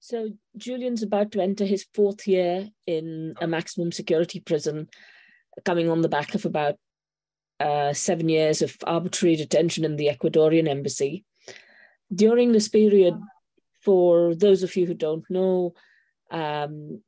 So 0.00 0.30
Julian's 0.56 1.02
about 1.02 1.32
to 1.32 1.42
enter 1.42 1.64
his 1.64 1.84
fourth 1.92 2.26
year 2.28 2.68
in 2.86 3.34
a 3.40 3.46
maximum 3.46 3.90
security 3.90 4.40
prison, 4.40 4.88
coming 5.64 5.90
on 5.90 6.00
the 6.00 6.08
back 6.08 6.34
of 6.34 6.44
about 6.44 6.76
uh, 7.58 7.92
seven 7.92 8.28
years 8.28 8.62
of 8.62 8.76
arbitrary 8.86 9.36
detention 9.36 9.84
in 9.84 9.96
the 9.96 10.08
Ecuadorian 10.08 10.68
embassy. 10.68 11.24
During 12.14 12.52
this 12.52 12.68
period, 12.68 13.14
for 13.82 14.34
those 14.34 14.62
of 14.62 14.76
you 14.76 14.86
who 14.86 14.94
don't 14.94 15.28
know, 15.28 15.74
um, 16.30 17.02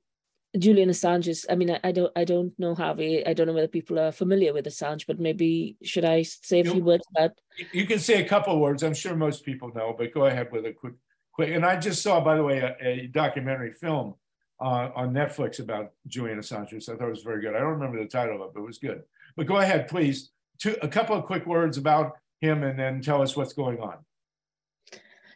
Julian 0.57 0.88
Assange 0.88 1.28
is, 1.28 1.46
I 1.51 1.57
mean, 1.57 1.70
I, 1.70 1.80
I, 1.84 1.92
don't 1.92 2.12
I 2.16 2.24
don't 2.24 2.59
know 2.59 2.74
Harvey. 2.74 3.26
I 3.26 3.34
don't 3.34 3.46
know 3.46 3.53
whether 3.53 3.68
people 3.68 3.99
are 3.99 4.12
familiar 4.12 4.53
with 4.55 4.64
Assange, 4.64 5.07
but 5.07 5.20
maybe 5.20 5.76
should 5.82 6.05
I 6.05 6.22
say 6.22 6.61
a 6.61 6.64
few 6.64 6.82
words 6.82 7.05
about 7.14 7.32
you 7.72 7.86
can 7.86 7.99
say 7.99 8.22
a 8.22 8.28
couple 8.28 8.55
of 8.55 8.61
words. 8.61 8.82
I'm 8.82 8.94
sure 8.94 9.14
most 9.14 9.44
people 9.44 9.70
know, 9.74 9.94
but 9.96 10.14
go 10.14 10.24
ahead 10.24 10.51
with 10.51 10.64
a 10.64 10.72
quick 10.72 10.94
quick. 11.32 11.51
And 11.51 11.64
I 11.64 11.76
just 11.78 12.03
saw, 12.03 12.20
by 12.20 12.36
the 12.36 12.42
way, 12.42 12.59
a, 12.59 12.76
a 12.80 13.07
documentary 13.09 13.72
film 13.72 14.14
uh, 14.61 14.90
on 14.94 15.12
Netflix 15.12 15.61
about 15.61 15.92
Julian 16.07 16.38
Assange, 16.38 16.72
which 16.72 16.88
I 16.88 16.96
thought 16.96 17.07
it 17.09 17.11
was 17.11 17.22
very 17.22 17.42
good. 17.42 17.55
I 17.55 17.61
don't 17.61 17.78
remember 17.78 18.03
the 18.03 18.09
title 18.09 18.36
of 18.36 18.49
it, 18.49 18.55
but 18.55 18.62
it 18.62 18.66
was 18.66 18.78
good. 18.78 19.03
But 19.36 19.46
go 19.46 19.59
ahead, 19.59 19.88
please. 19.88 20.30
Two, 20.59 20.76
a 20.82 20.88
couple 20.88 21.14
of 21.14 21.24
quick 21.24 21.46
words 21.46 21.78
about 21.78 22.14
him 22.40 22.64
and 22.64 22.78
then 22.78 23.01
tell 23.01 23.22
us 23.22 23.36
what's 23.36 23.53
going 23.53 23.78
on. 23.78 23.99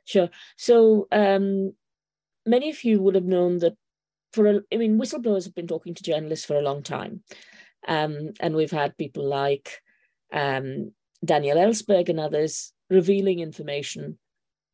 Sure. 0.05 0.29
So 0.57 1.07
um, 1.13 1.75
many 2.45 2.71
of 2.71 2.83
you 2.83 3.01
would 3.01 3.15
have 3.15 3.25
known 3.25 3.59
that 3.59 3.77
for 4.33 4.47
a, 4.47 4.61
I 4.73 4.77
mean, 4.77 4.99
whistleblowers 4.99 5.45
have 5.45 5.55
been 5.55 5.67
talking 5.67 5.95
to 5.95 6.03
journalists 6.03 6.45
for 6.45 6.57
a 6.57 6.63
long 6.63 6.83
time. 6.83 7.23
Um, 7.87 8.31
and 8.41 8.55
we've 8.55 8.71
had 8.71 8.97
people 8.97 9.27
like 9.27 9.81
um, 10.33 10.93
Daniel 11.25 11.59
Ellsberg 11.59 12.09
and 12.09 12.21
others 12.21 12.73
revealing 12.89 13.41
information 13.41 14.19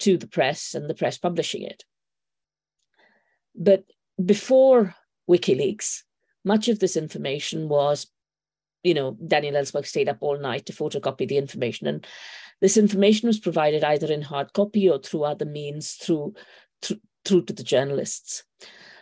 to 0.00 0.16
the 0.16 0.28
press 0.28 0.74
and 0.74 0.88
the 0.88 0.94
press 0.94 1.18
publishing 1.18 1.62
it. 1.62 1.84
But 3.54 3.84
before 4.24 4.94
WikiLeaks, 5.28 6.02
much 6.44 6.68
of 6.68 6.78
this 6.78 6.96
information 6.96 7.68
was, 7.68 8.06
you 8.82 8.94
know, 8.94 9.16
Daniel 9.26 9.54
Ellsberg 9.54 9.86
stayed 9.86 10.09
up 10.09 10.18
all 10.20 10.38
night 10.38 10.66
to 10.66 10.72
photocopy 10.72 11.26
the 11.26 11.36
information. 11.36 11.86
And 11.86 12.06
this 12.61 12.76
information 12.76 13.26
was 13.26 13.40
provided 13.40 13.82
either 13.84 14.12
in 14.12 14.22
hard 14.22 14.52
copy 14.52 14.88
or 14.88 14.98
through 14.98 15.24
other 15.24 15.44
means 15.44 15.94
through, 15.94 16.34
through, 16.82 17.00
through 17.24 17.44
to 17.46 17.52
the 17.52 17.64
journalists. 17.64 18.44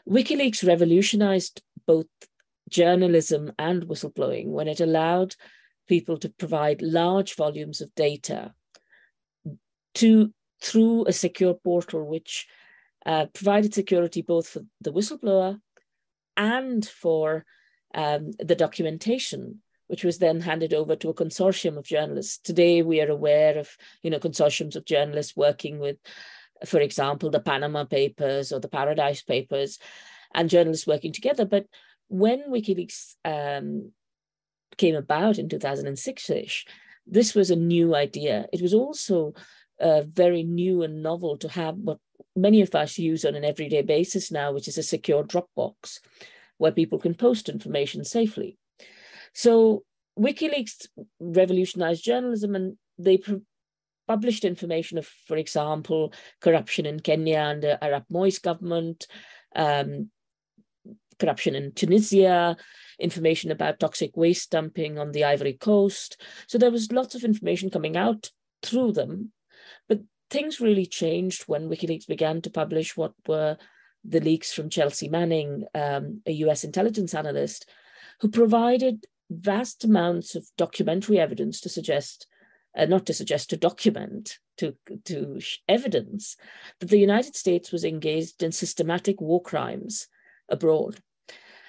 WikiLeaks 0.08 0.66
revolutionized 0.66 1.62
both 1.86 2.06
journalism 2.68 3.52
and 3.58 3.84
whistleblowing 3.84 4.46
when 4.48 4.68
it 4.68 4.80
allowed 4.80 5.34
people 5.88 6.18
to 6.18 6.28
provide 6.28 6.82
large 6.82 7.34
volumes 7.36 7.80
of 7.80 7.94
data 7.94 8.52
to 9.94 10.32
through 10.62 11.04
a 11.06 11.12
secure 11.12 11.54
portal 11.54 12.04
which 12.04 12.46
uh, 13.04 13.26
provided 13.26 13.72
security 13.72 14.22
both 14.22 14.48
for 14.48 14.62
the 14.80 14.92
whistleblower 14.92 15.60
and 16.36 16.86
for 16.86 17.44
um, 17.94 18.32
the 18.38 18.56
documentation 18.56 19.60
which 19.88 20.02
was 20.02 20.18
then 20.18 20.40
handed 20.40 20.74
over 20.74 20.96
to 20.96 21.08
a 21.08 21.14
consortium 21.14 21.76
of 21.76 21.84
journalists. 21.84 22.38
Today, 22.38 22.82
we 22.82 23.00
are 23.00 23.10
aware 23.10 23.56
of 23.58 23.76
you 24.02 24.10
know 24.10 24.18
consortiums 24.18 24.76
of 24.76 24.84
journalists 24.84 25.36
working 25.36 25.78
with 25.78 25.96
for 26.64 26.80
example, 26.80 27.30
the 27.30 27.40
Panama 27.40 27.84
Papers 27.84 28.52
or 28.52 28.60
the 28.60 28.68
Paradise 28.68 29.22
Papers, 29.22 29.78
and 30.34 30.50
journalists 30.50 30.86
working 30.86 31.12
together. 31.12 31.44
But 31.44 31.66
when 32.08 32.50
WikiLeaks 32.50 33.14
um, 33.24 33.92
came 34.76 34.94
about 34.94 35.38
in 35.38 35.48
2006 35.48 36.30
ish, 36.30 36.66
this 37.06 37.34
was 37.34 37.50
a 37.50 37.56
new 37.56 37.94
idea. 37.94 38.46
It 38.52 38.62
was 38.62 38.74
also 38.74 39.34
uh, 39.80 40.02
very 40.02 40.42
new 40.42 40.82
and 40.82 41.02
novel 41.02 41.36
to 41.38 41.48
have 41.48 41.76
what 41.76 41.98
many 42.34 42.60
of 42.60 42.74
us 42.74 42.98
use 42.98 43.24
on 43.24 43.34
an 43.34 43.44
everyday 43.44 43.82
basis 43.82 44.30
now, 44.30 44.52
which 44.52 44.68
is 44.68 44.78
a 44.78 44.82
secure 44.82 45.24
Dropbox 45.24 46.00
where 46.58 46.72
people 46.72 46.98
can 46.98 47.14
post 47.14 47.48
information 47.48 48.04
safely. 48.04 48.58
So 49.32 49.84
WikiLeaks 50.18 50.86
revolutionized 51.20 52.02
journalism 52.02 52.54
and 52.54 52.76
they 52.98 53.20
published 54.06 54.44
information 54.44 54.98
of, 54.98 55.06
for 55.06 55.36
example, 55.36 56.12
corruption 56.40 56.86
in 56.86 57.00
Kenya 57.00 57.40
under 57.40 57.78
Arap 57.82 58.04
Moi's 58.10 58.38
government, 58.38 59.06
um, 59.54 60.10
corruption 61.18 61.54
in 61.54 61.72
Tunisia, 61.72 62.56
information 62.98 63.50
about 63.50 63.80
toxic 63.80 64.16
waste 64.16 64.50
dumping 64.50 64.98
on 64.98 65.12
the 65.12 65.24
Ivory 65.24 65.54
Coast. 65.54 66.20
So 66.46 66.58
there 66.58 66.70
was 66.70 66.92
lots 66.92 67.14
of 67.14 67.24
information 67.24 67.70
coming 67.70 67.96
out 67.96 68.30
through 68.62 68.92
them. 68.92 69.32
But 69.88 70.00
things 70.30 70.60
really 70.60 70.86
changed 70.86 71.44
when 71.46 71.68
WikiLeaks 71.68 72.06
began 72.06 72.42
to 72.42 72.50
publish 72.50 72.96
what 72.96 73.12
were 73.26 73.56
the 74.04 74.20
leaks 74.20 74.52
from 74.52 74.70
Chelsea 74.70 75.08
Manning, 75.08 75.64
um, 75.74 76.22
a 76.26 76.32
US 76.32 76.64
intelligence 76.64 77.14
analyst, 77.14 77.68
who 78.20 78.28
provided 78.28 79.06
vast 79.30 79.84
amounts 79.84 80.34
of 80.34 80.46
documentary 80.56 81.18
evidence 81.18 81.60
to 81.60 81.68
suggest 81.68 82.26
uh, 82.76 82.84
not 82.84 83.06
to 83.06 83.14
suggest 83.14 83.50
to 83.50 83.56
document, 83.56 84.38
to, 84.58 84.74
to 85.04 85.40
evidence 85.68 86.36
that 86.80 86.90
the 86.90 86.98
United 86.98 87.34
States 87.34 87.72
was 87.72 87.84
engaged 87.84 88.42
in 88.42 88.52
systematic 88.52 89.20
war 89.20 89.42
crimes 89.42 90.08
abroad. 90.48 91.00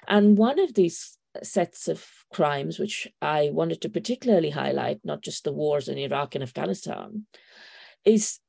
And 0.08 0.38
one 0.38 0.60
of 0.60 0.74
these 0.74 1.18
sets 1.44 1.88
of 1.88 2.06
crimes, 2.34 2.80
which 2.80 3.08
I 3.22 3.50
wanted 3.52 3.82
to 3.82 3.90
particularly 3.90 4.50
highlight, 4.50 5.00
not 5.04 5.22
just 5.22 5.44
the 5.44 5.54
wars 5.54 5.88
in 5.88 5.98
Iraq 5.98 6.36
and 6.36 6.44
Afghanistan, 6.44 7.26
is 8.06 8.40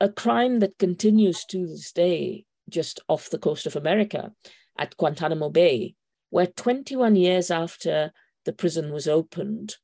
a 0.00 0.08
crime 0.08 0.60
that 0.60 0.78
continues 0.78 1.44
to 1.46 1.66
this 1.66 1.92
day 1.92 2.44
just 2.68 3.00
off 3.08 3.30
the 3.30 3.38
coast 3.38 3.66
of 3.66 3.76
America 3.76 4.32
at 4.76 4.96
Guantanamo 4.96 5.50
Bay, 5.50 5.94
where 6.30 6.46
21 6.46 7.16
years 7.16 7.50
after 7.50 8.12
the 8.44 8.52
prison 8.52 8.92
was 8.92 9.08
opened, 9.08 9.76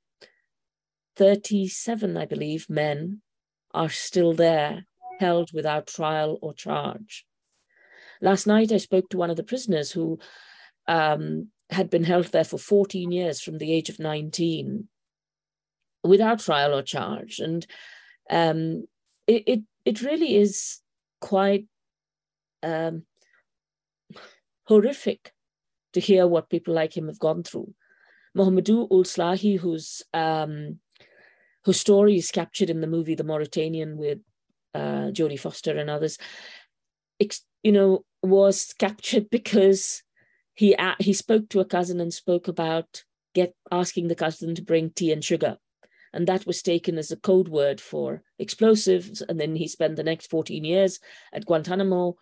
37, 1.16 2.16
I 2.16 2.26
believe, 2.26 2.68
men 2.68 3.22
are 3.72 3.88
still 3.88 4.32
there, 4.32 4.86
held 5.20 5.50
without 5.52 5.86
trial 5.86 6.38
or 6.42 6.54
charge. 6.54 7.24
Last 8.20 8.46
night, 8.46 8.72
I 8.72 8.78
spoke 8.78 9.08
to 9.10 9.16
one 9.16 9.30
of 9.30 9.36
the 9.36 9.42
prisoners 9.42 9.92
who 9.92 10.18
um, 10.86 11.48
had 11.70 11.90
been 11.90 12.04
held 12.04 12.26
there 12.26 12.44
for 12.44 12.58
14 12.58 13.10
years 13.12 13.40
from 13.40 13.58
the 13.58 13.72
age 13.72 13.88
of 13.88 13.98
19 13.98 14.88
without 16.02 16.40
trial 16.40 16.74
or 16.74 16.82
charge. 16.82 17.38
And 17.38 17.66
um, 18.30 18.86
it, 19.26 19.42
it, 19.46 19.60
it, 19.84 20.02
really 20.02 20.36
is 20.36 20.80
quite 21.20 21.66
um, 22.62 23.04
horrific 24.64 25.32
to 25.94 26.00
hear 26.00 26.26
what 26.26 26.50
people 26.50 26.74
like 26.74 26.96
him 26.96 27.06
have 27.08 27.18
gone 27.18 27.42
through. 27.42 27.74
Mohamedou 28.36 28.88
Ould 28.90 29.60
who's 29.60 30.02
um, 30.12 30.80
whose 31.64 31.80
story 31.80 32.16
is 32.16 32.30
captured 32.30 32.70
in 32.70 32.80
the 32.80 32.86
movie 32.86 33.14
The 33.14 33.24
Mauritanian 33.24 33.96
with 33.96 34.18
uh, 34.74 35.10
Jodie 35.12 35.38
Foster 35.38 35.76
and 35.78 35.88
others, 35.88 36.18
you 37.62 37.72
know, 37.72 38.04
was 38.22 38.74
captured 38.78 39.30
because 39.30 40.02
he 40.54 40.76
he 41.00 41.12
spoke 41.12 41.48
to 41.48 41.60
a 41.60 41.64
cousin 41.64 42.00
and 42.00 42.12
spoke 42.12 42.48
about 42.48 43.02
get 43.34 43.54
asking 43.72 44.06
the 44.06 44.14
cousin 44.14 44.54
to 44.54 44.62
bring 44.62 44.90
tea 44.90 45.10
and 45.10 45.24
sugar, 45.24 45.56
and 46.12 46.28
that 46.28 46.46
was 46.46 46.62
taken 46.62 46.96
as 46.98 47.10
a 47.10 47.16
code 47.16 47.48
word 47.48 47.80
for 47.80 48.22
explosives. 48.38 49.20
And 49.20 49.40
then 49.40 49.56
he 49.56 49.66
spent 49.66 49.96
the 49.96 50.04
next 50.04 50.30
fourteen 50.30 50.64
years 50.64 51.00
at 51.32 51.44
Guantanamo, 51.44 52.16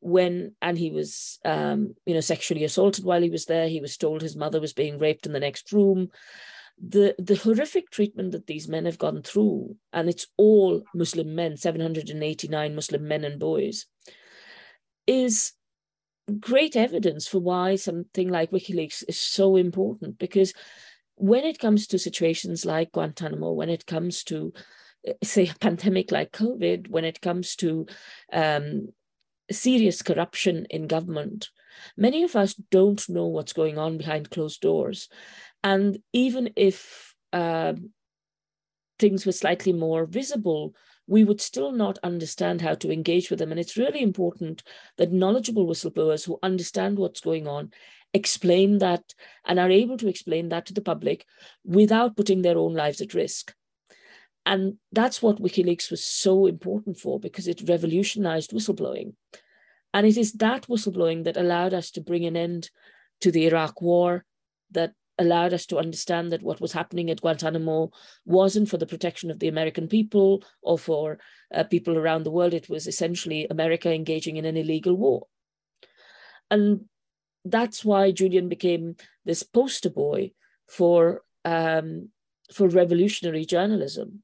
when 0.00 0.56
and 0.60 0.76
he 0.76 0.90
was 0.90 1.38
um, 1.44 1.94
you 2.06 2.14
know 2.14 2.20
sexually 2.20 2.64
assaulted 2.64 3.04
while 3.04 3.22
he 3.22 3.30
was 3.30 3.46
there. 3.46 3.68
He 3.68 3.80
was 3.80 3.96
told 3.96 4.22
his 4.22 4.36
mother 4.36 4.60
was 4.60 4.72
being 4.72 4.98
raped 4.98 5.26
in 5.26 5.32
the 5.32 5.40
next 5.40 5.72
room 5.72 6.10
the 6.78 7.14
the 7.18 7.36
horrific 7.36 7.90
treatment 7.90 8.32
that 8.32 8.46
these 8.46 8.68
men 8.68 8.84
have 8.84 8.98
gone 8.98 9.22
through, 9.22 9.76
and 9.92 10.08
it's 10.08 10.26
all 10.36 10.82
Muslim 10.94 11.34
men, 11.34 11.56
789 11.56 12.74
Muslim 12.74 13.08
men 13.08 13.24
and 13.24 13.40
boys, 13.40 13.86
is 15.06 15.52
great 16.40 16.76
evidence 16.76 17.26
for 17.26 17.38
why 17.38 17.76
something 17.76 18.28
like 18.28 18.50
WikiLeaks 18.50 19.04
is 19.08 19.18
so 19.18 19.56
important. 19.56 20.18
Because 20.18 20.52
when 21.14 21.44
it 21.44 21.58
comes 21.58 21.86
to 21.86 21.98
situations 21.98 22.64
like 22.64 22.92
Guantanamo, 22.92 23.52
when 23.52 23.70
it 23.70 23.86
comes 23.86 24.22
to 24.24 24.52
say 25.22 25.48
a 25.48 25.58
pandemic 25.60 26.10
like 26.10 26.32
COVID, 26.32 26.88
when 26.88 27.04
it 27.04 27.20
comes 27.20 27.56
to 27.56 27.86
um, 28.32 28.88
serious 29.50 30.02
corruption 30.02 30.66
in 30.68 30.86
government, 30.86 31.50
many 31.96 32.22
of 32.22 32.36
us 32.36 32.54
don't 32.54 33.08
know 33.08 33.26
what's 33.26 33.52
going 33.52 33.78
on 33.78 33.98
behind 33.98 34.30
closed 34.30 34.60
doors. 34.60 35.08
And 35.66 35.98
even 36.12 36.52
if 36.54 37.12
uh, 37.32 37.74
things 39.00 39.26
were 39.26 39.32
slightly 39.32 39.72
more 39.72 40.06
visible 40.06 40.74
we 41.06 41.24
would 41.24 41.40
still 41.40 41.72
not 41.72 41.98
understand 42.02 42.60
how 42.60 42.74
to 42.74 42.90
engage 42.90 43.30
with 43.30 43.38
them. 43.38 43.50
And 43.50 43.60
it's 43.60 43.76
really 43.76 44.02
important 44.02 44.62
that 44.96 45.12
knowledgeable 45.12 45.66
whistleblowers 45.66 46.26
who 46.26 46.38
understand 46.42 46.98
what's 46.98 47.20
going 47.20 47.46
on 47.46 47.72
explain 48.12 48.78
that 48.78 49.14
and 49.44 49.58
are 49.58 49.70
able 49.70 49.96
to 49.98 50.08
explain 50.08 50.48
that 50.48 50.66
to 50.66 50.74
the 50.74 50.80
public 50.80 51.26
without 51.64 52.16
putting 52.16 52.42
their 52.42 52.58
own 52.58 52.74
lives 52.74 53.00
at 53.00 53.14
risk. 53.14 53.54
And 54.44 54.78
that's 54.92 55.22
what 55.22 55.42
WikiLeaks 55.42 55.90
was 55.90 56.04
so 56.04 56.46
important 56.46 56.98
for 56.98 57.18
because 57.20 57.48
it 57.48 57.68
revolutionized 57.68 58.52
whistleblowing. 58.52 59.14
And 59.92 60.06
it 60.06 60.16
is 60.16 60.32
that 60.34 60.66
whistleblowing 60.66 61.24
that 61.24 61.36
allowed 61.36 61.74
us 61.74 61.90
to 61.92 62.00
bring 62.00 62.24
an 62.26 62.36
end 62.36 62.70
to 63.20 63.30
the 63.30 63.46
Iraq 63.46 63.80
war, 63.80 64.24
that 64.70 64.92
allowed 65.18 65.52
us 65.52 65.66
to 65.66 65.78
understand 65.78 66.32
that 66.32 66.42
what 66.42 66.60
was 66.60 66.72
happening 66.72 67.10
at 67.10 67.20
Guantanamo 67.20 67.90
wasn't 68.24 68.68
for 68.68 68.76
the 68.76 68.86
protection 68.86 69.30
of 69.30 69.38
the 69.38 69.48
American 69.48 69.88
people 69.88 70.44
or 70.62 70.78
for 70.78 71.18
uh, 71.54 71.64
people 71.64 71.96
around 71.96 72.24
the 72.24 72.30
world. 72.30 72.54
It 72.54 72.68
was 72.68 72.86
essentially 72.86 73.46
America 73.50 73.92
engaging 73.92 74.36
in 74.36 74.44
an 74.44 74.56
illegal 74.56 74.94
war. 74.94 75.26
And 76.50 76.82
that's 77.44 77.84
why 77.84 78.12
Julian 78.12 78.48
became 78.48 78.96
this 79.24 79.42
poster 79.42 79.90
boy 79.90 80.32
for, 80.68 81.22
um, 81.44 82.10
for 82.52 82.68
revolutionary 82.68 83.44
journalism. 83.44 84.22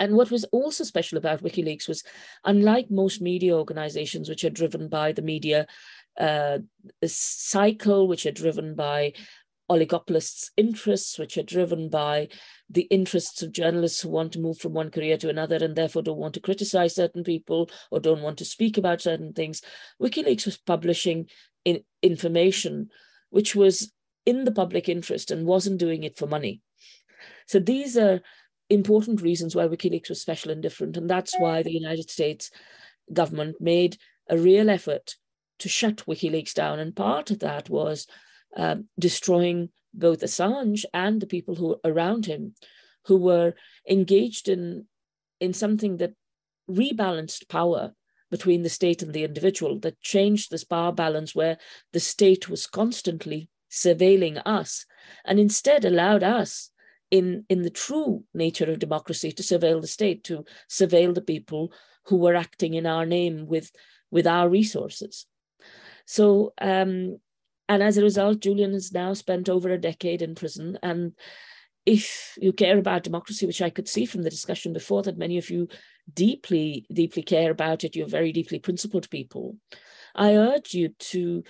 And 0.00 0.16
what 0.16 0.30
was 0.30 0.44
also 0.44 0.84
special 0.84 1.18
about 1.18 1.42
WikiLeaks 1.42 1.88
was, 1.88 2.02
unlike 2.44 2.90
most 2.90 3.20
media 3.20 3.56
organizations, 3.56 4.28
which 4.28 4.44
are 4.44 4.50
driven 4.50 4.88
by 4.88 5.12
the 5.12 5.22
media 5.22 5.66
uh, 6.18 6.58
cycle, 7.04 8.08
which 8.08 8.26
are 8.26 8.32
driven 8.32 8.74
by 8.74 9.12
oligopolists' 9.70 10.50
interests, 10.56 11.18
which 11.18 11.38
are 11.38 11.42
driven 11.42 11.88
by 11.88 12.28
the 12.68 12.82
interests 12.82 13.42
of 13.42 13.52
journalists 13.52 14.00
who 14.00 14.08
want 14.08 14.32
to 14.32 14.40
move 14.40 14.58
from 14.58 14.72
one 14.72 14.90
career 14.90 15.16
to 15.16 15.28
another 15.28 15.56
and 15.56 15.74
therefore 15.74 16.02
don't 16.02 16.18
want 16.18 16.34
to 16.34 16.40
criticize 16.40 16.94
certain 16.94 17.24
people 17.24 17.70
or 17.90 18.00
don't 18.00 18.22
want 18.22 18.38
to 18.38 18.44
speak 18.44 18.76
about 18.76 19.00
certain 19.00 19.32
things. 19.32 19.62
WikiLeaks 20.02 20.44
was 20.44 20.58
publishing 20.58 21.28
in 21.64 21.82
information 22.02 22.90
which 23.30 23.54
was 23.56 23.92
in 24.26 24.44
the 24.44 24.52
public 24.52 24.88
interest 24.88 25.30
and 25.30 25.46
wasn't 25.46 25.78
doing 25.78 26.04
it 26.04 26.16
for 26.16 26.26
money. 26.26 26.60
So 27.46 27.58
these 27.58 27.96
are 27.96 28.20
important 28.70 29.20
reasons 29.20 29.54
why 29.54 29.66
WikiLeaks 29.66 30.08
was 30.08 30.20
special 30.20 30.50
and 30.50 30.62
different. 30.62 30.96
And 30.96 31.08
that's 31.10 31.34
why 31.38 31.62
the 31.62 31.72
United 31.72 32.10
States 32.10 32.50
government 33.12 33.56
made 33.60 33.98
a 34.30 34.38
real 34.38 34.70
effort 34.70 35.16
to 35.58 35.68
shut 35.68 36.06
WikiLeaks 36.06 36.54
down. 36.54 36.78
And 36.78 36.94
part 36.96 37.30
of 37.30 37.40
that 37.40 37.68
was 37.68 38.06
um, 38.56 38.88
destroying 38.98 39.70
both 39.92 40.20
Assange 40.20 40.84
and 40.92 41.20
the 41.20 41.26
people 41.26 41.54
who 41.54 41.76
around 41.84 42.26
him, 42.26 42.54
who 43.06 43.16
were 43.16 43.54
engaged 43.88 44.48
in, 44.48 44.86
in 45.40 45.52
something 45.52 45.98
that 45.98 46.14
rebalanced 46.68 47.48
power 47.48 47.94
between 48.30 48.62
the 48.62 48.68
state 48.68 49.02
and 49.02 49.12
the 49.12 49.24
individual, 49.24 49.78
that 49.80 50.00
changed 50.00 50.50
this 50.50 50.64
power 50.64 50.92
balance 50.92 51.34
where 51.34 51.58
the 51.92 52.00
state 52.00 52.48
was 52.48 52.66
constantly 52.66 53.48
surveilling 53.70 54.40
us 54.44 54.86
and 55.24 55.38
instead 55.38 55.84
allowed 55.84 56.22
us 56.22 56.70
in, 57.10 57.44
in 57.48 57.62
the 57.62 57.70
true 57.70 58.24
nature 58.32 58.70
of 58.70 58.78
democracy 58.78 59.30
to 59.30 59.42
surveil 59.42 59.80
the 59.80 59.86
state, 59.86 60.24
to 60.24 60.44
surveil 60.68 61.14
the 61.14 61.20
people 61.20 61.72
who 62.06 62.16
were 62.16 62.34
acting 62.34 62.74
in 62.74 62.86
our 62.86 63.06
name 63.06 63.46
with, 63.46 63.70
with 64.10 64.26
our 64.26 64.48
resources. 64.48 65.26
So 66.06 66.52
um, 66.60 67.18
and 67.68 67.82
as 67.82 67.96
a 67.96 68.02
result, 68.02 68.40
Julian 68.40 68.72
has 68.72 68.92
now 68.92 69.14
spent 69.14 69.48
over 69.48 69.70
a 69.70 69.80
decade 69.80 70.22
in 70.22 70.34
prison. 70.34 70.78
And 70.82 71.12
if 71.86 72.36
you 72.40 72.52
care 72.52 72.78
about 72.78 73.04
democracy, 73.04 73.46
which 73.46 73.62
I 73.62 73.70
could 73.70 73.88
see 73.88 74.06
from 74.06 74.22
the 74.22 74.30
discussion 74.30 74.72
before 74.72 75.02
that 75.02 75.18
many 75.18 75.38
of 75.38 75.50
you 75.50 75.68
deeply, 76.12 76.86
deeply 76.92 77.22
care 77.22 77.50
about 77.50 77.84
it, 77.84 77.96
you're 77.96 78.06
very 78.06 78.32
deeply 78.32 78.58
principled 78.58 79.08
people, 79.10 79.56
I 80.14 80.36
urge 80.36 80.74
you 80.74 80.90
to 80.90 81.42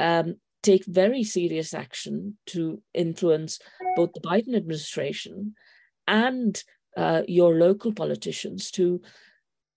um, 0.00 0.36
take 0.62 0.84
very 0.86 1.24
serious 1.24 1.74
action 1.74 2.38
to 2.46 2.82
influence 2.94 3.58
both 3.96 4.12
the 4.12 4.20
Biden 4.20 4.56
administration 4.56 5.54
and 6.06 6.62
uh, 6.96 7.22
your 7.28 7.56
local 7.56 7.92
politicians 7.92 8.70
to 8.72 9.00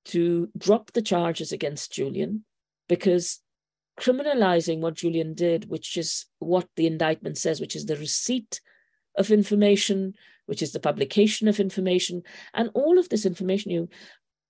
to 0.03 0.49
drop 0.57 0.91
the 0.93 1.01
charges 1.01 1.51
against 1.51 1.91
Julian 1.91 2.43
because 2.89 3.39
criminalizing 4.01 4.79
what 4.79 4.95
Julian 4.95 5.33
did, 5.35 5.69
which 5.69 5.95
is 5.95 6.25
what 6.39 6.67
the 6.75 6.87
indictment 6.87 7.37
says, 7.37 7.61
which 7.61 7.75
is 7.75 7.85
the 7.85 7.97
receipt 7.97 8.59
of 9.15 9.29
information, 9.29 10.15
which 10.47 10.61
is 10.61 10.71
the 10.71 10.79
publication 10.79 11.47
of 11.47 11.59
information, 11.59 12.23
and 12.53 12.71
all 12.73 12.97
of 12.97 13.09
this 13.09 13.25
information 13.25 13.71
you 13.71 13.89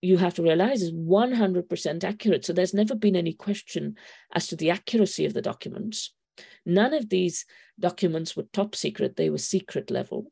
you 0.04 0.18
have 0.18 0.34
to 0.34 0.42
realize 0.42 0.82
is 0.82 0.92
100% 0.92 2.04
accurate. 2.04 2.44
So 2.44 2.54
there's 2.54 2.74
never 2.74 2.96
been 2.96 3.16
any 3.16 3.34
question 3.34 3.98
as 4.34 4.48
to 4.48 4.56
the 4.56 4.72
accuracy 4.72 5.26
of 5.26 5.36
the 5.36 5.44
documents. 5.44 6.12
None 6.66 6.96
of 6.96 7.10
these 7.10 7.46
documents 7.80 8.36
were 8.36 8.48
top 8.52 8.74
secret; 8.74 9.16
they 9.16 9.30
were 9.30 9.38
secret 9.38 9.92
level 9.92 10.32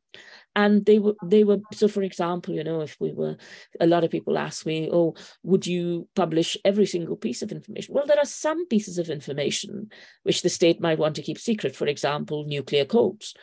and 0.59 0.85
they 0.85 0.99
were 0.99 1.15
they 1.23 1.45
were 1.45 1.59
so 1.71 1.87
for 1.87 2.03
example 2.03 2.53
you 2.53 2.63
know 2.63 2.81
if 2.81 2.97
we 2.99 3.13
were 3.13 3.37
a 3.79 3.87
lot 3.87 4.03
of 4.03 4.11
people 4.11 4.37
ask 4.37 4.65
me 4.65 4.89
oh 4.91 5.15
would 5.41 5.65
you 5.65 6.07
publish 6.15 6.57
every 6.65 6.85
single 6.85 7.15
piece 7.15 7.41
of 7.41 7.51
information? 7.51 7.95
Well 7.95 8.05
there 8.05 8.19
are 8.19 8.25
some 8.45 8.67
pieces 8.67 8.97
of 8.97 9.09
information 9.09 9.89
which 10.23 10.41
the 10.41 10.49
state 10.49 10.81
might 10.81 10.99
want 10.99 11.15
to 11.15 11.21
keep 11.21 11.39
secret 11.39 11.75
for 11.75 11.87
example 11.87 12.43
nuclear 12.43 12.83
codes. 12.83 13.33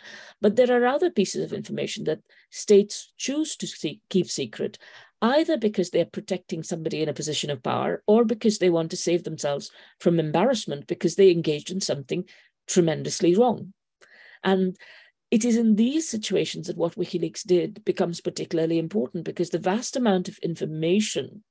But 0.42 0.56
there 0.56 0.70
are 0.76 0.86
other 0.86 1.10
pieces 1.10 1.42
of 1.42 1.54
information 1.54 2.04
that 2.04 2.20
states 2.50 3.12
choose 3.16 3.56
to 3.56 3.66
see, 3.66 4.02
keep 4.10 4.28
secret 4.28 4.78
either 5.22 5.56
because 5.56 5.88
they're 5.88 6.16
protecting 6.18 6.62
somebody 6.62 7.02
in 7.02 7.08
a 7.08 7.20
position 7.20 7.48
of 7.50 7.62
power 7.62 8.02
or 8.06 8.26
because 8.26 8.58
they 8.58 8.68
want 8.68 8.90
to 8.90 8.96
save 8.98 9.24
themselves 9.24 9.70
from 10.00 10.20
embarrassment 10.20 10.86
because 10.86 11.14
they 11.16 11.30
engaged 11.30 11.70
in 11.70 11.80
something 11.80 12.24
tremendously 12.68 13.34
wrong. 13.34 13.72
And 14.44 14.76
it 15.36 15.44
is 15.44 15.58
in 15.58 15.76
these 15.76 16.08
situations 16.08 16.66
that 16.66 16.78
what 16.78 16.94
WikiLeaks 16.94 17.42
did 17.46 17.84
becomes 17.84 18.22
particularly 18.22 18.78
important 18.78 19.22
because 19.24 19.50
the 19.50 19.58
vast 19.58 19.94
amount 19.94 20.30
of 20.30 20.38
information 20.38 21.44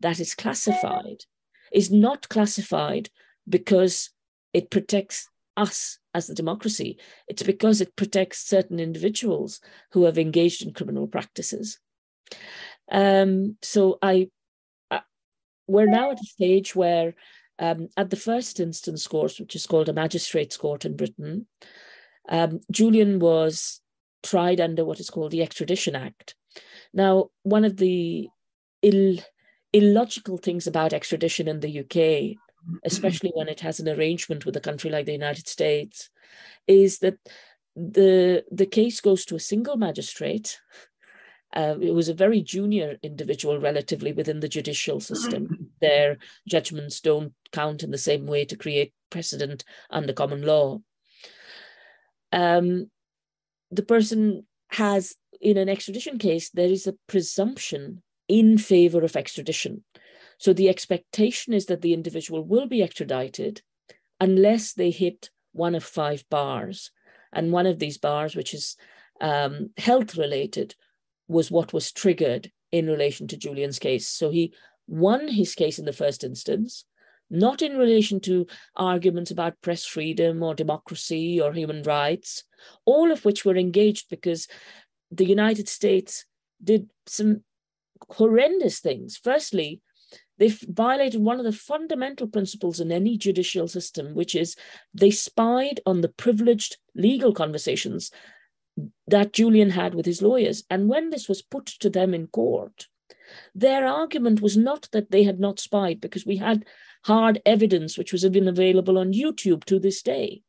that 0.00 0.18
is 0.18 0.34
classified 0.34 1.26
is 1.72 1.92
not 1.92 2.28
classified 2.28 3.08
because 3.48 4.10
it 4.52 4.68
protects 4.68 5.28
us 5.56 6.00
as 6.12 6.26
the 6.26 6.34
democracy. 6.34 6.98
It's 7.28 7.44
because 7.44 7.80
it 7.80 7.94
protects 7.94 8.48
certain 8.48 8.80
individuals 8.80 9.60
who 9.92 10.06
have 10.06 10.18
engaged 10.18 10.66
in 10.66 10.72
criminal 10.72 11.06
practices. 11.06 11.78
Um, 12.90 13.58
so 13.62 14.00
I, 14.02 14.28
I, 14.90 15.02
we're 15.68 15.86
now 15.86 16.10
at 16.10 16.20
a 16.20 16.26
stage 16.26 16.74
where, 16.74 17.14
um, 17.60 17.90
at 17.96 18.10
the 18.10 18.16
first 18.16 18.58
instance 18.58 19.06
course, 19.06 19.38
which 19.38 19.54
is 19.54 19.66
called 19.66 19.88
a 19.88 19.92
magistrates 19.92 20.56
court 20.56 20.84
in 20.84 20.96
Britain, 20.96 21.46
um, 22.28 22.60
Julian 22.70 23.18
was 23.18 23.80
tried 24.22 24.60
under 24.60 24.84
what 24.84 25.00
is 25.00 25.10
called 25.10 25.30
the 25.30 25.42
Extradition 25.42 25.96
Act. 25.96 26.34
Now, 26.92 27.30
one 27.42 27.64
of 27.64 27.76
the 27.76 28.28
Ill, 28.82 29.18
illogical 29.72 30.36
things 30.38 30.66
about 30.66 30.92
extradition 30.92 31.48
in 31.48 31.60
the 31.60 31.80
UK, 31.80 32.36
especially 32.84 33.30
when 33.34 33.48
it 33.48 33.60
has 33.60 33.80
an 33.80 33.88
arrangement 33.88 34.44
with 34.44 34.56
a 34.56 34.60
country 34.60 34.90
like 34.90 35.06
the 35.06 35.12
United 35.12 35.48
States, 35.48 36.10
is 36.66 36.98
that 36.98 37.18
the 37.76 38.44
the 38.50 38.66
case 38.66 39.00
goes 39.00 39.24
to 39.26 39.36
a 39.36 39.40
single 39.40 39.76
magistrate. 39.76 40.60
Uh, 41.54 41.74
it 41.80 41.92
was 41.92 42.08
a 42.08 42.14
very 42.14 42.40
junior 42.42 42.96
individual, 43.02 43.58
relatively 43.58 44.12
within 44.12 44.40
the 44.40 44.48
judicial 44.48 45.00
system. 45.00 45.70
Their 45.80 46.18
judgments 46.46 47.00
don't 47.00 47.32
count 47.52 47.82
in 47.82 47.90
the 47.90 47.98
same 47.98 48.26
way 48.26 48.44
to 48.44 48.56
create 48.56 48.92
precedent 49.10 49.64
under 49.90 50.12
common 50.12 50.42
law 50.42 50.80
um, 52.32 52.90
the 53.70 53.82
person 53.82 54.46
has, 54.70 55.16
in 55.40 55.56
an 55.56 55.68
extradition 55.68 56.18
case, 56.18 56.50
there 56.50 56.68
is 56.68 56.86
a 56.86 56.96
presumption 57.06 58.02
in 58.28 58.58
favor 58.58 59.02
of 59.02 59.16
extradition. 59.16 59.84
So 60.38 60.52
the 60.52 60.68
expectation 60.68 61.52
is 61.52 61.66
that 61.66 61.82
the 61.82 61.92
individual 61.92 62.44
will 62.44 62.66
be 62.66 62.82
extradited 62.82 63.62
unless 64.20 64.72
they 64.72 64.90
hit 64.90 65.30
one 65.52 65.74
of 65.74 65.84
five 65.84 66.24
bars. 66.30 66.90
And 67.32 67.52
one 67.52 67.66
of 67.66 67.78
these 67.78 67.98
bars, 67.98 68.34
which 68.34 68.54
is 68.54 68.76
um, 69.20 69.70
health 69.76 70.16
related, 70.16 70.74
was 71.28 71.50
what 71.50 71.72
was 71.72 71.92
triggered 71.92 72.50
in 72.72 72.86
relation 72.86 73.26
to 73.28 73.36
Julian's 73.36 73.78
case. 73.78 74.06
So 74.08 74.30
he 74.30 74.54
won 74.86 75.28
his 75.28 75.54
case 75.54 75.78
in 75.78 75.84
the 75.84 75.92
first 75.92 76.24
instance 76.24 76.84
not 77.30 77.62
in 77.62 77.76
relation 77.76 78.20
to 78.20 78.46
arguments 78.74 79.30
about 79.30 79.60
press 79.62 79.84
freedom 79.84 80.42
or 80.42 80.54
democracy 80.54 81.40
or 81.40 81.52
human 81.52 81.82
rights, 81.84 82.44
all 82.84 83.12
of 83.12 83.24
which 83.24 83.44
were 83.44 83.56
engaged 83.56 84.10
because 84.10 84.48
the 85.10 85.24
United 85.24 85.68
States 85.68 86.24
did 86.62 86.90
some 87.06 87.42
horrendous 88.08 88.80
things. 88.80 89.16
Firstly, 89.16 89.80
they 90.38 90.48
violated 90.48 91.20
one 91.20 91.38
of 91.38 91.44
the 91.44 91.52
fundamental 91.52 92.26
principles 92.26 92.80
in 92.80 92.90
any 92.90 93.16
judicial 93.16 93.68
system, 93.68 94.14
which 94.14 94.34
is 94.34 94.56
they 94.94 95.10
spied 95.10 95.80
on 95.84 96.00
the 96.00 96.08
privileged 96.08 96.78
legal 96.94 97.32
conversations 97.32 98.10
that 99.06 99.32
Julian 99.32 99.70
had 99.70 99.94
with 99.94 100.06
his 100.06 100.22
lawyers. 100.22 100.64
And 100.70 100.88
when 100.88 101.10
this 101.10 101.28
was 101.28 101.42
put 101.42 101.66
to 101.66 101.90
them 101.90 102.14
in 102.14 102.26
court, 102.26 102.86
Their 103.54 103.86
argument 103.86 104.40
was 104.40 104.56
not 104.56 104.88
that 104.92 105.10
they 105.10 105.24
had 105.24 105.40
not 105.40 105.60
spied, 105.60 106.00
because 106.00 106.26
we 106.26 106.36
had 106.36 106.64
hard 107.04 107.40
evidence 107.46 107.96
which 107.96 108.12
was 108.12 108.28
been 108.28 108.48
available 108.48 108.98
on 108.98 109.12
YouTube 109.12 109.64
to 109.64 109.78
this 109.78 110.02
day. 110.02 110.42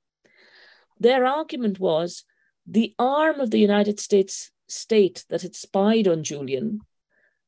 Their 0.99 1.25
argument 1.25 1.79
was 1.79 2.23
the 2.67 2.93
arm 2.99 3.39
of 3.39 3.51
the 3.51 3.59
United 3.59 3.99
States 3.99 4.51
state 4.67 5.25
that 5.29 5.41
had 5.41 5.55
spied 5.55 6.07
on 6.07 6.23
Julian 6.23 6.81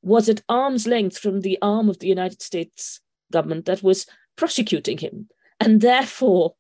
was 0.01 0.27
at 0.27 0.43
arm's 0.49 0.85
length 0.85 1.17
from 1.17 1.41
the 1.41 1.57
arm 1.61 1.89
of 1.89 1.99
the 1.99 2.07
United 2.07 2.41
States 2.41 2.99
government 3.31 3.65
that 3.65 3.81
was 3.81 4.05
prosecuting 4.35 4.97
him. 4.97 5.29
And 5.59 5.81
therefore, 5.81 6.55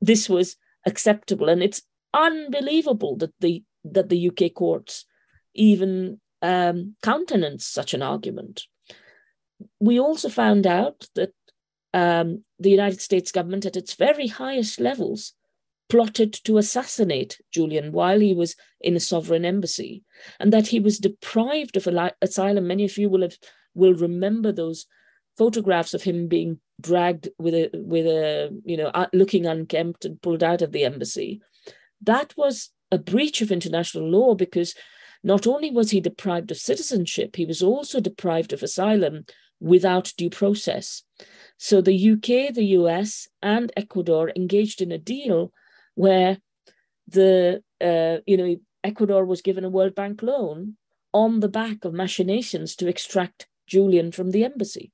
this 0.00 0.28
was 0.28 0.56
acceptable. 0.86 1.48
And 1.48 1.62
it's 1.62 1.82
unbelievable 2.12 3.16
that 3.16 3.32
the 3.40 3.64
that 3.84 4.08
the 4.08 4.30
UK 4.30 4.54
courts 4.54 5.06
even 5.54 6.20
um, 6.40 6.94
countenance 7.02 7.64
such 7.64 7.94
an 7.94 8.02
argument. 8.02 8.64
We 9.80 9.98
also 9.98 10.28
found 10.28 10.66
out 10.66 11.08
that 11.14 11.32
um, 11.94 12.44
the 12.58 12.70
United 12.70 13.00
States 13.00 13.32
government, 13.32 13.66
at 13.66 13.76
its 13.76 13.94
very 13.94 14.28
highest 14.28 14.80
levels, 14.80 15.34
plotted 15.88 16.32
to 16.32 16.58
assassinate 16.58 17.40
Julian 17.52 17.92
while 17.92 18.18
he 18.18 18.32
was 18.32 18.56
in 18.80 18.96
a 18.96 19.00
sovereign 19.00 19.44
embassy, 19.44 20.02
and 20.40 20.52
that 20.52 20.68
he 20.68 20.80
was 20.80 20.98
deprived 20.98 21.76
of 21.76 21.86
asylum. 22.22 22.66
Many 22.66 22.84
of 22.84 22.96
you 22.96 23.10
will 23.10 23.22
have 23.22 23.36
will 23.74 23.94
remember 23.94 24.52
those 24.52 24.86
photographs 25.36 25.94
of 25.94 26.02
him 26.02 26.28
being 26.28 26.60
dragged 26.80 27.28
with 27.38 27.54
a 27.54 27.70
with 27.74 28.06
a 28.06 28.58
you 28.64 28.76
know 28.76 28.88
uh, 28.88 29.06
looking 29.12 29.46
unkempt 29.46 30.04
and 30.04 30.20
pulled 30.22 30.42
out 30.42 30.62
of 30.62 30.72
the 30.72 30.84
embassy. 30.84 31.40
That 32.00 32.34
was 32.36 32.70
a 32.90 32.98
breach 32.98 33.40
of 33.40 33.52
international 33.52 34.08
law 34.08 34.34
because 34.34 34.74
not 35.24 35.46
only 35.46 35.70
was 35.70 35.90
he 35.90 36.00
deprived 36.00 36.50
of 36.50 36.56
citizenship, 36.58 37.36
he 37.36 37.46
was 37.46 37.62
also 37.62 38.00
deprived 38.00 38.52
of 38.52 38.62
asylum 38.62 39.24
without 39.60 40.12
due 40.16 40.30
process. 40.30 41.02
So 41.58 41.80
the 41.80 42.12
UK, 42.12 42.54
the 42.54 42.76
US, 42.78 43.28
and 43.40 43.72
Ecuador 43.76 44.32
engaged 44.34 44.80
in 44.80 44.92
a 44.92 44.98
deal 44.98 45.52
where 45.94 46.38
the 47.06 47.62
uh, 47.80 48.18
you 48.26 48.36
know 48.36 48.56
Ecuador 48.84 49.24
was 49.24 49.42
given 49.42 49.64
a 49.64 49.70
World 49.70 49.94
Bank 49.94 50.22
loan 50.22 50.76
on 51.12 51.40
the 51.40 51.48
back 51.48 51.84
of 51.84 51.92
machinations 51.92 52.74
to 52.76 52.88
extract 52.88 53.46
Julian 53.66 54.12
from 54.12 54.30
the 54.30 54.44
embassy. 54.44 54.92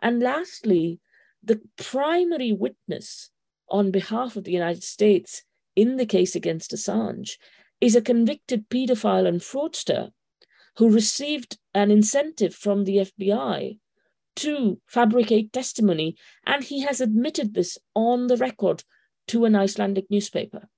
And 0.00 0.22
lastly, 0.22 1.00
the 1.42 1.60
primary 1.76 2.52
witness 2.52 3.30
on 3.68 3.90
behalf 3.90 4.36
of 4.36 4.44
the 4.44 4.52
United 4.52 4.84
States 4.84 5.42
in 5.74 5.96
the 5.96 6.06
case 6.06 6.34
against 6.34 6.72
Assange 6.72 7.32
is 7.80 7.94
a 7.94 8.00
convicted 8.00 8.68
pedophile 8.70 9.26
and 9.26 9.40
fraudster 9.40 10.10
who 10.76 10.90
received 10.90 11.58
an 11.74 11.90
incentive 11.90 12.54
from 12.54 12.84
the 12.84 12.98
FBI 12.98 13.78
to 14.36 14.80
fabricate 14.86 15.52
testimony. 15.52 16.16
And 16.44 16.62
he 16.62 16.80
has 16.82 17.00
admitted 17.00 17.54
this 17.54 17.78
on 17.94 18.26
the 18.26 18.36
record 18.36 18.84
to 19.28 19.44
an 19.44 19.56
Icelandic 19.56 20.06
newspaper. 20.10 20.68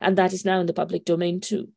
And 0.00 0.18
that 0.18 0.32
is 0.32 0.44
now 0.44 0.60
in 0.60 0.66
the 0.66 0.72
public 0.72 1.04
domain 1.04 1.40
too. 1.40 1.68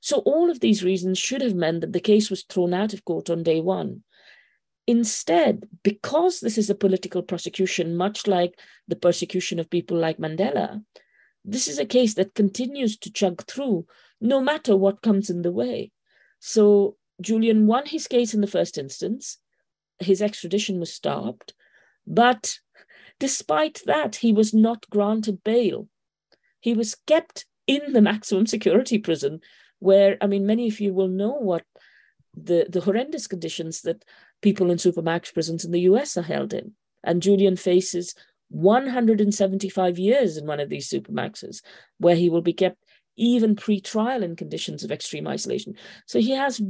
So 0.00 0.18
all 0.18 0.50
of 0.50 0.60
these 0.60 0.82
reasons 0.82 1.18
should 1.18 1.42
have 1.42 1.54
meant 1.54 1.82
that 1.82 1.92
the 1.92 2.00
case 2.00 2.30
was 2.30 2.42
thrown 2.44 2.74
out 2.74 2.94
of 2.94 3.04
court 3.04 3.30
on 3.30 3.42
day 3.42 3.60
one. 3.60 4.02
Instead, 4.86 5.68
because 5.82 6.40
this 6.40 6.56
is 6.56 6.70
a 6.70 6.74
political 6.74 7.22
prosecution, 7.22 7.96
much 7.96 8.26
like 8.26 8.58
the 8.88 8.96
persecution 8.96 9.58
of 9.58 9.68
people 9.68 9.98
like 9.98 10.18
Mandela, 10.18 10.82
this 11.44 11.68
is 11.68 11.78
a 11.78 11.84
case 11.84 12.14
that 12.14 12.34
continues 12.34 12.96
to 12.98 13.12
chug 13.12 13.44
through 13.46 13.86
no 14.20 14.40
matter 14.40 14.76
what 14.76 15.02
comes 15.02 15.28
in 15.28 15.42
the 15.42 15.52
way. 15.52 15.92
So 16.38 16.96
Julian 17.20 17.66
won 17.66 17.86
his 17.86 18.06
case 18.06 18.34
in 18.34 18.40
the 18.40 18.46
first 18.46 18.78
instance. 18.78 19.38
His 19.98 20.22
extradition 20.22 20.80
was 20.80 20.92
stopped. 20.92 21.54
But 22.06 22.58
despite 23.18 23.82
that, 23.86 24.16
he 24.16 24.32
was 24.32 24.54
not 24.54 24.88
granted 24.90 25.42
bail. 25.42 25.88
He 26.60 26.74
was 26.74 26.96
kept 27.06 27.46
in 27.66 27.92
the 27.92 28.02
maximum 28.02 28.46
security 28.46 28.98
prison, 28.98 29.40
where, 29.78 30.16
I 30.20 30.26
mean, 30.26 30.46
many 30.46 30.68
of 30.68 30.80
you 30.80 30.94
will 30.94 31.08
know 31.08 31.32
what 31.32 31.64
the, 32.34 32.66
the 32.68 32.80
horrendous 32.80 33.26
conditions 33.26 33.82
that 33.82 34.04
people 34.42 34.70
in 34.70 34.78
supermax 34.78 35.32
prisons 35.32 35.64
in 35.64 35.72
the 35.72 35.80
US 35.80 36.16
are 36.16 36.22
held 36.22 36.52
in. 36.52 36.72
And 37.02 37.22
Julian 37.22 37.56
faces 37.56 38.14
175 38.48 39.98
years 39.98 40.36
in 40.36 40.46
one 40.46 40.60
of 40.60 40.68
these 40.68 40.88
supermaxes, 40.88 41.62
where 41.98 42.16
he 42.16 42.30
will 42.30 42.42
be 42.42 42.52
kept 42.52 42.78
even 43.16 43.56
pre-trial 43.56 44.22
in 44.22 44.36
conditions 44.36 44.84
of 44.84 44.92
extreme 44.92 45.26
isolation. 45.26 45.74
So 46.06 46.20
he 46.20 46.32
has, 46.32 46.60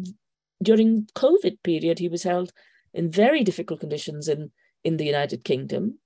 during 0.63 1.09
COVID 1.15 1.63
period, 1.63 1.99
he 1.99 2.09
was 2.09 2.23
held 2.23 2.53
in 2.97 3.11
very 3.11 3.45
difficult 3.45 3.81
conditions 3.81 4.27
in, 4.27 4.51
in 4.83 4.97
the 4.97 5.05
United 5.05 5.45
Kingdom. 5.45 5.99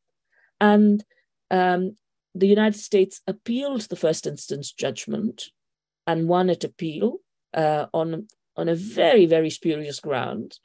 And 0.61 1.03
um, 1.51 1.97
the 2.35 2.49
United 2.49 2.79
States 2.79 3.21
appealed 3.27 3.83
the 3.83 3.97
first 3.97 4.27
instance 4.27 4.73
judgment 4.73 5.45
and 6.07 6.29
won 6.29 6.51
at 6.51 6.65
appeal 6.65 7.19
uh, 7.55 7.87
on, 7.95 8.27
on 8.57 8.69
a 8.69 8.75
very, 8.75 9.27
very 9.27 9.51
spurious 9.51 10.01
ground. 10.01 10.59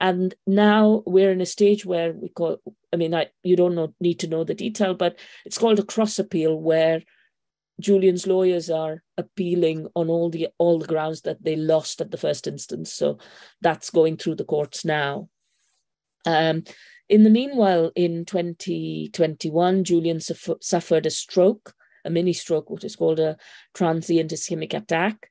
And 0.00 0.34
now 0.46 1.02
we're 1.06 1.30
in 1.30 1.42
a 1.42 1.46
stage 1.46 1.84
where 1.84 2.14
we 2.14 2.30
call, 2.30 2.56
I 2.92 2.96
mean, 2.96 3.14
I, 3.14 3.26
you 3.42 3.54
don't 3.54 3.74
know, 3.74 3.94
need 4.00 4.20
to 4.20 4.28
know 4.28 4.44
the 4.44 4.54
detail, 4.54 4.94
but 4.94 5.18
it's 5.44 5.58
called 5.58 5.78
a 5.78 5.84
cross 5.84 6.18
appeal 6.18 6.58
where 6.58 7.02
Julian's 7.80 8.26
lawyers 8.26 8.70
are 8.70 9.02
appealing 9.18 9.88
on 9.94 10.08
all 10.08 10.30
the 10.30 10.48
all 10.58 10.78
the 10.78 10.86
grounds 10.86 11.22
that 11.22 11.42
they 11.42 11.56
lost 11.56 12.00
at 12.00 12.10
the 12.10 12.18
first 12.18 12.46
instance. 12.46 12.92
So 12.92 13.18
that's 13.60 13.90
going 13.90 14.16
through 14.16 14.36
the 14.36 14.44
courts 14.44 14.84
now. 14.84 15.28
Um, 16.26 16.64
in 17.08 17.24
the 17.24 17.30
meanwhile, 17.30 17.90
in 17.96 18.24
2021, 18.24 19.84
Julian 19.84 20.20
suffered 20.20 21.06
a 21.06 21.10
stroke, 21.10 21.74
a 22.04 22.10
mini 22.10 22.32
stroke, 22.32 22.70
what 22.70 22.84
is 22.84 22.96
called 22.96 23.18
a 23.18 23.36
transient 23.74 24.30
ischemic 24.30 24.74
attack. 24.74 25.30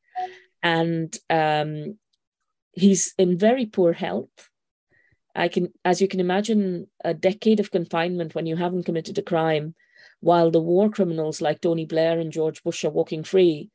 And 0.61 1.15
um, 1.29 1.97
he's 2.73 3.13
in 3.17 3.37
very 3.37 3.65
poor 3.65 3.93
health. 3.93 4.49
I 5.35 5.47
can, 5.47 5.71
as 5.85 6.01
you 6.01 6.07
can 6.07 6.19
imagine, 6.19 6.87
a 7.03 7.13
decade 7.13 7.61
of 7.61 7.71
confinement 7.71 8.35
when 8.35 8.45
you 8.45 8.57
haven't 8.57 8.83
committed 8.83 9.17
a 9.17 9.21
crime, 9.21 9.75
while 10.19 10.51
the 10.51 10.61
war 10.61 10.89
criminals 10.89 11.39
like 11.39 11.61
Tony 11.61 11.85
Blair 11.85 12.19
and 12.19 12.31
George 12.31 12.61
Bush 12.61 12.83
are 12.83 12.89
walking 12.89 13.23
free, 13.23 13.69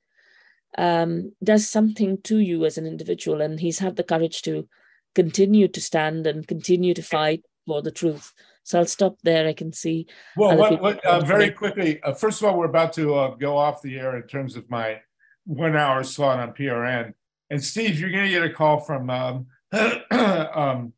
um, 0.77 1.33
does 1.43 1.69
something 1.69 2.21
to 2.23 2.39
you 2.39 2.67
as 2.67 2.77
an 2.77 2.87
individual. 2.87 3.41
And 3.41 3.61
he's 3.61 3.79
had 3.79 3.97
the 3.97 4.05
courage 4.05 4.43
to 4.43 4.69
continue 5.15 5.69
to 5.69 5.81
stand 5.81 6.27
and 6.27 6.47
continue 6.47 6.95
to 6.95 7.03
fight 7.03 7.45
for 7.67 7.83
the 7.83 7.91
truth. 7.91 8.33
So 8.63 8.79
I'll 8.79 8.87
stop 8.87 9.19
there. 9.23 9.47
I 9.47 9.53
can 9.53 9.73
see. 9.73 10.07
Well, 10.37 10.57
what, 10.57 10.81
what, 10.81 11.05
uh, 11.05 11.21
very 11.21 11.51
quickly, 11.51 12.03
uh, 12.03 12.15
first 12.15 12.41
of 12.41 12.49
all, 12.49 12.57
we're 12.57 12.65
about 12.65 12.95
to 12.95 13.15
uh, 13.15 13.35
go 13.35 13.57
off 13.57 13.83
the 13.83 13.99
air 13.99 14.17
in 14.17 14.23
terms 14.23 14.57
of 14.57 14.71
my 14.71 15.01
one 15.45 15.77
hour 15.77 16.03
slot 16.03 16.41
on 16.41 16.55
PRN. 16.55 17.13
And 17.51 17.63
Steve, 17.63 18.01
you're 18.01 18.11
going 18.11 18.25
to 18.25 18.31
get 18.31 18.43
a 18.43 18.51
call 18.51 18.81
from 18.81 19.11
um, 19.11 19.47
um, 20.11 20.93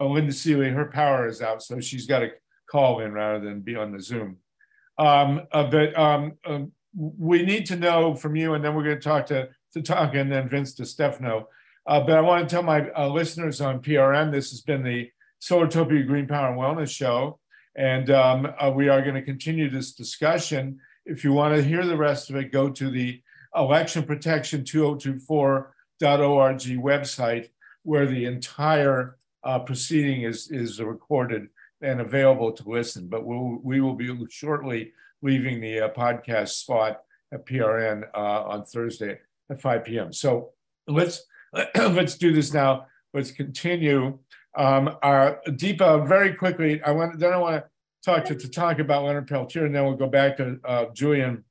Linda 0.00 0.32
Seely, 0.32 0.70
her 0.70 0.86
power 0.86 1.28
is 1.28 1.40
out, 1.40 1.62
so 1.62 1.80
she's 1.80 2.06
got 2.06 2.20
to 2.20 2.30
call 2.68 3.00
in 3.00 3.12
rather 3.12 3.44
than 3.44 3.60
be 3.60 3.76
on 3.76 3.92
the 3.92 4.00
Zoom. 4.00 4.38
Um, 4.98 5.42
uh, 5.52 5.64
but 5.64 5.96
um, 5.98 6.32
uh, 6.44 6.60
we 6.96 7.42
need 7.42 7.66
to 7.66 7.76
know 7.76 8.14
from 8.14 8.36
you, 8.36 8.54
and 8.54 8.64
then 8.64 8.74
we're 8.74 8.84
going 8.84 8.96
to 8.96 9.02
talk 9.02 9.26
to 9.26 9.48
to 9.74 9.82
talk, 9.82 10.14
and 10.14 10.30
then 10.30 10.48
Vince 10.48 10.74
to 10.74 10.84
Stefano. 10.84 11.48
Uh, 11.86 12.00
but 12.00 12.16
I 12.16 12.20
want 12.20 12.48
to 12.48 12.54
tell 12.54 12.62
my 12.62 12.88
uh, 12.90 13.08
listeners 13.08 13.60
on 13.60 13.82
PRN, 13.82 14.30
this 14.30 14.50
has 14.50 14.60
been 14.60 14.82
the 14.84 15.10
Solartopia 15.40 16.06
Green 16.06 16.28
Power 16.28 16.50
and 16.50 16.58
Wellness 16.58 16.90
Show, 16.90 17.40
and 17.74 18.10
um, 18.10 18.52
uh, 18.60 18.70
we 18.70 18.88
are 18.88 19.02
going 19.02 19.16
to 19.16 19.22
continue 19.22 19.68
this 19.68 19.92
discussion. 19.92 20.78
If 21.04 21.24
you 21.24 21.32
want 21.32 21.56
to 21.56 21.62
hear 21.62 21.84
the 21.84 21.96
rest 21.96 22.30
of 22.30 22.36
it, 22.36 22.52
go 22.52 22.70
to 22.70 22.90
the 22.90 23.20
Election 23.56 24.04
Protection 24.04 24.62
2024.org 24.62 25.66
website, 26.00 27.48
where 27.82 28.06
the 28.06 28.24
entire 28.26 29.16
uh, 29.44 29.58
proceeding 29.58 30.22
is 30.22 30.50
is 30.52 30.80
recorded 30.80 31.48
and 31.80 32.00
available 32.00 32.52
to 32.52 32.68
listen. 32.68 33.08
But 33.08 33.26
we'll, 33.26 33.58
we 33.62 33.80
will 33.80 33.94
be 33.94 34.16
shortly 34.30 34.92
leaving 35.20 35.60
the 35.60 35.80
uh, 35.80 35.88
podcast 35.88 36.50
spot 36.50 37.02
at 37.32 37.44
PRN 37.46 38.04
uh, 38.14 38.42
on 38.44 38.64
Thursday 38.64 39.18
at 39.50 39.60
5 39.60 39.84
p.m. 39.84 40.12
So 40.12 40.50
let's 40.86 41.24
let's 41.76 42.16
do 42.16 42.32
this 42.32 42.52
now. 42.52 42.86
Let's 43.14 43.30
continue. 43.30 44.18
Um, 44.56 44.96
our 45.02 45.40
Deepa, 45.46 46.06
very 46.06 46.34
quickly. 46.34 46.82
I 46.82 46.92
want 46.92 47.18
then 47.18 47.32
I 47.32 47.38
want 47.38 47.64
to 47.64 47.70
talk 48.04 48.24
to 48.26 48.48
talk 48.48 48.78
about 48.78 49.04
Leonard 49.04 49.28
Peltier, 49.28 49.66
and 49.66 49.74
then 49.74 49.84
we'll 49.84 49.96
go 49.96 50.08
back 50.08 50.36
to 50.38 50.58
uh, 50.64 50.86
Julian 50.94 51.44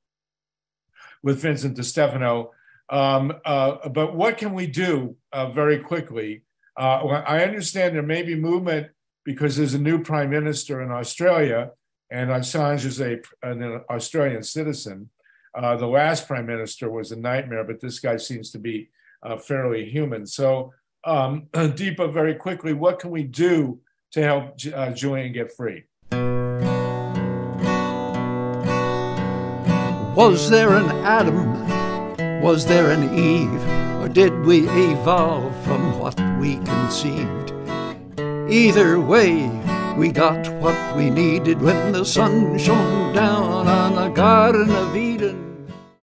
with 1.23 1.41
Vincent 1.41 1.83
Stefano. 1.85 2.51
Um, 2.89 3.33
uh, 3.45 3.89
but 3.89 4.15
what 4.15 4.37
can 4.37 4.53
we 4.53 4.67
do 4.67 5.15
uh, 5.31 5.49
very 5.49 5.79
quickly 5.79 6.43
uh, 6.77 7.05
I 7.27 7.43
understand 7.43 7.95
there 7.95 8.01
may 8.01 8.23
be 8.23 8.35
movement 8.35 8.87
because 9.25 9.57
there's 9.57 9.73
a 9.73 9.79
new 9.79 10.01
prime 10.01 10.29
minister 10.29 10.81
in 10.81 10.91
Australia, 10.91 11.71
and 12.09 12.29
Assange 12.29 12.85
is 12.85 12.99
a, 13.01 13.19
an 13.43 13.81
Australian 13.89 14.43
citizen. 14.43 15.09
Uh, 15.53 15.75
the 15.75 15.87
last 15.87 16.27
prime 16.27 16.45
minister 16.45 16.89
was 16.89 17.11
a 17.11 17.15
nightmare, 17.15 17.63
but 17.63 17.81
this 17.81 17.99
guy 17.99 18.17
seems 18.17 18.51
to 18.51 18.59
be 18.59 18.89
uh, 19.23 19.37
fairly 19.37 19.89
human. 19.89 20.25
So, 20.25 20.73
um, 21.05 21.47
Deepa, 21.53 22.11
very 22.13 22.35
quickly, 22.35 22.73
what 22.73 22.99
can 22.99 23.11
we 23.11 23.23
do 23.23 23.79
to 24.11 24.21
help 24.21 24.59
uh, 24.73 24.91
Julian 24.91 25.33
get 25.33 25.55
free? 25.55 25.83
Was 30.15 30.49
there 30.49 30.75
an 30.75 30.89
Adam? 31.05 32.41
Was 32.41 32.65
there 32.65 32.91
an 32.91 33.17
Eve? 33.17 33.63
Or 34.01 34.09
did 34.09 34.45
we 34.45 34.67
evolve 34.67 35.55
from 35.63 35.97
what 35.99 36.19
we 36.39 36.57
conceived? 36.57 37.53
Either 38.49 38.99
way, 38.99 39.47
we 39.95 40.11
got 40.11 40.47
what 40.55 40.97
we 40.97 41.09
needed 41.09 41.61
when 41.61 41.91
the 41.91 42.03
sun 42.03 42.57
shone 42.57 43.13
down 43.13 43.67
on 43.67 43.95
the 43.95 44.09
Garden 44.09 44.69
of 44.71 44.95
Eden. 44.95 45.50